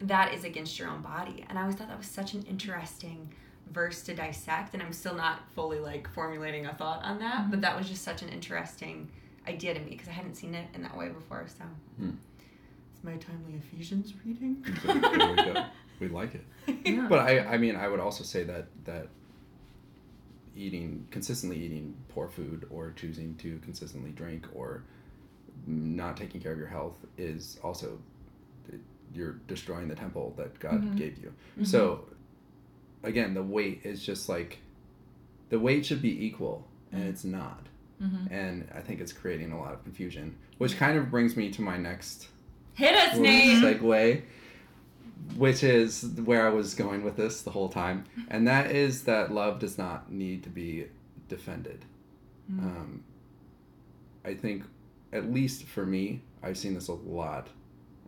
that 0.00 0.32
is 0.32 0.44
against 0.44 0.78
your 0.78 0.88
own 0.88 1.02
body, 1.02 1.44
and 1.48 1.58
I 1.58 1.62
always 1.62 1.76
thought 1.76 1.88
that 1.88 1.98
was 1.98 2.06
such 2.06 2.34
an 2.34 2.44
interesting 2.44 3.32
verse 3.72 4.02
to 4.02 4.14
dissect, 4.14 4.74
and 4.74 4.82
I'm 4.82 4.92
still 4.92 5.14
not 5.16 5.40
fully 5.56 5.80
like 5.80 6.08
formulating 6.08 6.66
a 6.66 6.74
thought 6.74 7.02
on 7.02 7.18
that, 7.18 7.50
but 7.50 7.62
that 7.62 7.76
was 7.76 7.88
just 7.88 8.04
such 8.04 8.22
an 8.22 8.28
interesting 8.28 9.10
idea 9.46 9.74
to 9.74 9.80
me 9.80 9.90
because 9.90 10.08
I 10.08 10.12
hadn't 10.12 10.34
seen 10.34 10.54
it 10.54 10.66
in 10.74 10.82
that 10.82 10.96
way 10.96 11.08
before. 11.08 11.46
So 11.48 11.64
Hmm. 11.98 12.10
it's 12.94 13.04
my 13.04 13.16
timely 13.16 13.54
Ephesians 13.58 14.14
reading. 14.24 14.64
So 14.82 14.92
there 14.92 15.32
we. 15.54 15.60
We 16.00 16.08
like 16.08 16.34
it. 16.34 16.44
Yeah. 16.84 17.06
But 17.08 17.20
I, 17.20 17.38
I 17.54 17.56
mean, 17.56 17.76
I 17.76 17.86
would 17.86 18.00
also 18.00 18.24
say 18.24 18.42
that 18.44 18.66
that 18.84 19.06
eating 20.56 21.06
consistently 21.10 21.58
eating 21.64 21.94
poor 22.08 22.28
food 22.28 22.66
or 22.70 22.92
choosing 22.96 23.36
to 23.36 23.58
consistently 23.58 24.10
drink 24.10 24.46
or 24.54 24.82
not 25.66 26.16
taking 26.16 26.40
care 26.40 26.50
of 26.52 26.58
your 26.58 26.66
health 26.66 26.96
is 27.16 27.58
also 27.62 27.98
you're 29.14 29.34
destroying 29.46 29.86
the 29.86 29.94
temple 29.94 30.34
that 30.36 30.58
God 30.58 30.82
Mhm. 30.82 30.96
gave 30.96 31.18
you. 31.18 31.32
Mhm. 31.60 31.66
So 31.66 32.08
again, 33.04 33.34
the 33.34 33.42
weight 33.44 33.82
is 33.84 34.04
just 34.04 34.28
like 34.28 34.58
the 35.50 35.60
weight 35.60 35.86
should 35.86 36.02
be 36.02 36.24
equal, 36.26 36.66
and 36.90 37.04
Mhm. 37.04 37.08
it's 37.08 37.24
not. 37.24 37.68
Mhm. 38.02 38.30
And 38.30 38.68
I 38.74 38.80
think 38.80 39.00
it's 39.00 39.12
creating 39.12 39.52
a 39.52 39.58
lot 39.58 39.72
of 39.72 39.82
confusion, 39.82 40.36
which 40.58 40.76
kind 40.76 40.98
of 40.98 41.10
brings 41.10 41.36
me 41.36 41.50
to 41.52 41.62
my 41.62 41.76
next 41.76 42.28
Hit 42.74 42.94
us, 42.94 43.16
name 43.18 43.62
segue, 43.62 44.22
which 45.36 45.62
is 45.62 46.04
where 46.24 46.46
I 46.46 46.50
was 46.50 46.74
going 46.74 47.02
with 47.04 47.16
this 47.16 47.42
the 47.42 47.50
whole 47.50 47.68
time, 47.68 48.04
and 48.28 48.46
that 48.48 48.70
is 48.72 49.04
that 49.04 49.32
love 49.32 49.58
does 49.58 49.78
not 49.78 50.10
need 50.10 50.42
to 50.42 50.50
be 50.50 50.86
defended. 51.28 51.84
Mm. 52.52 52.58
Um, 52.58 53.04
I 54.24 54.34
think, 54.34 54.64
at 55.12 55.32
least 55.32 55.64
for 55.64 55.86
me, 55.86 56.22
I've 56.42 56.58
seen 56.58 56.74
this 56.74 56.88
a 56.88 56.94
lot 56.94 57.48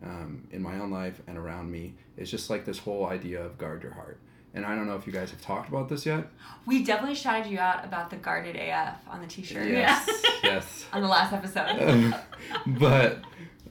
um, 0.03 0.47
in 0.51 0.61
my 0.61 0.77
own 0.79 0.91
life 0.91 1.21
and 1.27 1.37
around 1.37 1.71
me. 1.71 1.95
It's 2.17 2.29
just 2.29 2.49
like 2.49 2.65
this 2.65 2.77
whole 2.79 3.07
idea 3.07 3.43
of 3.43 3.57
guard 3.57 3.81
your 3.83 3.93
heart. 3.93 4.19
And 4.53 4.65
I 4.65 4.75
don't 4.75 4.87
know 4.87 4.95
if 4.95 5.05
you 5.05 5.13
guys 5.13 5.29
have 5.31 5.41
talked 5.41 5.69
about 5.69 5.89
this 5.89 6.05
yet. 6.05 6.27
We 6.65 6.83
definitely 6.83 7.15
shouted 7.15 7.51
you 7.51 7.59
out 7.59 7.85
about 7.85 8.09
the 8.09 8.15
guarded 8.15 8.55
AF 8.55 8.95
on 9.07 9.21
the 9.21 9.27
T-shirt. 9.27 9.67
Yes, 9.67 10.09
yes. 10.43 10.85
On 10.93 11.01
the 11.01 11.07
last 11.07 11.33
episode. 11.33 12.15
but 12.65 13.19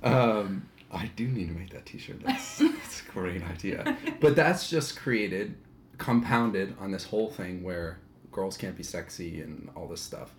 um, 0.02 0.68
I 0.92 1.10
do 1.16 1.26
need 1.26 1.48
to 1.48 1.54
make 1.54 1.70
that 1.70 1.86
T-shirt. 1.86 2.22
That's, 2.24 2.58
that's 2.58 3.02
a 3.02 3.10
great 3.10 3.42
idea. 3.42 3.96
But 4.20 4.36
that's 4.36 4.70
just 4.70 4.96
created, 4.96 5.56
compounded 5.98 6.76
on 6.78 6.92
this 6.92 7.04
whole 7.04 7.30
thing 7.30 7.62
where 7.62 7.98
girls 8.30 8.56
can't 8.56 8.76
be 8.76 8.82
sexy 8.82 9.40
and 9.40 9.70
all 9.74 9.88
this 9.88 10.00
stuff, 10.00 10.34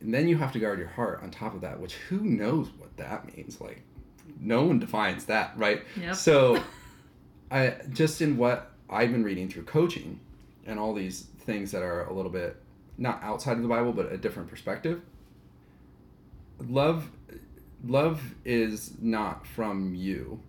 and 0.00 0.12
then 0.12 0.28
you 0.28 0.36
have 0.38 0.52
to 0.52 0.58
guard 0.58 0.78
your 0.78 0.88
heart 0.88 1.20
on 1.22 1.30
top 1.30 1.54
of 1.54 1.60
that. 1.60 1.78
Which 1.78 1.94
who 1.94 2.20
knows 2.20 2.68
what 2.78 2.96
that 2.96 3.36
means? 3.36 3.60
Like, 3.60 3.82
no 4.40 4.64
one 4.64 4.78
defines 4.78 5.26
that, 5.26 5.52
right? 5.56 5.82
Yep. 6.00 6.14
So, 6.16 6.62
I 7.50 7.76
just 7.92 8.20
in 8.20 8.36
what 8.36 8.71
I've 8.92 9.10
been 9.12 9.24
reading 9.24 9.48
through 9.48 9.64
coaching 9.64 10.20
and 10.66 10.78
all 10.78 10.94
these 10.94 11.22
things 11.40 11.72
that 11.72 11.82
are 11.82 12.04
a 12.04 12.12
little 12.12 12.30
bit 12.30 12.56
not 12.98 13.22
outside 13.22 13.56
of 13.56 13.62
the 13.62 13.68
Bible 13.68 13.92
but 13.92 14.12
a 14.12 14.16
different 14.16 14.48
perspective. 14.48 15.00
Love 16.60 17.10
love 17.84 18.34
is 18.44 18.92
not 19.00 19.46
from 19.46 19.94
you. 19.94 20.40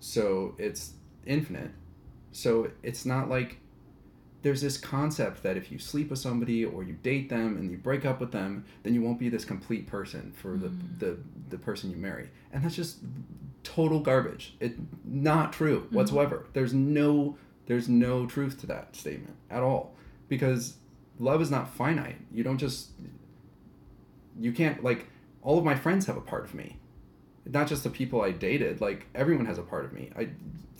So 0.00 0.54
it's 0.58 0.94
infinite. 1.26 1.70
So 2.32 2.70
it's 2.82 3.04
not 3.04 3.28
like 3.28 3.58
there's 4.40 4.60
this 4.62 4.76
concept 4.76 5.42
that 5.44 5.56
if 5.56 5.70
you 5.70 5.78
sleep 5.78 6.10
with 6.10 6.18
somebody 6.18 6.64
or 6.64 6.82
you 6.82 6.94
date 6.94 7.28
them 7.28 7.56
and 7.56 7.70
you 7.70 7.76
break 7.76 8.04
up 8.04 8.18
with 8.20 8.32
them, 8.32 8.64
then 8.82 8.92
you 8.94 9.00
won't 9.02 9.18
be 9.20 9.28
this 9.28 9.44
complete 9.44 9.86
person 9.86 10.32
for 10.32 10.56
the, 10.56 10.68
Mm. 10.68 10.98
the 10.98 11.18
the 11.50 11.58
person 11.58 11.90
you 11.90 11.96
marry. 11.96 12.30
And 12.52 12.64
that's 12.64 12.74
just 12.74 12.98
total 13.62 14.00
garbage. 14.00 14.54
It 14.58 14.74
not 15.04 15.52
true 15.52 15.86
whatsoever. 15.90 16.46
There's 16.54 16.72
no 16.74 17.36
there's 17.72 17.88
no 17.88 18.26
truth 18.26 18.60
to 18.60 18.66
that 18.66 18.94
statement 18.94 19.34
at 19.50 19.62
all 19.62 19.94
because 20.28 20.76
love 21.18 21.40
is 21.40 21.50
not 21.50 21.72
finite. 21.72 22.18
You 22.30 22.44
don't 22.44 22.58
just 22.58 22.90
you 24.38 24.52
can't 24.52 24.84
like 24.84 25.06
all 25.40 25.56
of 25.56 25.64
my 25.64 25.74
friends 25.74 26.04
have 26.04 26.18
a 26.18 26.20
part 26.20 26.44
of 26.44 26.54
me. 26.54 26.76
Not 27.46 27.68
just 27.68 27.82
the 27.82 27.88
people 27.88 28.20
I 28.20 28.30
dated, 28.30 28.82
like 28.82 29.06
everyone 29.14 29.46
has 29.46 29.56
a 29.56 29.62
part 29.62 29.86
of 29.86 29.94
me. 29.94 30.10
I 30.14 30.28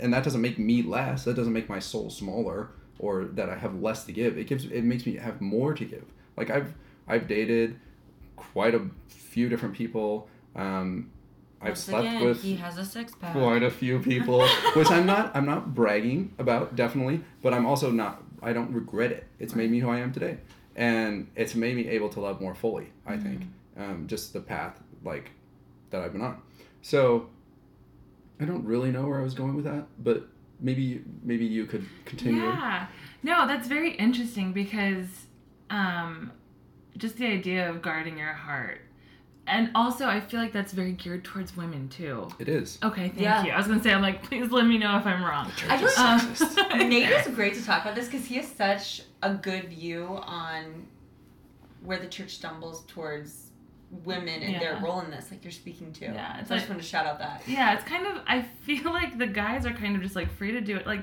and 0.01 0.13
that 0.13 0.23
doesn't 0.23 0.43
make 0.43 0.59
me 0.59 0.83
less. 0.83 1.25
That 1.25 1.35
doesn't 1.35 1.55
make 1.55 1.67
my 1.67 1.79
soul 1.79 2.11
smaller 2.11 2.73
or 2.99 3.25
that 3.25 3.49
I 3.49 3.57
have 3.57 3.81
less 3.81 4.05
to 4.05 4.13
give. 4.13 4.37
It 4.37 4.47
gives 4.47 4.67
it 4.67 4.85
makes 4.85 5.07
me 5.07 5.17
have 5.17 5.41
more 5.41 5.73
to 5.73 5.85
give. 5.87 6.05
Like 6.37 6.51
I've 6.51 6.75
I've 7.09 7.27
dated 7.27 7.81
quite 8.37 8.75
a 8.75 8.83
few 9.09 9.49
different 9.49 9.75
people. 9.75 10.29
Um, 10.55 11.11
I've 11.63 11.69
Once 11.69 11.81
slept 11.81 12.07
again, 12.07 12.25
with 12.25 12.43
he 12.43 12.57
has 12.57 12.77
a 12.77 12.85
six 12.85 13.15
pack. 13.15 13.33
quite 13.33 13.63
a 13.63 13.71
few 13.71 14.01
people, 14.01 14.47
which 14.75 14.91
I'm 14.91 15.07
not 15.07 15.35
I'm 15.37 15.47
not 15.47 15.75
bragging 15.75 16.35
about 16.39 16.75
definitely, 16.77 17.23
but 17.41 17.55
I'm 17.55 17.65
also 17.67 17.91
not 17.91 18.23
I 18.43 18.53
don't 18.53 18.73
regret 18.73 19.13
it. 19.13 19.27
It's 19.39 19.55
made 19.55 19.71
me 19.71 19.79
who 19.79 19.89
I 19.89 19.99
am 20.01 20.13
today, 20.13 20.39
and 20.75 21.29
it's 21.37 21.55
made 21.55 21.77
me 21.77 21.89
able 21.89 22.09
to 22.11 22.21
love 22.21 22.41
more 22.41 22.55
fully. 22.55 22.93
I 23.07 23.17
think 23.17 23.43
um, 23.77 24.07
just 24.09 24.33
the 24.33 24.41
path 24.41 24.79
like 25.05 25.31
that 25.91 26.03
I've 26.03 26.13
been 26.13 26.23
on. 26.23 26.43
So 26.83 27.29
I 28.41 28.45
don't 28.45 28.65
really 28.65 28.91
know 28.91 29.07
where 29.07 29.21
I 29.21 29.23
was 29.23 29.35
going 29.35 29.55
with 29.55 29.65
that, 29.65 29.87
but 29.99 30.27
maybe 30.61 31.03
maybe 31.23 31.45
you 31.47 31.67
could 31.67 31.87
continue. 32.05 32.43
Yeah. 32.43 32.87
No, 33.23 33.47
that's 33.47 33.69
very 33.69 33.93
interesting 33.95 34.53
because 34.53 35.07
um, 35.71 36.33
just 36.97 37.17
the 37.17 37.27
idea 37.27 37.71
of 37.71 37.83
guarding 37.83 38.19
your 38.19 38.33
heart. 38.33 38.82
And 39.49 39.71
also, 39.75 40.07
I 40.07 40.21
feel 40.21 40.39
like 40.41 40.53
that's 40.53 40.73
very 40.73 40.93
geared 40.93 41.25
towards 41.25 41.57
women 41.57 41.89
too. 41.89 42.29
It 42.39 42.49
is. 42.49 42.79
Okay, 42.83 43.09
thank 43.09 43.21
Yeah. 43.21 43.45
you. 43.45 43.51
I 43.53 43.57
was 43.59 43.67
gonna 43.67 43.83
say, 43.83 43.93
I'm 43.93 44.01
like, 44.03 44.23
please 44.23 44.51
let 44.53 44.67
me 44.67 44.79
know 44.79 44.97
if 44.99 45.05
I'm 45.07 45.23
wrong. 45.23 45.47
The 45.49 45.53
church 45.57 45.71
I 45.71 45.75
is 45.75 45.81
just- 45.81 45.99
Um, 45.99 46.21
sexist. 46.71 46.89
Nate 46.89 47.09
is 47.11 47.27
great 47.35 47.55
to 47.55 47.65
talk 47.65 47.83
about 47.83 47.95
this 47.97 48.07
because 48.07 48.25
he 48.25 48.37
has 48.37 48.47
such 48.49 49.03
a 49.23 49.35
good 49.35 49.69
view 49.69 50.07
on 50.23 50.87
where 51.83 51.99
the 51.99 52.07
church 52.07 52.31
stumbles 52.37 52.85
towards 52.87 53.51
women 54.05 54.43
and 54.43 54.61
their 54.63 54.77
role 54.83 55.01
in 55.01 55.11
this, 55.11 55.31
like 55.31 55.45
you're 55.45 55.51
speaking 55.51 55.93
to. 55.95 56.05
Yeah, 56.07 56.39
it's 56.39 56.49
so 56.49 56.55
I 56.55 56.59
just 56.59 56.71
want 56.71 56.81
to 56.81 56.87
shout 56.87 57.05
out 57.07 57.19
that. 57.19 57.43
Yeah, 57.47 57.75
it's 57.75 57.85
kind 57.85 58.07
of. 58.07 58.23
I 58.27 58.43
feel 58.43 58.85
like 58.93 59.19
the 59.19 59.27
guys 59.27 59.67
are 59.67 59.73
kind 59.73 59.97
of 59.97 60.03
just 60.03 60.15
like 60.17 60.31
free 60.37 60.53
to 60.53 60.61
do 60.61 60.77
it, 60.77 60.87
like 60.87 61.03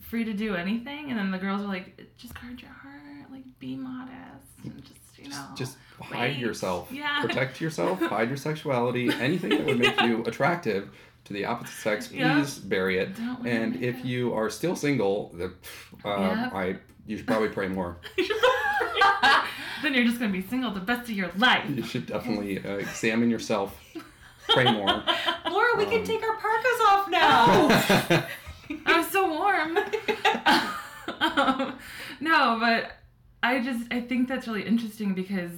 free 0.00 0.24
to 0.24 0.32
do 0.32 0.54
anything, 0.56 1.10
and 1.10 1.18
then 1.18 1.30
the 1.30 1.38
girls 1.38 1.62
are 1.62 1.68
like, 1.68 2.00
just 2.18 2.34
guard 2.34 2.60
your 2.60 2.70
heart, 2.72 3.30
like 3.30 3.44
be 3.60 3.76
modest, 3.76 4.64
and 4.64 4.82
just 4.84 5.00
you 5.26 5.32
know. 5.32 5.46
Just, 5.56 5.76
just 5.76 5.76
hide 6.00 6.30
wait. 6.32 6.38
yourself. 6.38 6.88
Yeah. 6.90 7.20
Protect 7.26 7.60
yourself. 7.60 8.00
hide 8.00 8.28
your 8.28 8.36
sexuality. 8.36 9.10
Anything 9.10 9.50
that 9.50 9.64
would 9.66 9.78
make 9.78 10.00
you 10.02 10.22
attractive 10.26 10.90
to 11.24 11.32
the 11.32 11.44
opposite 11.44 11.74
sex, 11.74 12.08
please 12.08 12.18
Yeah. 12.18 12.46
bury 12.64 12.98
it. 12.98 13.16
Don't 13.16 13.46
And 13.46 13.76
if 13.76 13.96
makeup. 13.96 14.04
you 14.04 14.34
are 14.34 14.48
still 14.50 14.76
single, 14.76 15.30
the, 15.34 15.52
uh. 16.04 16.50
I 16.52 16.76
you 17.06 17.16
should 17.16 17.26
probably 17.26 17.48
pray 17.50 17.68
more. 17.68 17.98
then 19.82 19.94
you're 19.94 20.04
just 20.04 20.18
gonna 20.18 20.32
be 20.32 20.42
single 20.42 20.70
the 20.72 20.80
best 20.80 21.02
of 21.08 21.10
your 21.16 21.30
life. 21.36 21.64
You 21.70 21.82
should 21.84 22.06
definitely 22.06 22.58
uh, 22.64 22.76
examine 22.78 23.30
yourself. 23.30 23.80
Pray 24.48 24.64
more. 24.72 24.86
Laura, 25.50 25.76
we 25.76 25.84
can 25.86 26.00
Um, 26.00 26.04
take 26.04 26.22
our 26.22 26.36
parkas 26.36 26.80
off 26.88 27.08
now. 27.10 28.26
I'm 28.86 29.04
so 29.10 29.28
warm. 29.28 29.78
um, 31.20 31.78
no, 32.20 32.58
but 32.60 32.92
I 33.46 33.60
just 33.60 33.92
I 33.92 34.00
think 34.00 34.26
that's 34.26 34.48
really 34.48 34.66
interesting 34.66 35.14
because 35.14 35.52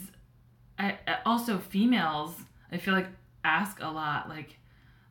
I 0.79 0.99
also 1.25 1.59
females 1.59 2.35
I 2.71 2.77
feel 2.77 2.93
like 2.93 3.09
ask 3.45 3.81
a 3.81 3.89
lot 3.89 4.29
like 4.29 4.59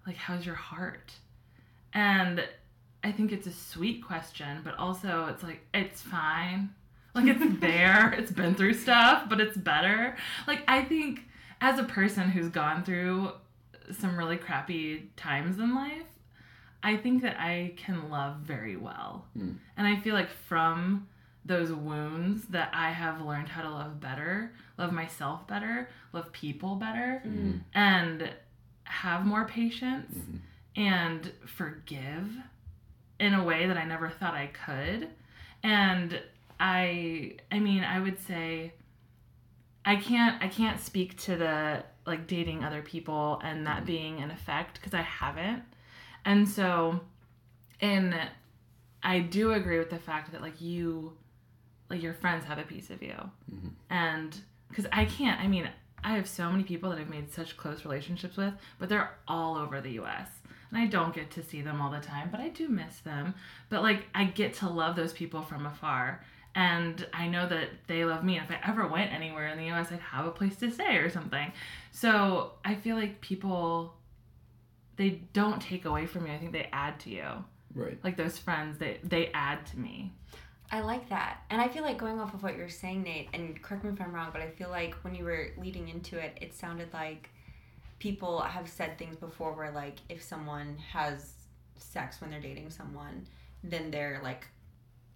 like 0.06 0.16
how's 0.16 0.46
your 0.46 0.56
heart? 0.56 1.12
And 1.94 2.48
I 3.04 3.12
think 3.12 3.32
it's 3.32 3.48
a 3.48 3.52
sweet 3.52 4.06
question, 4.06 4.62
but 4.64 4.78
also 4.78 5.26
it's 5.26 5.42
like 5.42 5.62
it's 5.74 6.02
fine. 6.04 6.70
Like 7.16 7.26
it's 7.26 7.60
there. 7.60 8.14
it's 8.16 8.32
been 8.32 8.54
through 8.54 8.76
stuff, 8.76 9.28
but 9.28 9.42
it's 9.42 9.58
better. 9.58 10.16
Like 10.46 10.62
I 10.68 10.84
think 10.84 11.22
as 11.60 11.80
a 11.80 11.84
person 11.84 12.30
who's 12.30 12.50
gone 12.50 12.84
through 12.84 13.32
some 13.92 14.16
really 14.16 14.38
crappy 14.38 15.10
times 15.16 15.58
in 15.58 15.74
life, 15.74 16.06
I 16.84 16.96
think 16.96 17.24
that 17.24 17.40
I 17.40 17.74
can 17.76 18.12
love 18.12 18.38
very 18.38 18.76
well. 18.76 19.26
Mm. 19.36 19.56
And 19.76 19.88
I 19.88 20.00
feel 20.00 20.14
like 20.14 20.30
from 20.30 21.08
those 21.48 21.72
wounds 21.72 22.46
that 22.50 22.70
I 22.74 22.92
have 22.92 23.22
learned 23.22 23.48
how 23.50 23.62
to 23.64 23.70
love 23.70 24.00
better, 24.00 24.54
love 24.78 24.92
myself 24.92 25.48
better, 25.48 25.90
love 26.14 26.32
people 26.34 26.76
better, 26.76 27.22
Mhm. 27.26 27.62
and 27.74 28.34
have 28.84 29.26
more 29.26 29.46
patience 29.46 30.16
Mhm. 30.18 30.40
and 30.76 31.32
forgive 31.46 32.38
in 33.20 33.34
a 33.34 33.44
way 33.44 33.66
that 33.68 33.78
I 33.78 33.86
never 33.86 34.10
thought 34.10 34.34
I 34.34 34.48
could. 34.48 35.10
And 35.64 36.22
I 36.60 37.38
I 37.52 37.60
mean, 37.60 37.84
I 37.84 38.00
would 38.00 38.20
say 38.20 38.74
I 39.86 39.96
can't 39.96 40.42
I 40.44 40.48
can't 40.50 40.80
speak 40.80 41.18
to 41.22 41.36
the 41.38 41.84
like 42.06 42.28
dating 42.28 42.64
other 42.64 42.82
people 42.82 43.40
and 43.44 43.66
that 43.68 43.86
being 43.86 44.20
an 44.22 44.32
effect 44.32 44.76
because 44.80 44.94
I 44.94 45.02
haven't. 45.02 45.64
And 46.26 46.48
so 46.48 47.02
and 47.80 48.16
I 49.04 49.20
do 49.20 49.54
agree 49.54 49.78
with 49.80 49.90
the 49.90 50.00
fact 50.00 50.32
that 50.32 50.42
like 50.42 50.60
you 50.62 51.18
like 51.90 52.02
your 52.02 52.14
friends 52.14 52.46
have 52.46 52.58
a 52.58 52.64
piece 52.64 52.90
of 52.90 53.02
you. 53.02 53.16
Mhm. 53.52 53.72
And 53.90 54.42
cuz 54.74 54.86
I 54.92 55.06
can't 55.06 55.40
I 55.40 55.48
mean, 55.48 55.70
I 56.04 56.16
have 56.16 56.28
so 56.28 56.50
many 56.52 56.64
people 56.64 56.90
that 56.92 57.00
I've 57.00 57.10
made 57.10 57.32
such 57.32 57.58
close 57.58 57.84
relationships 57.84 58.38
with, 58.38 58.54
but 58.80 58.90
they're 58.90 59.12
all 59.28 59.56
over 59.58 59.82
the 59.82 59.92
US. 60.02 60.30
And 60.70 60.78
I 60.80 60.86
don't 60.88 61.16
get 61.16 61.32
to 61.32 61.44
see 61.44 61.62
them 61.62 61.82
all 61.82 61.90
the 61.90 62.00
time, 62.02 62.30
but 62.30 62.40
I 62.42 62.50
do 62.50 62.68
miss 62.68 63.00
them. 63.00 63.34
But 63.70 63.82
like 63.84 64.08
I 64.14 64.26
get 64.26 64.54
to 64.56 64.70
love 64.70 64.96
those 64.96 65.14
people 65.14 65.42
from 65.42 65.66
afar. 65.66 66.24
And 66.56 67.08
I 67.14 67.28
know 67.28 67.48
that 67.48 67.70
they 67.86 68.04
love 68.04 68.24
me. 68.24 68.40
If 68.40 68.50
I 68.50 68.60
ever 68.64 68.88
went 68.88 69.14
anywhere 69.14 69.48
in 69.48 69.58
the 69.60 69.70
US, 69.72 69.92
I'd 69.92 70.00
have 70.00 70.26
a 70.26 70.32
place 70.32 70.56
to 70.58 70.72
stay 70.72 70.98
or 70.98 71.10
something. 71.10 71.52
So 71.92 72.54
I 72.66 72.74
feel 72.76 72.96
like 72.96 73.22
people, 73.22 73.96
they 74.96 75.22
don't 75.34 75.62
take 75.62 75.86
away 75.86 76.08
from 76.08 76.26
you. 76.26 76.34
I 76.34 76.40
think 76.40 76.54
they 76.54 76.68
add 76.74 77.00
to 77.02 77.10
you. 77.12 77.28
Right. 77.76 78.00
Like 78.04 78.18
those 78.18 78.40
friends, 78.40 78.80
they, 78.80 79.00
they 79.04 79.28
add 79.34 79.66
to 79.68 79.80
me. 79.80 80.14
I 80.72 80.82
like 80.82 81.10
that. 81.10 81.44
And 81.50 81.62
I 81.62 81.68
feel 81.70 81.84
like 81.84 81.98
going 81.98 82.20
off 82.20 82.34
of 82.34 82.44
what 82.44 82.58
you're 82.58 82.70
saying, 82.70 83.04
Nate, 83.04 83.30
and 83.34 83.62
correct 83.62 83.84
me 83.84 83.92
if 83.92 84.02
I'm 84.02 84.14
wrong, 84.14 84.30
but 84.34 84.42
I 84.42 84.50
feel 84.50 84.70
like 84.70 84.96
when 85.04 85.16
you 85.16 85.24
were 85.24 85.50
leading 85.58 85.88
into 85.88 86.18
it, 86.20 86.38
it 86.42 86.54
sounded 86.54 86.94
like 86.94 87.30
people 88.00 88.42
have 88.42 88.68
said 88.68 88.98
things 88.98 89.16
before 89.16 89.54
where, 89.54 89.72
like, 89.72 89.96
if 90.10 90.22
someone 90.22 90.78
has 90.92 91.34
sex 91.78 92.20
when 92.22 92.30
they're 92.32 92.42
dating 92.42 92.70
someone, 92.70 93.26
then 93.64 93.92
they're 93.92 94.20
like, 94.24 94.48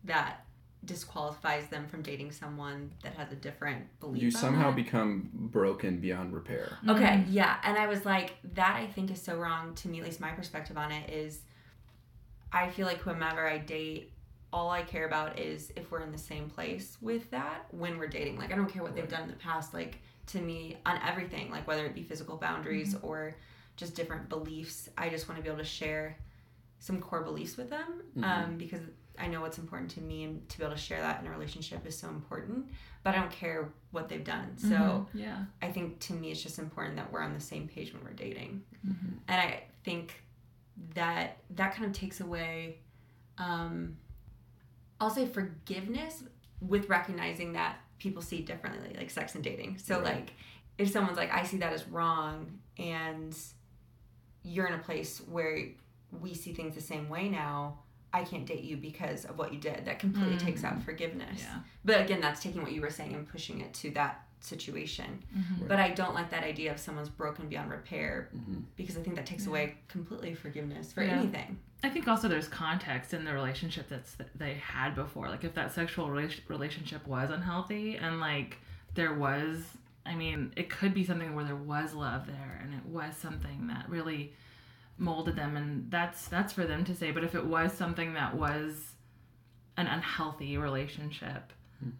that 0.05 0.45
disqualifies 0.83 1.67
them 1.67 1.85
from 1.87 2.01
dating 2.01 2.31
someone 2.31 2.89
that 3.03 3.13
has 3.13 3.31
a 3.31 3.35
different 3.35 3.83
belief. 3.99 4.23
You 4.23 4.31
somehow 4.31 4.67
that. 4.71 4.75
become 4.77 5.29
broken 5.33 5.99
beyond 5.99 6.33
repair. 6.33 6.77
Okay, 6.89 7.17
Mhm. 7.17 7.25
yeah. 7.29 7.57
And 7.63 7.77
I 7.77 7.85
was 7.87 8.03
like, 8.03 8.35
that 8.55 8.77
I 8.77 8.87
think 8.87 9.11
is 9.11 9.21
so 9.21 9.37
wrong 9.37 9.75
to 9.75 9.87
me, 9.89 9.99
at 9.99 10.05
least 10.05 10.19
my 10.19 10.31
perspective 10.31 10.77
on 10.77 10.91
it 10.91 11.09
is 11.11 11.41
I 12.51 12.69
feel 12.69 12.87
like 12.87 12.97
whomever 12.99 13.47
I 13.47 13.59
date, 13.59 14.11
all 14.53 14.69
I 14.69 14.81
care 14.83 15.05
about 15.07 15.39
is 15.39 15.71
if 15.75 15.91
we're 15.91 16.01
in 16.01 16.11
the 16.11 16.17
same 16.17 16.49
place 16.49 16.97
with 17.01 17.29
that 17.31 17.65
when 17.71 17.97
we're 17.97 18.07
dating. 18.07 18.37
Like, 18.37 18.51
I 18.51 18.55
don't 18.55 18.71
care 18.71 18.83
what 18.83 18.95
they've 18.95 19.07
done 19.07 19.23
in 19.23 19.29
the 19.29 19.35
past, 19.35 19.73
like, 19.73 20.01
to 20.27 20.39
me, 20.41 20.77
on 20.85 20.99
everything, 21.07 21.49
like, 21.49 21.67
whether 21.67 21.85
it 21.85 21.95
be 21.95 22.03
physical 22.03 22.37
boundaries 22.37 22.95
or 23.01 23.35
just 23.77 23.95
different 23.95 24.27
beliefs. 24.29 24.89
I 24.97 25.09
just 25.09 25.27
want 25.29 25.37
to 25.39 25.43
be 25.43 25.47
able 25.49 25.59
to 25.59 25.65
share 25.65 26.17
some 26.79 26.99
core 26.99 27.21
beliefs 27.23 27.57
with 27.57 27.69
them 27.69 28.01
um, 28.23 28.57
because 28.57 28.81
I 29.17 29.27
know 29.27 29.39
what's 29.41 29.57
important 29.57 29.91
to 29.91 30.01
me 30.01 30.23
and 30.23 30.47
to 30.49 30.57
be 30.57 30.63
able 30.65 30.75
to 30.75 30.81
share 30.81 30.99
that 30.99 31.21
in 31.21 31.27
a 31.27 31.31
relationship 31.31 31.85
is 31.85 31.97
so 31.97 32.09
important. 32.09 32.65
But 33.03 33.15
I 33.15 33.19
don't 33.19 33.31
care 33.31 33.69
what 33.91 34.09
they've 34.09 34.23
done. 34.23 34.57
So. 34.57 34.67
Mhm. 34.67 35.07
yeah. 35.13 35.45
I 35.61 35.71
think 35.71 35.99
to 36.01 36.13
me 36.13 36.31
it's 36.31 36.41
just 36.43 36.59
important 36.59 36.95
that 36.97 37.11
we're 37.11 37.21
on 37.21 37.33
the 37.33 37.39
same 37.39 37.67
page 37.67 37.93
when 37.93 38.03
we're 38.03 38.13
dating. 38.13 38.63
Mhm. 38.87 39.17
And 39.27 39.41
I 39.41 39.63
think 39.83 40.23
that 40.95 41.37
that 41.51 41.73
kind 41.75 41.85
of 41.85 41.93
takes 41.93 42.19
away 42.21 42.79
um 43.37 43.97
I'll 45.01 45.09
say 45.09 45.25
forgiveness 45.25 46.23
with 46.61 46.87
recognizing 46.87 47.53
that 47.53 47.79
people 47.97 48.21
see 48.21 48.41
differently 48.41 48.95
like 48.95 49.09
sex 49.09 49.33
and 49.35 49.43
dating. 49.43 49.79
So 49.79 49.95
Right. 49.95 50.15
like 50.15 50.33
if 50.77 50.91
someone's 50.91 51.17
like 51.17 51.33
I 51.33 51.43
see 51.43 51.57
that 51.57 51.73
as 51.73 51.87
wrong 51.87 52.59
and 52.77 53.35
you're 54.43 54.67
in 54.67 54.73
a 54.73 54.83
place 54.83 55.19
where 55.19 55.69
we 56.21 56.33
see 56.35 56.53
things 56.53 56.75
the 56.75 56.81
same 56.81 57.09
way 57.09 57.29
now, 57.29 57.79
I 58.13 58.23
can't 58.23 58.45
date 58.45 58.63
you 58.63 58.77
because 58.77 59.25
of 59.25 59.37
what 59.37 59.53
you 59.53 59.59
did. 59.59 59.85
That 59.85 59.99
completely 59.99 60.37
takes 60.37 60.63
out 60.63 60.79
mm. 60.79 60.83
forgiveness. 60.83 61.39
Yeah. 61.41 61.59
But 61.83 62.01
again, 62.01 62.21
that's 62.21 62.41
taking 62.41 62.61
what 62.61 62.71
you 62.71 62.81
were 62.81 62.89
saying 62.89 63.13
and 63.13 63.27
pushing 63.27 63.61
it 63.61 63.73
to 63.75 63.91
that 63.91 64.25
situation. 64.43 65.23
Mhm. 65.35 65.67
But 65.67 65.79
I 65.79 65.89
don't 65.91 66.13
like 66.15 66.29
that 66.31 66.43
idea 66.43 66.71
of 66.71 66.79
someone's 66.79 67.09
broken 67.09 67.47
beyond 67.47 67.69
repair 67.69 68.29
Mhm. 68.35 68.63
because 68.75 68.97
I 68.97 69.01
think 69.03 69.15
that 69.15 69.25
takes 69.25 69.43
Yeah. 69.43 69.49
away 69.49 69.77
completely 69.87 70.33
forgiveness 70.35 70.91
for 70.91 71.03
Yeah. 71.03 71.11
anything. 71.19 71.59
I 71.83 71.89
think 71.89 72.07
also 72.07 72.27
there's 72.27 72.47
context 72.47 73.13
in 73.13 73.23
the 73.25 73.33
relationship 73.33 73.87
that's 73.89 74.15
that 74.15 74.37
they 74.37 74.55
had 74.55 74.93
before. 74.95 75.29
Like 75.29 75.43
if 75.43 75.53
that 75.55 75.71
sexual 75.71 76.07
rela- 76.09 76.39
relationship 76.47 77.05
was 77.07 77.29
unhealthy 77.31 77.97
and 77.97 78.19
like 78.19 78.57
there 78.93 79.13
was, 79.13 79.77
I 80.05 80.15
mean, 80.15 80.51
it 80.55 80.69
could 80.69 80.93
be 80.93 81.03
something 81.03 81.33
where 81.35 81.45
there 81.45 81.55
was 81.55 81.93
love 81.93 82.27
there 82.27 82.59
and 82.63 82.73
it 82.73 82.85
was 82.85 83.15
something 83.17 83.67
that 83.67 83.89
really 83.89 84.33
molded 84.97 85.35
them, 85.35 85.55
and 85.57 85.89
that's 85.89 86.27
that's 86.27 86.53
for 86.53 86.65
them 86.65 86.83
to 86.85 86.93
say. 86.95 87.11
But 87.11 87.23
if 87.23 87.33
it 87.33 87.45
was 87.45 87.73
something 87.73 88.13
that 88.13 88.35
was 88.35 88.93
an 89.77 89.87
unhealthy 89.87 90.57
relationship, 90.57 91.53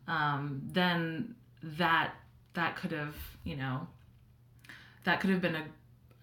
um, 0.08 0.62
then 0.71 1.34
that 1.63 2.13
that 2.53 2.75
could 2.75 2.91
have 2.91 3.15
you 3.43 3.55
know 3.55 3.87
that 5.03 5.19
could 5.19 5.29
have 5.29 5.41
been 5.41 5.55
a 5.55 5.65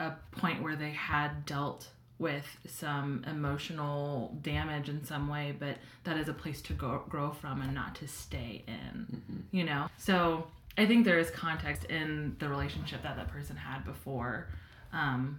a 0.01 0.15
point 0.33 0.63
where 0.63 0.77
they 0.77 0.91
had 0.91 1.45
dealt 1.45 1.89
with 2.19 2.47
some 2.67 3.25
emotional 3.29 4.37
damage 4.43 4.89
in 4.89 5.05
some 5.05 5.29
way, 5.29 5.55
but 5.59 5.77
that 6.05 6.17
is 6.17 6.29
a 6.29 6.33
place 6.33 6.61
to 6.63 6.73
go, 6.73 7.03
grow 7.09 7.31
from 7.31 7.63
and 7.63 7.73
not 7.75 7.95
to 7.95 8.09
stay 8.09 8.65
in, 8.67 9.45
you 9.53 9.63
know? 9.65 9.89
So 9.99 10.47
I 10.77 10.87
think 10.87 11.05
there 11.05 11.19
is 11.19 11.31
context 11.31 11.85
in 11.85 12.35
the 12.41 12.49
relationship 12.49 13.03
that 13.03 13.17
that 13.17 13.29
person 13.29 13.57
had 13.57 13.85
before, 13.85 14.49
um, 14.93 15.39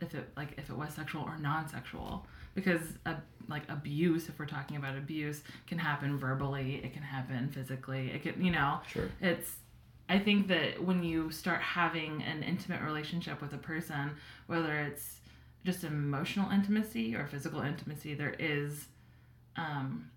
if 0.00 0.14
it 0.14 0.28
like 0.36 0.54
if 0.58 0.68
it 0.68 0.76
was 0.76 0.92
sexual 0.94 1.22
or 1.22 1.38
non-sexual, 1.38 2.26
because 2.54 2.80
uh, 3.06 3.14
like 3.48 3.62
abuse, 3.68 4.28
if 4.28 4.38
we're 4.38 4.46
talking 4.46 4.76
about 4.76 4.96
abuse, 4.96 5.42
can 5.68 5.78
happen 5.78 6.18
verbally, 6.18 6.80
it 6.84 6.92
can 6.92 7.02
happen 7.02 7.48
physically, 7.50 8.10
it 8.10 8.22
can 8.22 8.44
you 8.44 8.50
know, 8.50 8.80
Sure. 8.88 9.08
it's 9.20 9.52
i 10.12 10.18
think 10.18 10.48
that 10.48 10.82
when 10.82 11.02
you 11.02 11.30
start 11.30 11.60
having 11.60 12.22
an 12.22 12.42
intimate 12.42 12.82
relationship 12.82 13.40
with 13.40 13.52
a 13.52 13.58
person 13.58 14.10
whether 14.46 14.78
it's 14.78 15.20
just 15.64 15.84
emotional 15.84 16.50
intimacy 16.50 17.14
or 17.14 17.26
physical 17.26 17.60
intimacy 17.60 18.14
there 18.14 18.34
is 18.38 18.86
um, 19.56 20.10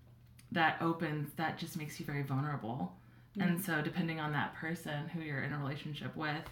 that 0.52 0.80
opens 0.80 1.32
that 1.36 1.58
just 1.58 1.76
makes 1.76 2.00
you 2.00 2.06
very 2.06 2.22
vulnerable 2.22 2.92
and 3.38 3.62
so 3.62 3.82
depending 3.82 4.18
on 4.18 4.32
that 4.32 4.54
person 4.54 5.08
who 5.08 5.20
you're 5.20 5.42
in 5.42 5.52
a 5.52 5.58
relationship 5.58 6.14
with 6.16 6.42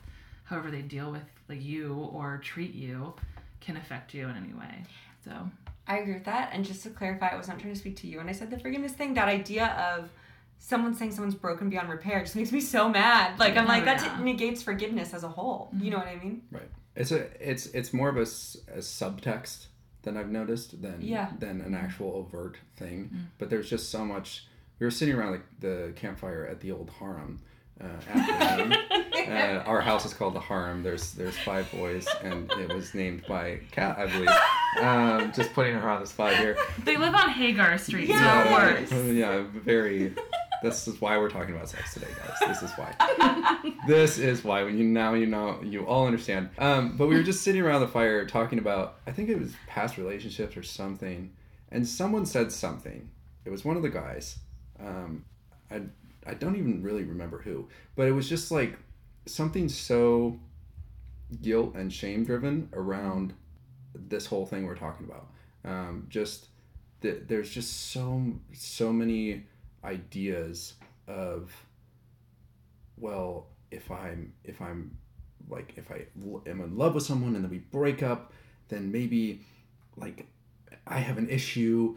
however 0.45 0.71
they 0.71 0.83
deal 0.83 1.11
with 1.11 1.23
like 1.49 1.63
you 1.63 1.95
or 2.13 2.39
treat 2.45 2.75
you 2.75 3.15
can 3.61 3.77
affect 3.79 4.13
you 4.13 4.29
in 4.29 4.37
any 4.37 4.53
way 4.53 4.83
so 5.25 5.33
I 5.87 5.99
agree 5.99 6.15
with 6.15 6.25
that. 6.25 6.51
And 6.53 6.65
just 6.65 6.83
to 6.85 6.91
clarify, 6.91 7.29
I 7.29 7.37
was 7.37 7.49
not 7.49 7.59
trying 7.59 7.73
to 7.73 7.79
speak 7.79 7.97
to 7.97 8.07
you 8.07 8.19
when 8.19 8.29
I 8.29 8.33
said 8.33 8.51
the 8.51 8.59
forgiveness 8.59 8.93
thing. 8.93 9.15
That 9.15 9.29
idea 9.29 9.67
of 9.67 10.11
someone 10.59 10.95
saying 10.95 11.13
someone's 11.13 11.35
broken 11.35 11.69
beyond 11.69 11.89
repair 11.89 12.21
just 12.21 12.37
makes 12.37 12.53
me 12.53 12.61
so 12.61 12.89
mad. 12.89 13.39
Like 13.39 13.57
I'm 13.57 13.65
Oh, 13.65 13.69
like 13.69 13.85
that 13.85 14.01
yeah. 14.03 14.21
negates 14.23 14.63
forgiveness 14.63 15.13
as 15.15 15.23
a 15.25 15.29
whole. 15.29 15.71
You 15.79 15.91
know 15.91 15.99
what 15.99 16.07
I 16.09 16.17
mean? 16.17 16.43
Right. 16.51 16.69
It's 16.97 17.11
a 17.13 17.27
it's 17.41 17.67
it's 17.67 17.93
more 17.93 18.09
of 18.09 18.17
a, 18.17 18.23
a 18.23 18.79
subtext 18.81 19.67
than 20.03 20.17
I've 20.17 20.31
noticed 20.31 20.81
than 20.83 20.99
Yeah. 21.01 21.31
than 21.39 21.61
an 21.61 21.75
actual 21.75 22.13
overt 22.15 22.57
thing. 22.77 23.11
But 23.39 23.51
there's 23.51 23.69
just 23.69 23.91
so 23.91 24.05
much. 24.05 24.47
We 24.79 24.87
were 24.87 24.91
sitting 24.91 25.15
around 25.15 25.33
like 25.33 25.45
the 25.61 25.93
campfire 25.97 26.47
at 26.51 26.61
the 26.61 26.73
old 26.73 26.91
harem. 26.99 27.41
Uh, 27.83 27.87
after 28.15 28.73
uh, 29.33 29.63
our 29.65 29.81
house 29.81 30.05
is 30.07 30.15
called 30.15 30.35
the 30.35 30.41
harem. 30.41 30.83
There's 30.85 31.13
there's 31.13 31.37
five 31.39 31.69
boys, 31.73 32.07
and 32.23 32.51
it 32.53 32.73
was 32.73 32.95
named 32.95 33.25
by 33.29 33.61
Kat, 33.73 33.99
I 33.99 34.07
believe. 34.07 34.29
Um, 34.81 35.33
just 35.33 35.53
putting 35.55 35.75
her 35.75 35.89
on 35.89 36.01
the 36.01 36.07
spot 36.07 36.37
here. 36.37 36.57
they 36.85 36.97
live 36.97 37.15
on 37.15 37.31
hagar 37.31 37.77
street 37.79 38.09
Yeah. 38.09 38.85
so 38.87 38.97
it 38.97 39.15
yeah, 39.15 39.43
very. 39.53 40.15
This 40.65 40.89
is 40.89 40.99
why 40.99 41.19
we're 41.19 41.29
talking 41.29 41.55
about 41.55 41.69
sex 41.69 41.93
today, 41.93 42.07
guys. 42.17 42.49
This 42.49 42.63
is 42.63 42.71
why. 42.79 43.75
this 43.87 44.17
is 44.17 44.43
why. 44.43 44.67
You 44.67 44.83
now 44.83 45.13
you 45.13 45.27
know 45.27 45.61
you 45.63 45.85
all 45.85 46.07
understand. 46.07 46.49
Um, 46.57 46.97
but 46.97 47.07
we 47.07 47.17
were 47.17 47.23
just 47.23 47.43
sitting 47.43 47.61
around 47.61 47.83
the 47.83 47.89
fire 47.89 48.25
talking 48.25 48.59
about. 48.59 48.97
I 49.07 49.13
think 49.13 49.29
it 49.29 49.39
was 49.39 49.53
past 49.67 49.99
relationships 49.99 50.57
or 50.57 50.63
something, 50.63 51.31
and 51.71 51.87
someone 51.87 52.25
said 52.25 52.51
something. 52.51 53.11
It 53.45 53.51
was 53.51 53.63
one 53.63 53.77
of 53.77 53.83
the 53.83 53.91
guys. 53.91 54.39
Um, 54.81 55.27
I 55.71 55.83
I 56.27 56.33
don't 56.33 56.57
even 56.57 56.83
really 56.83 57.05
remember 57.05 57.43
who, 57.43 57.69
but 57.95 58.09
it 58.09 58.13
was 58.13 58.27
just 58.27 58.51
like 58.51 58.79
something 59.27 59.69
so 59.69 60.41
guilt 61.43 61.75
and 61.75 61.93
shame 61.93 62.25
driven 62.25 62.71
around 62.73 63.35
this 63.95 64.25
whole 64.25 64.47
thing 64.47 64.65
we're 64.65 64.77
talking 64.77 65.07
about. 65.07 65.27
Um, 65.63 66.07
just 66.09 66.47
th- 67.03 67.25
there's 67.27 67.51
just 67.51 67.91
so 67.93 68.33
so 68.55 68.95
many 68.95 69.45
ideas 69.85 70.75
of 71.07 71.53
well, 72.97 73.49
if 73.71 73.91
I'm 73.91 74.33
if 74.45 74.61
I'm 74.61 74.97
like 75.49 75.75
if 75.77 75.91
i 75.91 76.07
am 76.49 76.61
in 76.61 76.77
love 76.77 76.95
with 76.95 77.05
someone 77.05 77.35
and 77.35 77.45
then 77.45 77.51
we 77.51 77.59
break 77.59 78.03
up, 78.03 78.33
then 78.69 78.91
maybe 78.91 79.41
like 79.97 80.27
I 80.87 80.99
have 80.99 81.19
an 81.19 81.29
issue. 81.29 81.97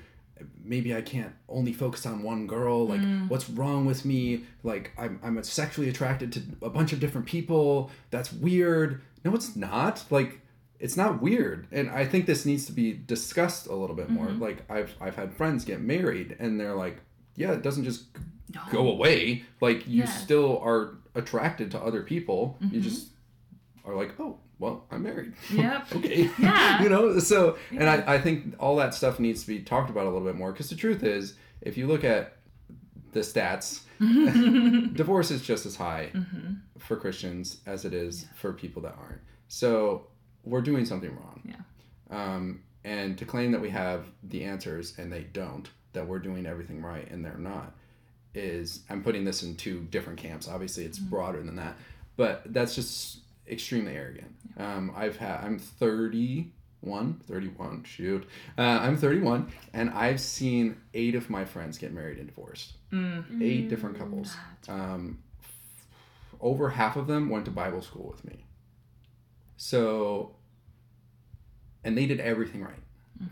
Maybe 0.64 0.96
I 0.96 1.02
can't 1.02 1.34
only 1.50 1.74
focus 1.74 2.06
on 2.06 2.22
one 2.22 2.46
girl. 2.46 2.88
Like, 2.88 3.02
mm. 3.02 3.28
what's 3.28 3.50
wrong 3.50 3.86
with 3.86 4.06
me? 4.06 4.44
Like, 4.64 4.92
I'm, 4.98 5.20
I'm 5.24 5.42
sexually 5.44 5.90
attracted 5.90 6.32
to 6.34 6.42
a 6.62 6.70
bunch 6.70 6.94
of 6.94 7.00
different 7.00 7.26
people. 7.26 7.90
That's 8.12 8.32
weird. 8.32 9.02
No, 9.26 9.34
it's 9.34 9.56
not. 9.56 10.04
Like, 10.12 10.42
it's 10.80 10.96
not 10.96 11.24
weird. 11.24 11.68
And 11.72 11.90
I 11.90 12.06
think 12.06 12.28
this 12.28 12.46
needs 12.46 12.66
to 12.68 12.72
be 12.72 12.94
discussed 12.94 13.66
a 13.66 13.74
little 13.74 13.96
bit 13.96 14.12
more. 14.12 14.28
Mm-hmm. 14.28 14.42
Like, 14.44 14.70
I've, 14.70 14.96
I've 15.02 15.16
had 15.16 15.34
friends 15.34 15.66
get 15.66 15.82
married 15.82 16.36
and 16.40 16.60
they're 16.60 16.76
like, 16.76 17.02
yeah, 17.38 17.52
it 17.54 17.62
doesn't 17.62 17.86
just 17.86 18.04
No. 18.54 18.62
go 18.72 18.90
away. 18.90 19.44
Like, 19.62 19.88
you 19.88 20.00
Yeah. 20.04 20.06
still 20.08 20.60
are 20.60 20.96
attracted 21.16 21.72
to 21.72 21.80
other 21.80 22.04
people. 22.04 22.58
You 22.72 22.82
just 22.82 23.10
are 23.86 23.96
like, 23.96 24.20
oh, 24.20 24.40
well, 24.60 24.86
I'm 24.92 25.04
married. 25.04 25.34
Yep. 25.52 25.88
okay. 25.96 26.30
Yeah. 26.40 26.82
you 26.84 26.90
know, 26.90 27.20
so, 27.20 27.58
and 27.72 27.88
I, 27.90 28.16
I 28.16 28.18
think 28.20 28.56
all 28.60 28.76
that 28.78 28.94
stuff 28.94 29.20
needs 29.20 29.42
to 29.42 29.48
be 29.48 29.60
talked 29.60 29.90
about 29.90 30.06
a 30.06 30.10
little 30.10 30.28
bit 30.28 30.36
more 30.36 30.52
because 30.52 30.70
the 30.70 30.76
truth 30.76 31.04
is, 31.04 31.36
if 31.62 31.78
you 31.78 31.88
look 31.88 32.04
at 32.04 32.38
the 33.14 33.20
stats, 33.22 33.82
divorce 34.94 35.32
is 35.32 35.42
just 35.42 35.66
as 35.66 35.76
high 35.76 36.12
for 36.78 36.96
Christians 36.98 37.62
as 37.66 37.86
it 37.86 37.94
is 37.94 38.26
for 38.36 38.54
people 38.54 38.82
that 38.84 38.96
aren't. 39.00 39.22
So 39.48 40.08
we're 40.44 40.62
doing 40.62 40.86
something 40.86 41.16
wrong. 41.16 41.42
Yeah. 41.46 41.56
Um, 42.10 42.62
and 42.84 43.18
to 43.18 43.26
claim 43.26 43.52
that 43.52 43.62
we 43.62 43.70
have 43.72 44.06
the 44.24 44.44
answers 44.44 44.98
and 44.98 45.12
they 45.12 45.24
don't, 45.34 45.70
that 45.94 46.08
we're 46.08 46.20
doing 46.20 46.46
everything 46.46 46.82
right 46.82 47.10
and 47.10 47.24
they're 47.24 47.38
not, 47.38 47.74
is 48.34 48.82
I'm 48.90 49.04
putting 49.04 49.26
this 49.26 49.44
in 49.44 49.56
two 49.56 49.82
different 49.92 50.20
camps. 50.20 50.48
Obviously, 50.48 50.86
it's 50.86 51.00
broader 51.00 51.42
than 51.42 51.56
that, 51.56 51.76
but 52.16 52.42
that's 52.54 52.76
just 52.76 53.20
extremely 53.48 53.96
arrogant. 53.96 54.34
Um, 54.58 54.92
I've 54.96 55.18
had 55.18 55.44
I'm 55.44 55.60
31, 55.60 57.22
31. 57.28 57.84
Shoot, 57.84 58.28
uh, 58.58 58.62
I'm 58.62 58.98
31, 58.98 59.52
and 59.74 59.90
I've 59.92 60.20
seen 60.20 60.78
eight 60.94 61.16
of 61.16 61.30
my 61.30 61.46
friends 61.46 61.78
get 61.78 61.94
married 61.94 62.18
and 62.18 62.28
divorced. 62.28 62.74
Mm. 62.92 63.42
Eight 63.42 63.70
different 63.70 63.98
couples. 63.98 64.36
Um, 64.68 65.20
over 66.40 66.70
half 66.70 66.96
of 66.96 67.08
them 67.08 67.30
went 67.30 67.46
to 67.46 67.52
Bible 67.52 67.82
school 67.82 68.08
with 68.08 68.24
me. 68.24 68.46
So, 69.56 70.36
and 71.84 71.98
they 71.98 72.06
did 72.06 72.20
everything 72.20 72.62
right. 72.62 72.76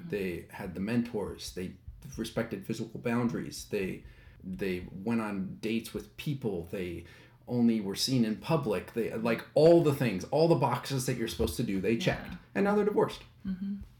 They 0.09 0.45
had 0.49 0.73
the 0.73 0.79
mentors. 0.79 1.51
They 1.51 1.73
respected 2.17 2.65
physical 2.65 2.99
boundaries. 2.99 3.67
They 3.69 4.03
they 4.43 4.85
went 5.03 5.21
on 5.21 5.57
dates 5.61 5.93
with 5.93 6.15
people. 6.17 6.67
They 6.71 7.05
only 7.47 7.79
were 7.81 7.95
seen 7.95 8.25
in 8.25 8.35
public. 8.37 8.93
They 8.93 9.11
like 9.13 9.43
all 9.55 9.83
the 9.83 9.93
things, 9.93 10.23
all 10.25 10.47
the 10.47 10.55
boxes 10.55 11.05
that 11.07 11.17
you're 11.17 11.27
supposed 11.27 11.57
to 11.57 11.63
do. 11.63 11.79
They 11.81 11.97
checked, 11.97 12.33
and 12.53 12.63
now 12.65 12.75
they're 12.75 12.85
divorced. 12.85 13.21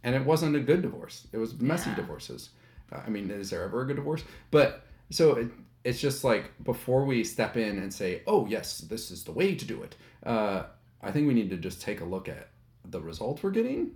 And 0.04 0.16
it 0.16 0.24
wasn't 0.26 0.56
a 0.56 0.60
good 0.60 0.82
divorce. 0.84 1.28
It 1.32 1.38
was 1.38 1.60
messy 1.60 1.90
Yeah. 1.92 1.96
divorces. 1.98 2.50
Uh, 2.92 3.02
I 3.06 3.10
mean, 3.10 3.30
is 3.32 3.50
there 3.50 3.64
ever 3.64 3.82
a 3.82 3.88
good 3.88 3.96
divorce? 3.96 4.24
But 4.52 4.86
so 5.10 5.34
it, 5.36 5.50
it's 5.84 6.00
just 6.00 6.24
like 6.24 6.52
before 6.64 7.06
we 7.06 7.24
step 7.24 7.58
in 7.58 7.78
and 7.80 7.92
say, 7.94 8.22
"Oh 8.28 8.46
yes, 8.48 8.80
this 8.80 9.10
is 9.12 9.24
the 9.24 9.32
way 9.32 9.56
to 9.56 9.66
do 9.66 9.82
it." 9.84 9.96
Uh, 10.24 10.64
I 11.02 11.12
think 11.12 11.28
we 11.28 11.34
need 11.34 11.50
to 11.52 11.58
just 11.58 11.82
take 11.82 12.02
a 12.02 12.06
look 12.06 12.28
at 12.30 12.50
the 12.88 13.00
results 13.02 13.42
we're 13.44 13.52
getting, 13.52 13.92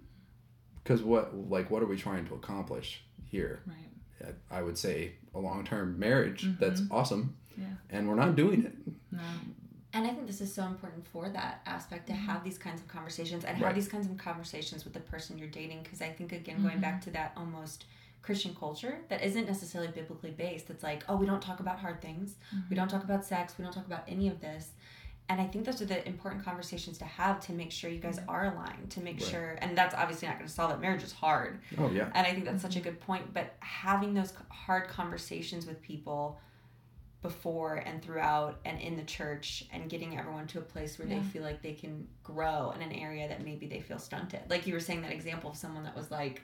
because 0.84 1.02
what 1.04 1.36
like 1.50 1.70
what 1.70 1.82
are 1.84 1.88
we 1.88 1.98
trying 1.98 2.26
to 2.28 2.34
accomplish 2.36 3.04
here? 3.26 3.62
Right. 3.68 3.76
Uh, 4.24 4.32
I 4.52 4.62
would 4.62 4.78
say 4.78 5.14
a 5.34 5.40
long 5.40 5.64
term 5.64 5.98
marriage 6.00 6.44
mm-hmm. 6.44 6.64
that's 6.64 6.82
awesome, 6.92 7.36
Yeah. 7.58 7.66
and 7.90 8.08
we're 8.08 8.16
not 8.16 8.36
doing 8.36 8.66
it. 8.66 8.76
No. 9.12 9.22
And 9.92 10.06
I 10.06 10.12
think 10.12 10.28
this 10.28 10.40
is 10.40 10.54
so 10.54 10.66
important 10.66 11.08
for 11.08 11.30
that 11.30 11.62
aspect 11.66 12.08
to 12.08 12.14
have 12.14 12.38
mm-hmm. 12.38 12.46
these 12.46 12.58
kinds 12.60 12.80
of 12.80 12.88
conversations 12.88 13.44
and 13.44 13.60
Right. 13.60 13.68
have 13.68 13.76
these 13.76 13.88
kinds 13.88 14.06
of 14.08 14.18
conversations 14.18 14.84
with 14.84 14.94
the 14.94 15.00
person 15.00 15.38
you're 15.38 15.48
dating. 15.48 15.82
Because 15.84 16.02
I 16.02 16.10
think, 16.10 16.32
again, 16.32 16.62
going 16.62 16.80
back 16.80 16.96
mm-hmm. 16.96 17.06
to 17.06 17.12
that 17.12 17.34
almost 17.36 17.86
Christian 18.22 18.54
culture 18.54 19.00
that 19.08 19.24
isn't 19.24 19.48
necessarily 19.48 19.92
biblically 19.92 20.32
based, 20.32 20.70
it's 20.70 20.84
like, 20.84 21.04
oh, 21.10 21.16
we 21.16 21.26
don't 21.26 21.42
talk 21.42 21.60
about 21.60 21.80
hard 21.80 22.02
things, 22.02 22.36
we 22.70 22.76
don't 22.76 22.90
talk 22.90 23.04
about 23.04 23.26
sex, 23.26 23.56
we 23.58 23.64
don't 23.64 23.74
talk 23.74 23.88
about 23.88 24.04
any 24.08 24.28
of 24.28 24.42
this. 24.42 24.72
And 25.30 25.39
I 25.39 25.46
think 25.46 25.63
those 25.65 25.80
are 25.80 25.86
the 25.86 26.06
important 26.08 26.44
conversations 26.44 26.98
to 26.98 27.06
have 27.06 27.39
to 27.42 27.54
make 27.54 27.72
sure 27.72 27.89
you 27.92 28.00
guys 28.00 28.20
are 28.28 28.52
aligned, 28.52 28.89
to 28.92 29.00
make 29.02 29.20
Right. 29.20 29.30
sure, 29.30 29.58
and 29.62 29.78
that's 29.78 29.94
obviously 29.94 30.28
not 30.28 30.38
going 30.38 30.48
to 30.48 30.54
solve 30.54 30.72
it. 30.72 30.80
Marriage 30.82 31.04
is 31.04 31.12
hard. 31.13 31.60
Oh 31.78 31.89
yeah, 31.92 32.10
And 32.15 32.26
I 32.26 32.32
think 32.34 32.46
that's 32.46 32.63
such 32.63 32.76
a 32.76 32.80
good 32.80 33.00
point. 33.00 33.32
But 33.32 33.56
having 33.60 34.15
those 34.15 34.34
hard 34.50 34.88
conversations 34.88 35.68
with 35.68 35.82
people 35.84 36.39
before 37.22 37.76
and 37.76 38.02
throughout 38.02 38.60
and 38.65 38.80
in 38.80 38.96
the 38.96 39.04
church 39.04 39.65
and 39.72 39.89
getting 39.89 40.18
everyone 40.18 40.48
to 40.48 40.58
a 40.58 40.62
place 40.62 40.98
where 40.98 41.08
Yeah. 41.08 41.20
they 41.20 41.24
feel 41.26 41.44
like 41.44 41.62
they 41.62 41.74
can 41.74 42.08
grow 42.24 42.72
in 42.72 42.82
an 42.82 42.92
area 42.94 43.28
that 43.28 43.44
maybe 43.44 43.68
they 43.68 43.82
feel 43.82 44.00
stunted. 44.00 44.42
Like 44.50 44.65
you 44.65 44.74
were 44.74 44.80
saying 44.80 45.02
that 45.04 45.12
example 45.12 45.52
of 45.52 45.58
someone 45.58 45.84
that 45.84 45.96
was 45.96 46.10
like, 46.10 46.42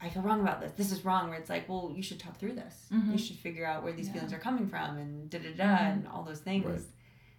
I 0.00 0.08
feel 0.08 0.22
wrong 0.22 0.40
about 0.40 0.60
this. 0.60 0.72
This 0.72 0.90
is 0.90 1.04
wrong. 1.04 1.28
Where 1.28 1.38
it's 1.38 1.50
like, 1.50 1.68
well, 1.68 1.92
you 1.94 2.02
should 2.02 2.18
talk 2.18 2.36
through 2.38 2.54
this. 2.54 2.88
Mhm. 2.90 3.12
You 3.12 3.18
should 3.18 3.36
figure 3.36 3.64
out 3.66 3.84
where 3.84 3.92
these 3.92 4.08
Yeah. 4.08 4.14
feelings 4.14 4.32
are 4.32 4.38
coming 4.38 4.66
from 4.66 4.96
and 4.96 5.30
da 5.30 5.38
da 5.38 5.52
da 5.54 5.64
Mhm. 5.64 5.92
and 5.92 6.08
all 6.08 6.24
those 6.24 6.40
things. 6.40 6.64
Right. 6.64 6.80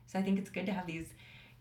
So 0.07 0.19
I 0.19 0.21
think 0.21 0.39
it's 0.39 0.49
good 0.49 0.65
to 0.67 0.73
have 0.73 0.85
these 0.87 1.07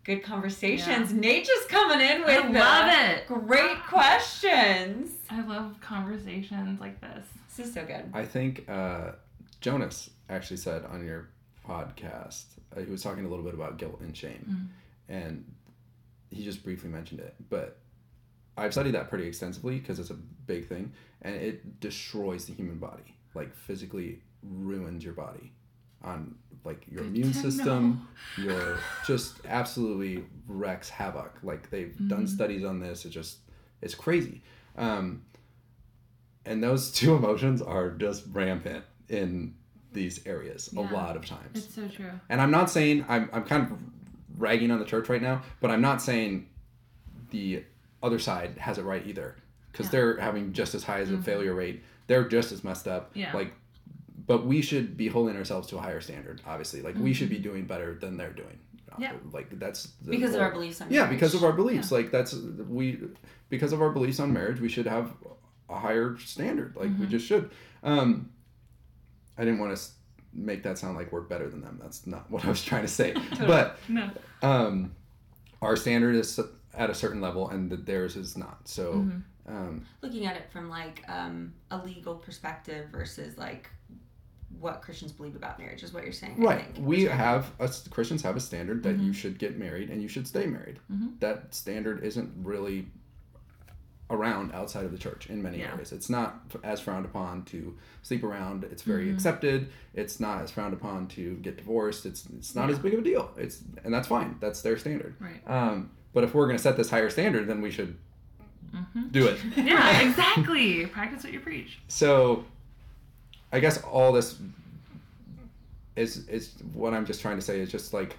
good 0.03 0.21
conversations. 0.23 1.13
Nate 1.13 1.45
just 1.45 1.69
coming 1.69 2.01
in 2.01 2.21
with 2.23 2.43
I 2.43 2.47
the 2.51 2.59
love 2.59 3.09
it. 3.09 3.27
great 3.27 3.77
questions. 3.87 5.11
I 5.29 5.41
love 5.41 5.75
conversations 5.81 6.79
like 6.79 6.99
this. 7.01 7.25
This 7.55 7.67
is 7.67 7.73
so 7.73 7.85
good. 7.85 8.09
I 8.13 8.25
think 8.25 8.67
uh, 8.69 9.11
Jonas 9.61 10.09
actually 10.29 10.57
said 10.57 10.85
on 10.85 11.05
your 11.05 11.29
podcast, 11.67 12.45
uh, 12.75 12.81
he 12.81 12.91
was 12.91 13.01
talking 13.03 13.25
a 13.25 13.29
little 13.29 13.45
bit 13.45 13.53
about 13.53 13.77
guilt 13.77 13.99
and 14.01 14.15
shame, 14.15 14.69
and 15.07 15.45
he 16.31 16.43
just 16.43 16.63
briefly 16.63 16.89
mentioned 16.89 17.19
it. 17.19 17.35
But 17.49 17.77
I've 18.57 18.73
studied 18.73 18.93
that 18.95 19.09
pretty 19.09 19.25
extensively 19.27 19.79
because 19.79 19.99
it's 19.99 20.09
a 20.09 20.15
big 20.15 20.67
thing, 20.67 20.91
and 21.21 21.35
it 21.35 21.79
destroys 21.79 22.45
the 22.45 22.53
human 22.53 22.77
body, 22.77 23.15
like 23.35 23.55
physically 23.55 24.19
ruins 24.43 25.03
your 25.03 25.13
body, 25.13 25.51
on 26.03 26.35
like 26.65 26.85
your 26.89 27.03
Good 27.03 27.07
immune 27.15 27.33
system, 27.33 28.07
your 28.37 28.77
just 29.05 29.37
absolutely 29.45 30.23
wrecks 30.47 30.89
havoc. 30.89 31.37
Like 31.43 31.69
they've 31.69 31.95
done 32.07 32.25
Mhm. 32.25 32.29
studies 32.29 32.63
on 32.63 32.79
this. 32.79 33.05
It 33.05 33.09
just 33.09 33.39
it's 33.81 33.95
crazy. 33.95 34.41
Um, 34.77 35.23
and 36.45 36.63
those 36.63 36.91
two 36.99 37.15
emotions 37.15 37.61
are 37.61 37.91
just 37.91 38.23
rampant 38.31 38.83
in 39.09 39.55
these 39.91 40.25
areas 40.25 40.69
Yeah. 40.73 40.81
a 40.81 40.93
lot 40.93 41.15
of 41.15 41.25
times. 41.25 41.65
It's 41.65 41.75
so 41.75 41.87
true. 41.87 42.11
And 42.29 42.41
I'm 42.41 42.51
not 42.51 42.69
saying 42.69 43.05
I'm 43.07 43.29
I'm 43.33 43.43
kind 43.43 43.63
of 43.71 43.77
ragging 44.37 44.71
on 44.71 44.79
the 44.79 44.85
church 44.85 45.09
right 45.09 45.21
now, 45.21 45.43
but 45.61 45.69
I'm 45.69 45.81
not 45.81 46.01
saying 46.01 46.47
the 47.29 47.63
other 48.01 48.19
side 48.19 48.57
has 48.57 48.77
it 48.77 48.83
right 48.83 49.05
either 49.05 49.35
because 49.71 49.87
Yeah. 49.87 49.91
they're 49.91 50.17
having 50.19 50.53
just 50.53 50.75
as 50.75 50.83
high 50.83 50.99
as 51.01 51.09
a 51.11 51.13
Mhm. 51.17 51.23
failure 51.23 51.53
rate. 51.53 51.83
They're 52.07 52.27
just 52.27 52.51
as 52.51 52.63
messed 52.63 52.87
up. 52.87 53.11
Yeah. 53.13 53.33
Like, 53.33 53.53
but 54.25 54.45
we 54.45 54.61
should 54.61 54.95
be 54.97 55.07
holding 55.07 55.35
ourselves 55.35 55.67
to 55.69 55.77
a 55.77 55.81
higher 55.81 56.01
standard. 56.01 56.41
Obviously, 56.47 56.81
like 56.81 56.95
we 56.97 57.13
should 57.13 57.29
be 57.29 57.35
Mm-hmm. 57.35 57.43
doing 57.43 57.65
better 57.65 57.95
than 57.95 58.17
they're 58.17 58.31
doing. 58.33 58.59
Yeah. 58.99 59.13
Like 59.31 59.57
that's 59.59 59.87
the 60.03 60.11
because 60.11 60.35
of 60.35 60.41
our 60.41 60.51
beliefs 60.51 60.79
on 60.79 60.91
yeah 60.91 61.01
marriage. 61.01 61.15
because 61.19 61.33
of 61.33 61.43
our 61.43 61.51
beliefs 61.53 61.91
like 61.91 62.11
that's 62.11 62.33
we 62.35 62.99
because 63.49 63.73
of 63.73 63.81
our 63.81 63.89
beliefs 63.89 64.19
on 64.19 64.31
marriage 64.31 64.59
we 64.61 64.69
should 64.69 64.85
have 64.85 65.11
a 65.67 65.79
higher 65.79 66.15
standard 66.19 66.75
like 66.75 66.89
we 66.99 67.07
Mhm. 67.07 67.09
just 67.09 67.25
should 67.25 67.49
um 67.81 68.29
i 69.35 69.43
didn't 69.43 69.57
want 69.57 69.75
to 69.75 69.81
make 70.31 70.61
that 70.61 70.77
sound 70.77 70.95
like 70.95 71.11
we're 71.11 71.21
better 71.21 71.49
than 71.49 71.61
them 71.61 71.79
that's 71.81 72.05
not 72.05 72.29
what 72.29 72.45
i 72.45 72.49
was 72.49 72.63
trying 72.63 72.83
to 72.83 72.87
say 72.87 73.15
but 73.39 73.79
No. 73.89 74.11
um 74.43 74.93
our 75.63 75.75
standard 75.75 76.13
is 76.15 76.39
at 76.75 76.91
a 76.91 76.93
certain 76.93 77.19
level 77.19 77.49
and 77.49 77.71
that 77.71 77.87
theirs 77.87 78.15
is 78.15 78.37
not 78.37 78.67
so 78.67 78.93
Mhm. 78.93 79.23
um 79.47 79.85
looking 80.03 80.27
at 80.27 80.35
it 80.35 80.51
from 80.51 80.69
like 80.69 81.03
um, 81.09 81.51
a 81.71 81.77
legal 81.83 82.13
perspective 82.15 82.89
versus 82.91 83.39
like 83.39 83.71
what 84.59 84.81
Christians 84.81 85.11
believe 85.11 85.35
about 85.35 85.59
marriage 85.59 85.83
is 85.83 85.93
what 85.93 86.03
you're 86.03 86.13
saying. 86.13 86.35
Right 86.41 86.77
we 86.79 87.03
have 87.03 87.51
us 87.59 87.87
christians 87.89 88.21
have 88.21 88.35
a 88.35 88.39
standard 88.39 88.83
that 88.83 88.97
you 88.99 89.11
Mhm. 89.11 89.15
should 89.15 89.37
get 89.39 89.57
married 89.57 89.89
and 89.89 90.01
you 90.01 90.07
should 90.07 90.27
stay 90.27 90.45
married 90.45 90.79
Mhm. 90.91 91.19
that 91.19 91.53
standard 91.53 92.03
isn't 92.03 92.31
really 92.43 92.87
around 94.09 94.51
outside 94.53 94.85
of 94.85 94.91
the 94.91 94.97
church 94.97 95.27
in 95.29 95.41
many 95.41 95.59
Yeah. 95.59 95.71
areas 95.73 95.91
it's 95.91 96.09
not 96.09 96.41
as 96.63 96.79
frowned 96.79 97.05
upon 97.05 97.45
to 97.45 97.75
sleep 98.03 98.23
around 98.23 98.63
it's 98.65 98.83
very 98.83 99.05
Mhm. 99.07 99.13
accepted 99.13 99.69
it's 99.93 100.19
not 100.19 100.41
as 100.41 100.51
frowned 100.51 100.73
upon 100.73 101.07
to 101.09 101.35
get 101.37 101.57
divorced 101.57 102.05
it's 102.05 102.27
it's 102.37 102.53
not 102.53 102.67
Yeah. 102.69 102.75
as 102.75 102.79
big 102.79 102.93
of 102.93 102.99
a 102.99 103.03
deal 103.03 103.31
it's 103.37 103.63
and 103.83 103.93
that's 103.93 104.07
fine 104.07 104.35
that's 104.39 104.61
their 104.61 104.77
standard 104.77 105.15
Right. 105.19 105.41
um, 105.49 105.89
but 106.13 106.23
if 106.23 106.35
we're 106.35 106.45
going 106.45 106.57
to 106.57 106.61
set 106.63 106.77
this 106.77 106.89
higher 106.89 107.09
standard 107.09 107.47
then 107.47 107.61
we 107.61 107.71
should 107.71 107.95
hmm 108.71 109.07
do 109.09 109.25
it 109.27 109.39
Yeah, 109.57 110.01
exactly. 110.09 110.85
Practice 110.87 111.23
what 111.23 111.31
you 111.33 111.39
preach. 111.39 111.79
so 111.87 112.45
i 113.53 113.59
guess 113.59 113.81
all 113.83 114.11
this 114.11 114.39
is 115.95 116.27
is 116.27 116.55
what 116.73 116.93
i'm 116.93 117.05
just 117.05 117.21
trying 117.21 117.37
to 117.37 117.41
say 117.41 117.59
is 117.59 117.71
just 117.71 117.93
like 117.93 118.17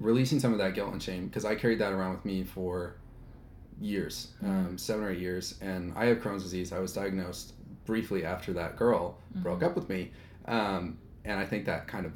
releasing 0.00 0.40
some 0.40 0.52
of 0.52 0.58
that 0.58 0.74
guilt 0.74 0.92
and 0.92 1.02
shame 1.02 1.26
because 1.26 1.44
I 1.44 1.54
carried 1.54 1.78
that 1.78 1.92
around 1.92 2.12
with 2.12 2.24
me 2.24 2.44
for 2.44 2.96
years, 3.80 4.28
um, 4.42 4.76
seven 4.78 5.04
or 5.04 5.10
eight 5.10 5.18
years, 5.18 5.58
and 5.60 5.92
I 5.96 6.06
have 6.06 6.18
Crohn's 6.18 6.42
disease. 6.42 6.72
I 6.72 6.78
was 6.78 6.92
diagnosed 6.92 7.54
briefly 7.84 8.24
after 8.24 8.52
that 8.54 8.76
girl 8.76 9.18
broke 9.36 9.62
up 9.62 9.74
with 9.74 9.88
me, 9.88 10.12
um, 10.46 10.98
and 11.24 11.38
I 11.38 11.44
think 11.44 11.64
that 11.66 11.86
kind 11.86 12.06
of 12.06 12.12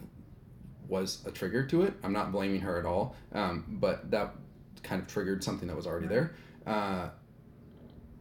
was 0.89 1.23
a 1.27 1.31
trigger 1.31 1.67
to 1.67 1.83
it. 1.83 1.95
I'm 2.03 2.13
not 2.13 2.33
blaming 2.33 2.61
her 2.61 2.79
at 2.79 2.87
all, 2.87 3.17
um, 3.33 3.65
but 3.81 4.11
that 4.11 4.35
kind 4.83 5.03
of 5.03 5.09
triggered 5.09 5.43
something 5.43 5.69
that 5.69 5.77
was 5.77 5.87
already 5.87 6.07
there, 6.07 6.35
uh, 6.67 7.09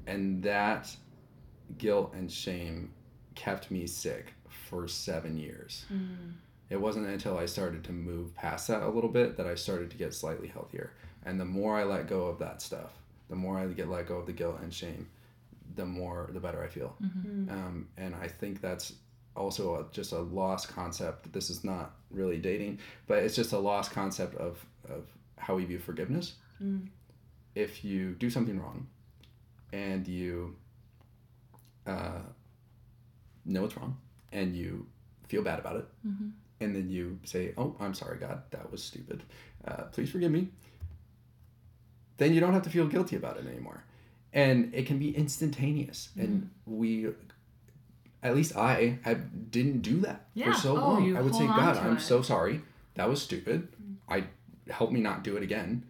and 0.07 0.41
that 0.43 0.95
guilt 1.77 2.13
and 2.13 2.31
shame 2.31 2.91
kept 3.37 3.69
me 3.71 3.85
sick 3.87 4.33
for 4.49 4.87
seven 4.87 5.37
years. 5.37 5.85
It 6.69 6.81
wasn't 6.81 7.07
until 7.07 7.37
I 7.37 7.45
started 7.45 7.83
to 7.85 7.91
move 7.93 8.35
past 8.35 8.67
that 8.67 8.81
a 8.83 8.89
little 8.89 9.09
bit 9.09 9.37
that 9.37 9.47
I 9.47 9.55
started 9.55 9.89
to 9.91 9.97
get 9.97 10.13
slightly 10.13 10.47
healthier. 10.49 10.91
And 11.25 11.39
the 11.39 11.45
more 11.45 11.77
I 11.77 11.83
let 11.83 12.07
go 12.07 12.25
of 12.25 12.39
that 12.39 12.61
stuff, 12.61 12.91
the 13.29 13.35
more 13.35 13.57
I 13.57 13.65
get 13.67 13.87
let 13.89 14.07
go 14.07 14.17
of 14.17 14.25
the 14.25 14.33
guilt 14.33 14.59
and 14.61 14.73
shame, 14.73 15.07
the 15.75 15.85
more 15.85 16.29
the 16.33 16.39
better 16.39 16.61
I 16.63 16.67
feel. 16.67 16.95
Um, 17.49 17.87
and 17.97 18.15
I 18.15 18.27
think 18.27 18.59
that's 18.59 18.93
also 19.35 19.63
a, 19.75 19.93
just 19.93 20.11
a 20.13 20.19
lost 20.19 20.69
concept. 20.69 21.31
This 21.31 21.49
is 21.49 21.63
not 21.63 21.95
really 22.09 22.39
dating, 22.39 22.79
but 23.07 23.19
it's 23.23 23.35
just 23.35 23.53
a 23.53 23.59
lost 23.59 23.91
concept 23.91 24.35
of 24.35 24.65
of 24.89 25.03
how 25.37 25.55
we 25.55 25.63
view 25.65 25.79
forgiveness. 25.79 26.33
If 27.55 27.83
you 27.85 28.13
do 28.15 28.29
something 28.29 28.59
wrong, 28.59 28.87
and 29.73 30.07
you 30.07 30.55
uh, 31.85 32.19
know 33.47 33.61
what's 33.63 33.75
wrong, 33.77 33.97
and 34.31 34.55
you 34.55 34.85
feel 35.27 35.41
bad 35.43 35.59
about 35.59 35.75
it, 35.77 35.85
and 36.59 36.75
then 36.75 36.89
you 36.89 37.19
say, 37.23 37.53
"Oh, 37.57 37.75
I'm 37.79 37.93
sorry, 37.93 38.17
God, 38.17 38.43
that 38.51 38.71
was 38.71 38.83
stupid. 38.83 39.23
Uh, 39.65 39.83
please 39.91 40.09
forgive 40.09 40.31
me." 40.31 40.49
Then 42.17 42.33
you 42.33 42.39
don't 42.39 42.53
have 42.53 42.63
to 42.63 42.69
feel 42.69 42.87
guilty 42.87 43.15
about 43.15 43.37
it 43.37 43.45
anymore, 43.45 43.83
and 44.33 44.73
it 44.73 44.85
can 44.87 44.97
be 44.97 45.15
instantaneous. 45.15 46.09
And 46.17 46.49
we, 46.65 47.07
at 48.23 48.35
least 48.35 48.55
I, 48.55 48.97
had, 49.03 49.51
didn't 49.51 49.81
do 49.81 49.99
that 50.01 50.25
Yeah. 50.33 50.51
for 50.53 50.59
so 50.59 50.71
Oh, 50.77 50.93
long. 50.93 51.15
I 51.15 51.21
would 51.21 51.35
say, 51.35 51.45
"God, 51.45 51.77
I'm 51.77 51.97
it." 51.97 52.01
so 52.01 52.21
sorry. 52.21 52.61
That 52.95 53.07
was 53.07 53.21
stupid. 53.21 53.67
I 54.09 54.23
help 54.69 54.91
me 54.91 54.99
not 54.99 55.23
do 55.23 55.37
it 55.37 55.43
again." 55.43 55.83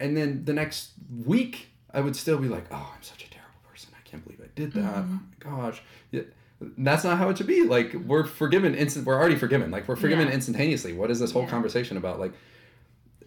And 0.00 0.16
then 0.16 0.44
the 0.44 0.52
next 0.52 0.90
week, 1.24 1.68
I 1.90 2.00
would 2.00 2.16
still 2.16 2.38
be 2.38 2.48
like, 2.48 2.66
"Oh, 2.70 2.92
I'm 2.94 3.02
such 3.02 3.24
a 3.24 3.30
terrible 3.30 3.60
person. 3.70 3.90
I 3.96 4.02
can't 4.06 4.22
believe 4.24 4.40
I 4.42 4.45
did 4.56 4.72
that. 4.72 5.06
My 5.06 5.18
gosh." 5.38 5.80
Yeah, 6.10 6.22
that's 6.60 7.04
not 7.04 7.18
how 7.18 7.28
it 7.28 7.38
should 7.38 7.46
be. 7.46 7.62
Like 7.62 7.94
we're 7.94 8.24
forgiven 8.24 8.74
instant. 8.74 9.06
We're 9.06 9.14
already 9.14 9.36
forgiven. 9.36 9.70
Like 9.70 9.86
we're 9.86 9.94
forgiven 9.96 10.26
Yeah. 10.26 10.34
instantaneously. 10.34 10.92
What 10.92 11.10
is 11.12 11.20
this 11.20 11.30
whole 11.32 11.42
Yeah. 11.42 11.50
conversation 11.50 11.96
about? 11.96 12.18
Like, 12.18 12.32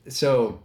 so, 0.07 0.61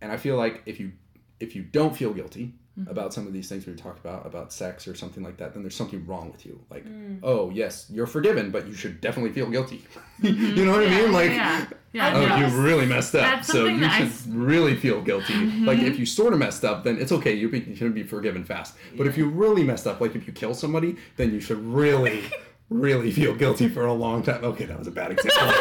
and 0.00 0.10
I 0.12 0.16
feel 0.18 0.36
like 0.36 0.62
if 0.66 0.78
you 0.80 0.92
if 1.40 1.54
you 1.56 1.62
don't 1.62 1.96
feel 1.96 2.12
guilty 2.12 2.54
Mm-hmm. 2.78 2.90
about 2.90 3.14
some 3.14 3.26
of 3.26 3.32
these 3.32 3.48
things 3.48 3.64
we 3.64 3.72
talked 3.72 4.00
about 4.04 4.26
about 4.26 4.52
sex 4.52 4.86
or 4.86 4.94
something 4.94 5.22
like 5.24 5.38
that, 5.38 5.54
then 5.54 5.62
there's 5.62 5.74
something 5.74 6.04
wrong 6.04 6.30
with 6.30 6.44
you. 6.44 6.60
Like, 6.68 6.84
mm. 6.84 7.20
oh 7.22 7.48
yes, 7.48 7.86
you're 7.88 8.06
forgiven, 8.06 8.50
but 8.50 8.66
you 8.66 8.74
should 8.74 9.00
definitely 9.00 9.32
feel 9.32 9.48
guilty. 9.48 9.82
Mm-hmm. 10.22 10.56
you 10.56 10.64
know 10.64 10.72
what 10.72 10.82
I 10.86 10.88
mean? 10.88 11.12
Like, 11.12 11.30
yeah, 11.30 11.66
yeah. 11.92 12.12
oh, 12.14 12.36
you 12.36 12.46
really 12.62 12.86
messed 12.86 13.14
up. 13.14 13.44
So 13.44 13.66
you 13.66 13.86
should 13.90 14.08
s- 14.08 14.26
really 14.26 14.74
feel 14.74 15.02
guilty. 15.02 15.34
Mm-hmm. 15.34 15.66
Like 15.66 15.78
if 15.78 15.98
you 15.98 16.06
sort 16.06 16.32
of 16.32 16.38
messed 16.38 16.64
up, 16.64 16.84
then 16.84 16.98
it's 16.98 17.12
okay. 17.12 17.34
You, 17.34 17.50
be, 17.50 17.60
you 17.60 17.76
should 17.76 17.94
be 17.94 18.02
forgiven 18.02 18.42
fast. 18.42 18.76
But 18.96 19.06
if 19.06 19.18
you 19.18 19.28
really 19.28 19.62
messed 19.62 19.86
up, 19.86 20.00
like 20.00 20.16
if 20.16 20.26
you 20.26 20.32
kill 20.32 20.54
somebody, 20.54 20.96
then 21.16 21.32
you 21.32 21.40
should 21.40 21.62
really, 21.64 22.24
really 22.70 23.12
feel 23.12 23.34
guilty 23.34 23.68
for 23.68 23.84
a 23.84 23.92
long 23.92 24.22
time. 24.22 24.42
Okay, 24.42 24.64
that 24.64 24.78
was 24.78 24.86
a 24.88 24.90
bad 24.90 25.10
example. 25.16 25.52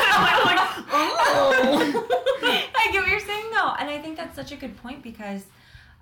oh. 0.92 2.08
I 2.44 2.90
get 2.92 3.02
what 3.02 3.10
you're 3.10 3.20
saying 3.20 3.46
though, 3.54 3.74
and 3.80 3.90
I 3.90 4.00
think 4.02 4.16
that's 4.16 4.36
such 4.36 4.52
a 4.54 4.56
good 4.56 4.78
point 4.78 5.04
because 5.04 5.44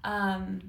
um, 0.04 0.62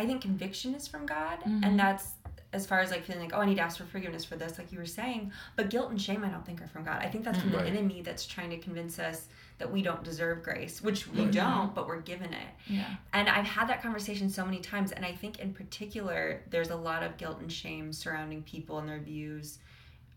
I 0.00 0.06
think 0.06 0.22
conviction 0.22 0.74
is 0.74 0.88
from 0.88 1.04
God, 1.04 1.40
and 1.44 1.62
mm-hmm. 1.62 1.76
that's 1.76 2.12
as 2.54 2.66
far 2.66 2.80
as 2.80 2.90
like 2.90 3.04
feeling 3.04 3.22
like 3.22 3.32
oh 3.34 3.40
I 3.40 3.46
need 3.46 3.56
to 3.56 3.60
ask 3.60 3.76
for 3.76 3.84
forgiveness 3.84 4.24
for 4.24 4.34
this, 4.34 4.56
like 4.56 4.72
you 4.72 4.78
were 4.78 4.86
saying. 4.86 5.30
But 5.56 5.68
guilt 5.68 5.90
and 5.90 6.00
shame, 6.00 6.24
I 6.24 6.28
don't 6.28 6.44
think 6.44 6.62
are 6.62 6.66
from 6.66 6.84
God. 6.84 7.02
I 7.02 7.08
think 7.08 7.22
that's 7.22 7.38
from 7.38 7.50
mm. 7.50 7.56
Right. 7.56 7.64
the 7.64 7.70
enemy 7.70 8.00
that's 8.00 8.24
trying 8.24 8.48
to 8.48 8.56
convince 8.56 8.98
us 8.98 9.28
that 9.58 9.70
we 9.70 9.82
don't 9.82 10.02
deserve 10.02 10.42
grace, 10.42 10.80
which 10.80 11.06
we 11.06 11.24
Right. 11.24 11.32
don't, 11.32 11.74
but 11.74 11.86
we're 11.86 12.00
given 12.00 12.32
it. 12.32 12.48
Yeah. 12.66 12.86
And 13.12 13.28
I've 13.28 13.44
had 13.44 13.68
that 13.68 13.82
conversation 13.82 14.30
so 14.30 14.42
many 14.42 14.58
times, 14.60 14.90
and 14.90 15.04
I 15.04 15.12
think 15.12 15.38
in 15.38 15.52
particular, 15.52 16.40
there's 16.48 16.70
a 16.70 16.76
lot 16.76 17.02
of 17.02 17.18
guilt 17.18 17.40
and 17.40 17.52
shame 17.52 17.92
surrounding 17.92 18.42
people 18.42 18.78
and 18.78 18.88
their 18.88 19.00
views 19.00 19.58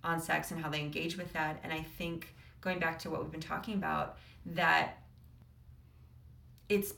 on 0.01 0.21
sex 0.21 0.51
and 0.51 0.61
how 0.61 0.69
they 0.69 0.79
engage 0.79 1.17
with 1.17 1.34
that. 1.34 1.59
And 1.61 1.73
I 1.73 1.81
think 1.97 2.34
going 2.61 2.79
back 2.79 2.99
to 2.99 3.09
what 3.09 3.21
we've 3.21 3.34
been 3.34 3.41
talking 3.41 3.73
about, 3.73 4.17
that 4.45 4.99
it's 6.69 6.93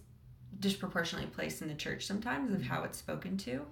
disproportionately 0.60 1.30
placed 1.30 1.62
in 1.62 1.68
the 1.68 1.76
church 1.76 2.06
sometimes 2.06 2.52
of 2.52 2.60
mm-hmm. 2.60 2.68
how 2.68 2.84
it's 2.84 2.98
spoken 2.98 3.38
to. 3.38 3.66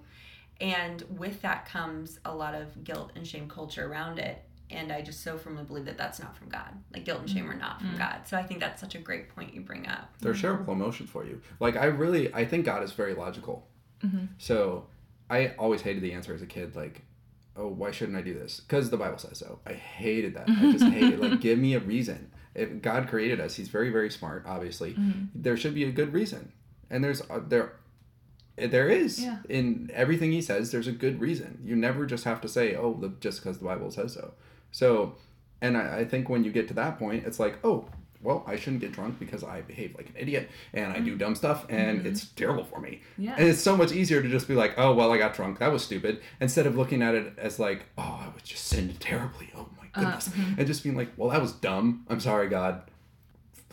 And 0.60 1.02
with 1.16 1.42
that 1.42 1.66
comes 1.66 2.20
a 2.24 2.34
lot 2.34 2.54
of 2.54 2.84
guilt 2.84 3.12
and 3.16 3.26
shame 3.26 3.48
culture 3.48 3.86
around 3.86 4.18
it. 4.18 4.42
And 4.70 4.90
I 4.92 5.02
just 5.02 5.22
so 5.22 5.36
firmly 5.36 5.64
believe 5.64 5.84
that 5.84 5.98
that's 5.98 6.20
not 6.20 6.36
from 6.36 6.48
God. 6.48 6.72
Like 6.92 7.04
guilt 7.04 7.20
and 7.20 7.30
shame 7.30 7.50
are 7.50 7.54
not 7.54 7.80
from 7.80 7.90
mm-hmm. 7.90 7.98
God. 7.98 8.20
So 8.26 8.36
I 8.36 8.42
think 8.42 8.60
that's 8.60 8.80
such 8.80 8.94
a 8.94 8.98
great 8.98 9.28
point 9.28 9.54
you 9.54 9.60
bring 9.60 9.86
up. 9.86 10.12
They're 10.20 10.32
shareable 10.32 10.72
emotions 10.72 11.10
for 11.10 11.24
you. 11.24 11.40
Like 11.60 11.76
I 11.76 11.86
really, 11.86 12.32
I 12.32 12.44
think 12.44 12.64
God 12.64 12.82
is 12.82 12.92
very 12.92 13.14
logical. 13.14 13.66
Mm-hmm. 14.02 14.26
So 14.38 14.86
I 15.28 15.54
always 15.58 15.82
hated 15.82 16.02
the 16.02 16.12
answer 16.12 16.34
as 16.34 16.42
a 16.42 16.46
kid, 16.46 16.76
like, 16.76 17.02
oh, 17.56 17.68
why 17.68 17.90
shouldn't 17.90 18.18
I 18.18 18.22
do 18.22 18.34
this? 18.34 18.60
Because 18.60 18.90
the 18.90 18.96
Bible 18.96 19.18
says 19.18 19.38
so. 19.38 19.60
I 19.66 19.72
hated 19.72 20.34
that. 20.34 20.48
I 20.48 20.72
just 20.72 20.84
hated 20.84 21.20
like 21.20 21.40
give 21.40 21.58
me 21.58 21.74
a 21.74 21.80
reason. 21.80 22.30
If 22.54 22.82
God 22.82 23.08
created 23.08 23.40
us, 23.40 23.56
He's 23.56 23.68
very 23.68 23.90
very 23.90 24.10
smart. 24.10 24.44
Obviously, 24.46 24.96
there 25.34 25.56
should 25.56 25.74
be 25.74 25.84
a 25.84 25.92
good 25.92 26.12
reason, 26.12 26.52
and 26.90 27.02
there's 27.02 27.22
uh, 27.22 27.40
there. 27.46 27.74
Eh, 28.56 28.66
there 28.68 28.88
is 28.88 29.22
Yeah. 29.22 29.38
in 29.48 29.90
everything 29.92 30.32
he 30.32 30.40
says. 30.40 30.70
There's 30.70 30.86
a 30.86 30.92
good 30.92 31.20
reason. 31.20 31.58
You 31.64 31.76
never 31.76 32.06
just 32.06 32.24
have 32.24 32.40
to 32.42 32.48
say, 32.48 32.76
"Oh, 32.76 32.94
the, 32.94 33.08
just 33.20 33.42
because 33.42 33.58
the 33.58 33.64
Bible 33.64 33.90
says 33.90 34.14
so." 34.14 34.34
So, 34.70 35.16
and 35.60 35.76
I, 35.76 35.98
I 35.98 36.04
think 36.04 36.28
when 36.28 36.44
you 36.44 36.52
get 36.52 36.68
to 36.68 36.74
that 36.74 36.98
point, 36.98 37.24
it's 37.26 37.40
like, 37.40 37.58
"Oh, 37.64 37.88
well, 38.22 38.42
I 38.46 38.56
shouldn't 38.56 38.80
get 38.80 38.92
drunk 38.92 39.18
because 39.18 39.44
I 39.44 39.60
behave 39.60 39.94
like 39.96 40.08
an 40.08 40.14
idiot 40.16 40.48
and 40.72 40.92
I 40.92 41.00
do 41.00 41.10
mm-hmm. 41.10 41.18
dumb 41.18 41.34
stuff 41.34 41.66
and 41.68 41.98
mm-hmm. 41.98 42.08
it's 42.08 42.26
terrible 42.26 42.64
for 42.64 42.80
me." 42.80 43.02
Yeah. 43.18 43.34
And 43.36 43.48
it's 43.48 43.60
so 43.60 43.76
much 43.76 43.92
easier 43.92 44.22
to 44.22 44.28
just 44.28 44.46
be 44.46 44.54
like, 44.54 44.74
"Oh, 44.78 44.94
well, 44.94 45.12
I 45.12 45.18
got 45.18 45.34
drunk. 45.34 45.58
That 45.58 45.72
was 45.72 45.84
stupid," 45.84 46.22
instead 46.40 46.66
of 46.66 46.76
looking 46.76 47.02
at 47.02 47.14
it 47.14 47.32
as 47.36 47.58
like, 47.58 47.86
"Oh, 47.98 48.20
I 48.24 48.32
was 48.32 48.42
just 48.42 48.66
sinned 48.66 49.00
terribly. 49.00 49.50
Oh 49.56 49.68
my 49.76 49.88
uh, 49.94 50.04
goodness," 50.04 50.28
mm-hmm. 50.28 50.58
and 50.58 50.66
just 50.66 50.82
being 50.82 50.96
like, 50.96 51.10
"Well, 51.16 51.30
that 51.30 51.40
was 51.40 51.52
dumb. 51.52 52.06
I'm 52.08 52.20
sorry, 52.20 52.48
God. 52.48 52.82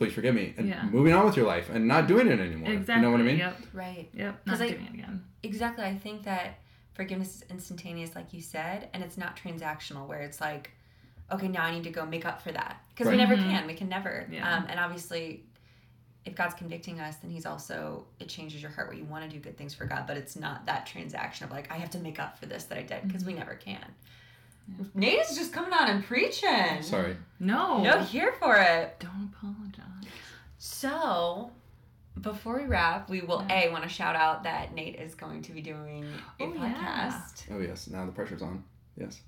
Please 0.01 0.13
forgive 0.13 0.33
me," 0.33 0.55
and 0.57 0.67
Yeah. 0.67 0.83
moving 0.85 1.13
on 1.13 1.25
with 1.25 1.37
your 1.37 1.45
life 1.45 1.69
and 1.69 1.87
not 1.87 2.07
doing 2.07 2.27
it 2.27 2.39
anymore. 2.39 2.71
Exactly. 2.71 2.95
You 2.95 3.01
know 3.01 3.11
what 3.11 3.19
I 3.21 3.23
mean? 3.23 3.37
Yep. 3.37 3.57
Right. 3.71 4.09
Yep. 4.15 4.45
'Cause 4.47 4.59
Not 4.59 4.65
I- 4.67 4.71
doing 4.71 4.85
it 4.87 4.93
again. 4.95 5.23
Exactly. 5.43 5.85
I 5.85 5.95
think 5.95 6.23
that 6.23 6.57
forgiveness 6.93 7.35
is 7.35 7.43
instantaneous, 7.51 8.15
like 8.15 8.33
you 8.33 8.41
said, 8.41 8.89
and 8.95 9.03
it's 9.03 9.15
not 9.15 9.37
transactional 9.37 10.07
where 10.07 10.21
it's 10.21 10.41
like, 10.41 10.71
okay, 11.31 11.47
now 11.47 11.63
I 11.65 11.71
need 11.71 11.83
to 11.83 11.91
go 11.91 12.03
make 12.05 12.25
up 12.25 12.41
for 12.41 12.51
that. 12.51 12.81
Because 12.89 13.05
we 13.05 13.11
Right. 13.17 13.29
never 13.29 13.35
Mhm. 13.39 13.43
can. 13.43 13.67
We 13.67 13.75
can 13.75 13.89
never. 13.89 14.25
Yeah. 14.31 14.51
Um, 14.57 14.65
and 14.69 14.79
obviously, 14.79 15.45
if 16.25 16.33
God's 16.35 16.55
convicting 16.55 16.99
us, 16.99 17.17
then 17.17 17.29
He's 17.29 17.45
also, 17.45 18.07
it 18.19 18.27
changes 18.27 18.59
your 18.63 18.71
heart 18.71 18.87
where 18.87 18.97
you 18.97 19.05
want 19.05 19.23
to 19.23 19.29
do 19.29 19.39
good 19.39 19.55
things 19.55 19.75
for 19.75 19.85
God, 19.85 20.05
but 20.07 20.17
it's 20.17 20.35
not 20.35 20.65
that 20.65 20.87
transaction 20.87 21.45
of 21.45 21.51
like, 21.51 21.71
I 21.71 21.75
have 21.77 21.91
to 21.91 21.99
make 21.99 22.19
up 22.19 22.39
for 22.39 22.47
this 22.47 22.63
that 22.65 22.77
I 22.79 22.81
did, 22.81 23.07
because 23.07 23.23
we 23.23 23.33
never 23.35 23.53
can. 23.53 23.85
Nate 24.93 25.19
is 25.19 25.35
just 25.35 25.51
coming 25.51 25.73
on 25.73 25.89
and 25.89 26.05
preaching. 26.05 26.81
Sorry. 26.81 27.17
No. 27.39 27.81
No, 27.83 27.99
here 28.03 28.31
for 28.33 28.55
it. 28.57 28.99
Don't 28.99 29.31
apologize. 29.35 29.70
So, 30.63 31.49
before 32.21 32.59
we 32.59 32.65
wrap, 32.67 33.09
we 33.09 33.21
will 33.21 33.43
Yeah. 33.49 33.69
A, 33.69 33.71
want 33.71 33.81
to 33.81 33.89
shout 33.89 34.15
out 34.15 34.43
that 34.43 34.75
Nate 34.75 34.95
is 34.99 35.15
going 35.15 35.41
to 35.41 35.53
be 35.53 35.61
doing 35.61 36.05
a 36.39 36.43
Oh, 36.43 36.53
yeah. 36.53 36.75
podcast. 36.75 37.45
Oh 37.51 37.57
yes, 37.59 37.87
now 37.87 38.05
the 38.05 38.11
pressure's 38.11 38.43
on. 38.43 38.63
Yes. 38.95 39.21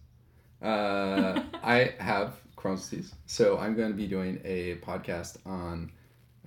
Uh, 0.62 1.42
I 1.64 1.96
have 2.00 2.36
Crohn's 2.56 2.88
disease, 2.88 3.16
so 3.26 3.58
I'm 3.58 3.76
going 3.76 3.90
to 3.90 3.98
be 3.98 4.06
doing 4.06 4.40
a 4.44 4.76
podcast 4.76 5.38
on 5.44 5.92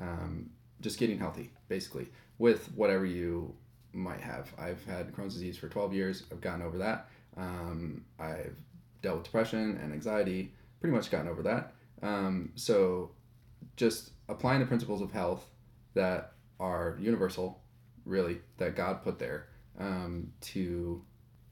um, 0.01 0.51
just 0.81 1.01
getting 1.01 1.19
healthy, 1.19 1.51
basically, 1.67 2.07
with 2.39 2.69
whatever 2.77 3.05
you 3.05 3.53
might 3.93 4.21
have. 4.21 4.53
I've 4.57 4.85
had 4.85 5.11
Crohn's 5.13 5.35
disease 5.35 5.59
for 5.59 5.69
12 5.69 5.95
years. 5.95 6.23
I've 6.31 6.41
gotten 6.41 6.63
over 6.63 6.79
that. 6.79 7.09
Um, 7.37 8.05
I've 8.21 8.57
dealt 9.03 9.17
with 9.17 9.25
depression 9.25 9.81
and 9.83 9.93
anxiety. 9.93 10.53
Pretty 10.81 10.95
much 10.95 11.11
gotten 11.11 11.27
over 11.27 11.43
that. 11.43 11.73
Um, 12.05 12.53
so, 12.55 13.11
just 13.77 14.11
applying 14.29 14.61
the 14.61 14.67
principles 14.67 15.01
of 15.01 15.13
health 15.13 15.45
that 15.95 16.33
are 16.59 16.97
universal, 17.01 17.61
really, 18.05 18.39
that 18.59 18.77
God 18.77 19.03
put 19.03 19.19
there 19.19 19.49
um, 19.79 20.33
to 20.41 21.03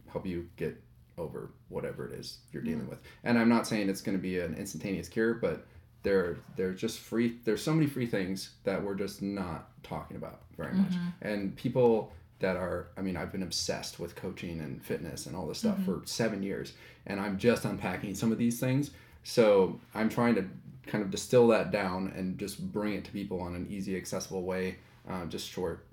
help 0.06 0.26
you 0.26 0.48
get 0.56 0.80
over 1.18 1.52
whatever 1.68 2.06
it 2.06 2.18
is 2.18 2.38
you're 2.52 2.62
mm-hmm. 2.62 2.72
dealing 2.72 2.88
with. 2.88 3.00
And 3.22 3.38
I'm 3.38 3.48
not 3.48 3.66
saying 3.66 3.88
it's 3.88 4.00
going 4.00 4.16
to 4.16 4.22
be 4.22 4.38
an 4.40 4.54
instantaneous 4.54 5.08
cure, 5.08 5.34
but 5.34 5.66
there 6.02 6.36
there's 6.56 6.78
just 6.78 6.98
free 6.98 7.38
there's 7.44 7.62
so 7.62 7.72
many 7.72 7.86
free 7.86 8.06
things 8.06 8.50
that 8.64 8.82
we're 8.82 8.94
just 8.94 9.22
not 9.22 9.70
talking 9.82 10.16
about 10.16 10.42
very 10.56 10.74
much. 10.74 10.92
Mm-hmm. 10.92 11.28
And 11.28 11.56
people 11.56 12.12
that 12.40 12.56
are 12.56 12.88
I 12.96 13.00
mean 13.00 13.16
I've 13.16 13.32
been 13.32 13.42
obsessed 13.42 13.98
with 13.98 14.14
coaching 14.14 14.60
and 14.60 14.84
fitness 14.84 15.26
and 15.26 15.34
all 15.34 15.46
this 15.46 15.58
stuff 15.58 15.78
mm-hmm. 15.78 16.00
for 16.00 16.06
7 16.06 16.42
years 16.42 16.74
and 17.06 17.20
I'm 17.20 17.38
just 17.38 17.64
unpacking 17.64 18.14
some 18.14 18.32
of 18.32 18.38
these 18.38 18.60
things. 18.60 18.90
So 19.22 19.80
I'm 19.94 20.10
trying 20.10 20.34
to 20.34 20.44
kind 20.86 21.02
of 21.02 21.10
distill 21.10 21.48
that 21.48 21.70
down 21.70 22.12
and 22.16 22.38
just 22.38 22.72
bring 22.72 22.94
it 22.94 23.04
to 23.04 23.10
people 23.10 23.46
in 23.46 23.54
an 23.54 23.66
easy, 23.70 23.96
accessible 23.96 24.42
way. 24.42 24.76
Uh, 25.08 25.26
just 25.26 25.48
short, 25.48 25.86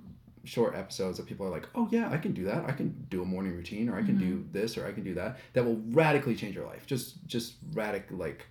short 0.46 0.76
episodes 0.76 1.18
that 1.18 1.26
people 1.26 1.46
are 1.46 1.50
like, 1.50 1.68
oh 1.76 1.88
yeah, 1.92 2.10
I 2.10 2.18
can 2.18 2.32
do 2.34 2.46
that. 2.46 2.66
I 2.66 2.72
can 2.72 3.06
do 3.10 3.22
a 3.22 3.26
morning 3.26 3.54
routine, 3.54 3.90
or 3.90 3.98
I 3.98 4.04
can 4.04 4.18
do 4.18 4.46
this, 4.52 4.78
or 4.78 4.88
I 4.88 4.92
can 4.92 5.04
do 5.04 5.14
that. 5.16 5.38
That 5.54 5.66
will 5.66 5.82
radically 5.92 6.36
change 6.36 6.56
your 6.56 6.66
life. 6.66 6.86
Just, 6.88 7.26
just 7.28 7.74
radic 7.74 8.04
like, 8.12 8.46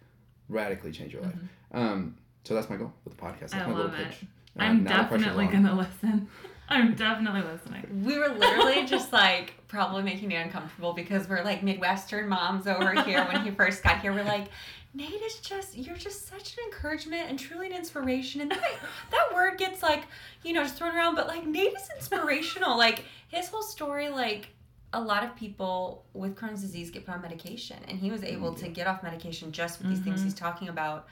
radically 0.49 0.93
change 0.93 1.13
your 1.13 1.23
life. 1.23 1.35
Um, 1.73 2.17
so 2.45 2.55
that's 2.55 2.69
my 2.69 2.77
goal 2.77 2.93
with 3.05 3.17
the 3.17 3.23
podcast. 3.23 3.51
That's 3.51 3.55
I 3.55 3.67
my 3.67 3.75
little 3.75 3.91
love 3.91 4.01
it. 4.01 4.09
pitch. 4.09 4.25
Uh, 4.59 4.63
I'm 4.63 4.85
definitely 4.85 5.47
gonna 5.47 5.75
listen. 5.75 6.29
I'm 6.71 6.95
definitely 6.95 7.43
listening. 7.43 8.05
We 8.05 8.19
were 8.19 8.29
literally 8.29 8.87
just 8.87 9.13
like 9.13 9.55
probably 9.69 10.03
making 10.03 10.31
it 10.33 10.37
uncomfortable 10.37 10.93
because 10.93 11.29
we're 11.29 11.43
like 11.43 11.63
Midwestern 11.63 12.29
moms 12.29 12.67
over 12.67 12.93
here. 13.03 13.25
When 13.25 13.43
he 13.45 13.51
first 13.51 13.83
got 13.83 14.01
here, 14.01 14.13
we're 14.13 14.23
like, 14.25 14.47
Nate 14.95 15.21
is 15.23 15.37
just 15.41 15.77
you're 15.77 15.97
just 15.97 16.29
such 16.29 16.57
an 16.57 16.65
encouragement 16.67 17.29
and 17.29 17.39
truly 17.39 17.67
an 17.67 17.73
inspiration. 17.73 18.41
And 18.43 18.51
that 18.53 18.63
that 19.11 19.29
word 19.35 19.59
gets 19.59 19.83
like 19.83 20.05
you 20.45 20.53
know 20.53 20.63
just 20.63 20.77
thrown 20.77 20.95
around, 20.97 21.17
but 21.17 21.27
like 21.27 21.45
Nate 21.47 21.73
is 21.75 21.89
inspirational. 21.97 22.79
Like 22.79 23.05
his 23.29 23.49
whole 23.49 23.63
story, 23.63 24.09
like 24.09 24.51
a 24.93 25.01
lot 25.01 25.25
of 25.25 25.35
people 25.37 26.05
with 26.15 26.35
Crohn's 26.37 26.61
disease 26.63 26.91
get 26.91 27.05
put 27.07 27.15
on 27.15 27.23
medication, 27.23 27.79
and 27.89 27.99
he 27.99 28.11
was 28.11 28.23
able 28.25 28.55
to 28.55 28.69
get 28.69 28.87
off 28.87 29.03
medication 29.03 29.51
just 29.53 29.79
with 29.81 29.89
these 29.89 30.01
things 30.01 30.21
Mhm. 30.21 30.25
he's 30.25 30.35
talking 30.35 30.69
about. 30.69 31.07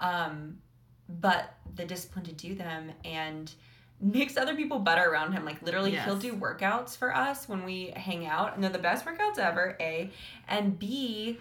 Um, 0.00 0.58
but 1.08 1.54
the 1.74 1.84
discipline 1.84 2.24
to 2.26 2.32
do 2.32 2.54
them 2.54 2.92
and 3.04 3.52
makes 4.00 4.36
other 4.36 4.54
people 4.54 4.78
better 4.78 5.08
around 5.10 5.32
him. 5.32 5.44
Like 5.44 5.60
literally, 5.62 5.92
he'll 5.96 6.16
do 6.18 6.32
workouts 6.34 6.96
for 6.96 7.14
us 7.14 7.48
when 7.48 7.64
we 7.64 7.92
hang 7.96 8.26
out, 8.26 8.54
and 8.54 8.62
they're 8.64 8.70
the 8.70 8.78
best 8.78 9.04
workouts 9.04 9.38
ever. 9.38 9.76
A 9.80 10.10
and 10.48 10.78
B. 10.78 11.38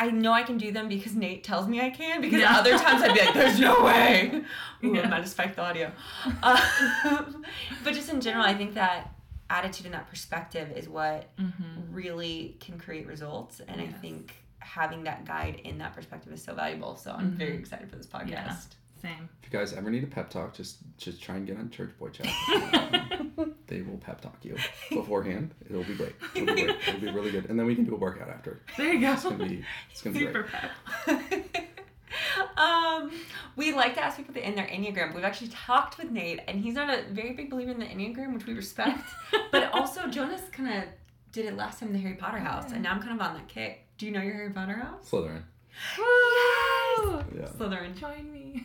I 0.00 0.10
know 0.12 0.32
I 0.32 0.44
can 0.44 0.58
do 0.58 0.70
them 0.70 0.88
because 0.88 1.16
Nate 1.16 1.42
tells 1.42 1.66
me 1.66 1.80
I 1.80 1.90
can. 1.90 2.20
Because 2.20 2.40
Yeah. 2.40 2.56
other 2.56 2.78
times 2.78 3.02
I'd 3.02 3.14
be 3.14 3.20
like, 3.20 3.34
"There's 3.34 3.58
no 3.58 3.82
way." 3.82 4.42
Ooh, 4.84 4.94
Yeah. 4.94 5.02
I 5.02 5.08
might 5.08 5.16
have 5.20 5.28
spiked 5.28 5.56
the 5.56 5.62
audio. 5.62 5.90
Um, 6.42 7.44
but 7.84 7.94
just 7.94 8.08
in 8.08 8.20
general, 8.20 8.44
I 8.44 8.54
think 8.54 8.74
that 8.74 9.12
attitude 9.50 9.86
and 9.86 9.94
that 9.94 10.08
perspective 10.08 10.70
is 10.76 10.88
what 10.88 11.28
Mm-hmm. 11.38 11.92
really 11.92 12.56
can 12.60 12.78
create 12.78 13.06
results. 13.08 13.60
And 13.66 13.80
I 13.80 13.86
think 13.88 14.34
having 14.60 15.02
that 15.04 15.24
guide 15.24 15.62
in 15.64 15.78
that 15.78 15.94
perspective 15.96 16.32
is 16.32 16.42
so 16.44 16.54
valuable. 16.54 16.96
So 16.96 17.10
I'm 17.12 17.32
very 17.32 17.52
Mhm. 17.56 17.60
excited 17.60 17.90
for 17.90 17.96
this 17.96 18.06
podcast. 18.06 18.28
Yeah. 18.30 18.56
Same. 19.00 19.28
If 19.42 19.52
you 19.52 19.58
guys 19.58 19.72
ever 19.72 19.90
need 19.90 20.04
a 20.04 20.08
pep 20.08 20.30
talk, 20.30 20.54
just 20.54 20.78
just 20.96 21.22
try 21.22 21.36
and 21.36 21.46
get 21.46 21.56
on 21.56 21.70
Church 21.70 21.90
Boy 21.98 22.08
Chat. 22.08 22.26
they 23.66 23.82
will 23.82 23.98
pep 23.98 24.20
talk 24.20 24.36
you 24.42 24.56
beforehand. 24.90 25.54
It'll 25.68 25.84
be 25.84 25.94
great. 25.94 26.14
It'll 26.34 26.54
be 26.54 26.62
great. 26.64 26.76
It'll 26.88 27.00
be 27.00 27.10
really 27.10 27.30
good, 27.30 27.46
and 27.48 27.58
then 27.58 27.66
we 27.66 27.74
can 27.74 27.84
do 27.84 27.94
a 27.94 27.98
workout 27.98 28.28
after. 28.28 28.60
There 28.76 28.92
you 28.92 29.00
go. 29.00 29.12
It's 29.12 29.22
gonna 29.22 29.36
be 29.46 29.64
it's 29.90 30.02
gonna 30.02 30.18
be 30.18 30.26
Super 30.26 30.48
great. 31.06 31.52
pep. 31.52 31.78
um, 32.58 33.10
we 33.56 33.72
like 33.72 33.94
to 33.94 34.04
ask 34.04 34.16
people 34.16 34.34
to 34.34 34.40
end 34.40 34.58
their 34.58 34.66
Enneagram. 34.66 35.14
We've 35.14 35.24
actually 35.24 35.48
talked 35.48 35.98
with 35.98 36.10
Nate, 36.10 36.40
and 36.48 36.60
he's 36.60 36.74
not 36.74 36.90
a 36.90 37.04
very 37.12 37.32
big 37.32 37.50
believer 37.50 37.70
in 37.70 37.78
the 37.78 37.86
Enneagram, 37.86 38.34
which 38.34 38.46
we 38.46 38.54
respect. 38.54 39.00
but 39.52 39.72
also, 39.72 40.06
Jonas 40.08 40.42
kind 40.52 40.82
of 40.82 40.88
did 41.32 41.46
it 41.46 41.56
last 41.56 41.80
time 41.80 41.88
in 41.88 41.94
the 41.94 42.00
Harry 42.00 42.14
Potter 42.14 42.38
house, 42.38 42.72
and 42.72 42.82
now 42.82 42.92
I'm 42.92 43.00
kind 43.00 43.20
of 43.20 43.26
on 43.26 43.34
that 43.34 43.48
kick. 43.48 43.84
Do 43.96 44.06
you 44.06 44.12
know 44.12 44.22
your 44.22 44.34
Harry 44.34 44.50
Potter 44.52 44.74
house? 44.74 45.10
Slytherin. 45.10 45.42
Woo! 45.98 47.22
Yeah. 47.36 47.46
Slytherin. 47.56 47.96
Join 47.96 48.32
me. 48.32 48.64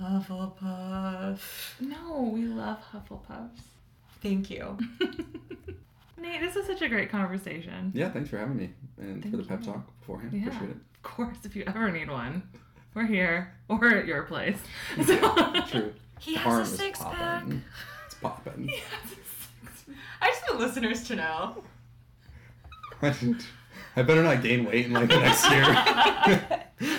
Hufflepuff. 0.00 1.40
No, 1.80 2.30
we 2.32 2.44
love 2.46 2.78
Hufflepuffs. 2.92 3.60
Thank 4.22 4.50
you. 4.50 4.78
Nate, 6.18 6.40
this 6.40 6.56
is 6.56 6.66
such 6.66 6.82
a 6.82 6.88
great 6.88 7.10
conversation. 7.10 7.92
Yeah. 7.94 8.10
Thanks 8.10 8.28
for 8.30 8.38
having 8.38 8.56
me 8.56 8.70
and 8.98 9.22
for 9.30 9.36
the 9.38 9.42
pep 9.42 9.60
you. 9.60 9.66
talk 9.72 9.98
beforehand. 10.00 10.32
Yeah. 10.32 10.48
Appreciate 10.48 10.70
it. 10.70 10.76
Of 10.96 11.02
course, 11.02 11.38
if 11.44 11.56
you 11.56 11.64
ever 11.66 11.90
need 11.90 12.10
one, 12.10 12.42
we're 12.94 13.06
here 13.06 13.54
or 13.68 13.86
at 13.88 14.06
your 14.06 14.22
place. 14.24 14.58
So- 15.06 15.62
True. 15.68 15.92
He 16.20 16.34
has 16.34 16.46
Arm 16.52 16.60
a 16.60 16.66
six 16.66 16.98
pack. 16.98 17.12
popping. 17.14 17.62
It's 18.04 18.14
popping. 18.16 18.70
I 20.20 20.26
just 20.28 20.42
want 20.50 20.60
listeners 20.60 21.04
to 21.08 21.16
know. 21.16 21.64
I 23.00 23.10
should- 23.12 23.42
I 23.96 24.02
better 24.02 24.22
not 24.22 24.42
gain 24.42 24.64
weight 24.64 24.86
in 24.86 24.92
like 24.92 25.08
the 25.08 25.18
next 25.20 25.50
year. 25.50 25.64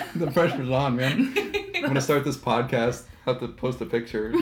the 0.16 0.30
pressure's 0.30 0.70
on, 0.70 0.96
man. 0.96 1.32
I'm 1.76 1.82
gonna 1.82 2.00
start 2.00 2.24
this 2.24 2.36
podcast. 2.36 3.04
Have 3.24 3.40
to 3.40 3.48
post 3.48 3.80
a 3.80 3.86
picture. 3.86 4.32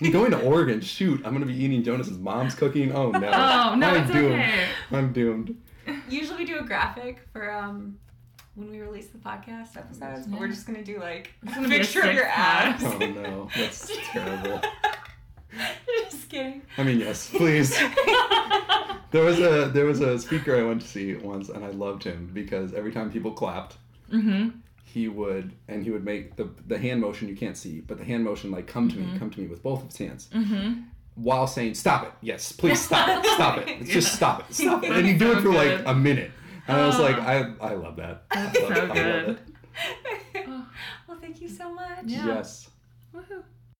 I'm 0.00 0.12
going 0.12 0.30
to 0.30 0.40
Oregon. 0.42 0.80
Shoot, 0.80 1.22
I'm 1.24 1.32
gonna 1.32 1.46
be 1.46 1.54
eating 1.54 1.82
Jonas's 1.82 2.18
mom's 2.18 2.54
cooking. 2.54 2.92
Oh 2.94 3.10
no. 3.10 3.28
Oh 3.32 3.74
no, 3.74 3.88
I'm 3.88 4.02
it's 4.04 4.12
doomed. 4.12 4.34
okay. 4.34 4.64
I'm 4.92 5.12
doomed. 5.12 5.56
Usually 6.08 6.38
we 6.38 6.44
do 6.44 6.58
a 6.58 6.62
graphic 6.64 7.20
for 7.32 7.52
um 7.52 7.98
when 8.54 8.70
we 8.70 8.80
release 8.80 9.06
the 9.08 9.18
podcast 9.18 9.76
episodes, 9.76 10.26
but 10.26 10.38
we're 10.40 10.48
just 10.48 10.66
gonna 10.66 10.84
do 10.84 10.98
like 11.00 11.32
It's 11.42 11.52
a 11.52 11.54
gonna 11.56 11.68
be 11.68 11.76
a 11.76 11.78
picture 11.80 12.00
of 12.00 12.14
your 12.14 12.24
six-pack. 12.24 12.82
abs. 12.82 12.84
Oh 12.84 12.98
no, 12.98 13.48
that's 13.56 13.90
terrible. 14.12 14.60
Just 16.10 16.28
kidding. 16.28 16.62
I 16.76 16.82
mean, 16.82 16.98
yes, 17.00 17.28
please. 17.30 17.78
There 19.10 19.24
was 19.24 19.38
a 19.40 19.70
there 19.72 19.86
was 19.86 20.00
a 20.02 20.18
speaker 20.18 20.54
I 20.54 20.62
went 20.64 20.82
to 20.82 20.86
see 20.86 21.14
once, 21.14 21.48
and 21.48 21.64
I 21.64 21.70
loved 21.70 22.04
him 22.04 22.30
because 22.34 22.74
every 22.74 22.92
time 22.92 23.10
people 23.10 23.32
clapped, 23.32 23.78
Mm-hmm. 24.12 24.50
he 24.84 25.08
would 25.08 25.52
and 25.66 25.82
he 25.82 25.90
would 25.90 26.04
make 26.04 26.36
the 26.36 26.50
the 26.66 26.76
hand 26.76 27.00
motion 27.00 27.26
you 27.26 27.34
can't 27.34 27.56
see, 27.56 27.80
but 27.80 27.96
the 27.96 28.04
hand 28.04 28.22
motion 28.24 28.50
like 28.50 28.66
come 28.66 28.86
to 28.90 28.96
me, 28.98 29.18
come 29.18 29.30
to 29.30 29.40
me 29.40 29.46
with 29.46 29.62
both 29.62 29.80
of 29.82 29.86
his 29.88 29.96
hands. 29.96 30.28
Mm-hmm. 30.34 30.82
while 31.14 31.46
saying 31.46 31.72
"Stop 31.74 32.04
it! 32.04 32.12
Yes, 32.20 32.52
please 32.52 32.82
stop 32.82 33.08
it! 33.08 33.24
Stop 33.30 33.58
it! 33.58 33.68
It's 33.80 33.90
just 33.98 34.14
stop 34.14 34.40
it! 34.50 34.54
Stop 34.54 34.84
it!" 34.84 34.90
And 34.92 35.06
you 35.06 35.16
do 35.18 35.32
so 35.32 35.38
it 35.38 35.42
for 35.42 35.52
like 35.54 35.82
a 35.86 35.94
minute, 35.94 36.30
and 36.68 36.76
I 36.76 36.86
was 36.86 36.98
Oh. 37.00 37.02
like, 37.02 37.16
"I 37.18 37.36
I 37.62 37.74
love 37.74 37.96
that. 37.96 38.24
I 38.30 38.42
That's 38.42 38.60
love, 38.60 38.74
so 38.76 38.80
I 38.82 38.84
love 38.84 38.94
good. 38.94 39.38
it. 40.34 40.44
Oh, 40.48 40.66
well, 41.08 41.18
thank 41.18 41.40
you 41.40 41.48
so 41.48 41.72
much. 41.72 42.04
Yeah. 42.04 42.26
Yes. 42.26 42.68
woohoo. 43.14 43.42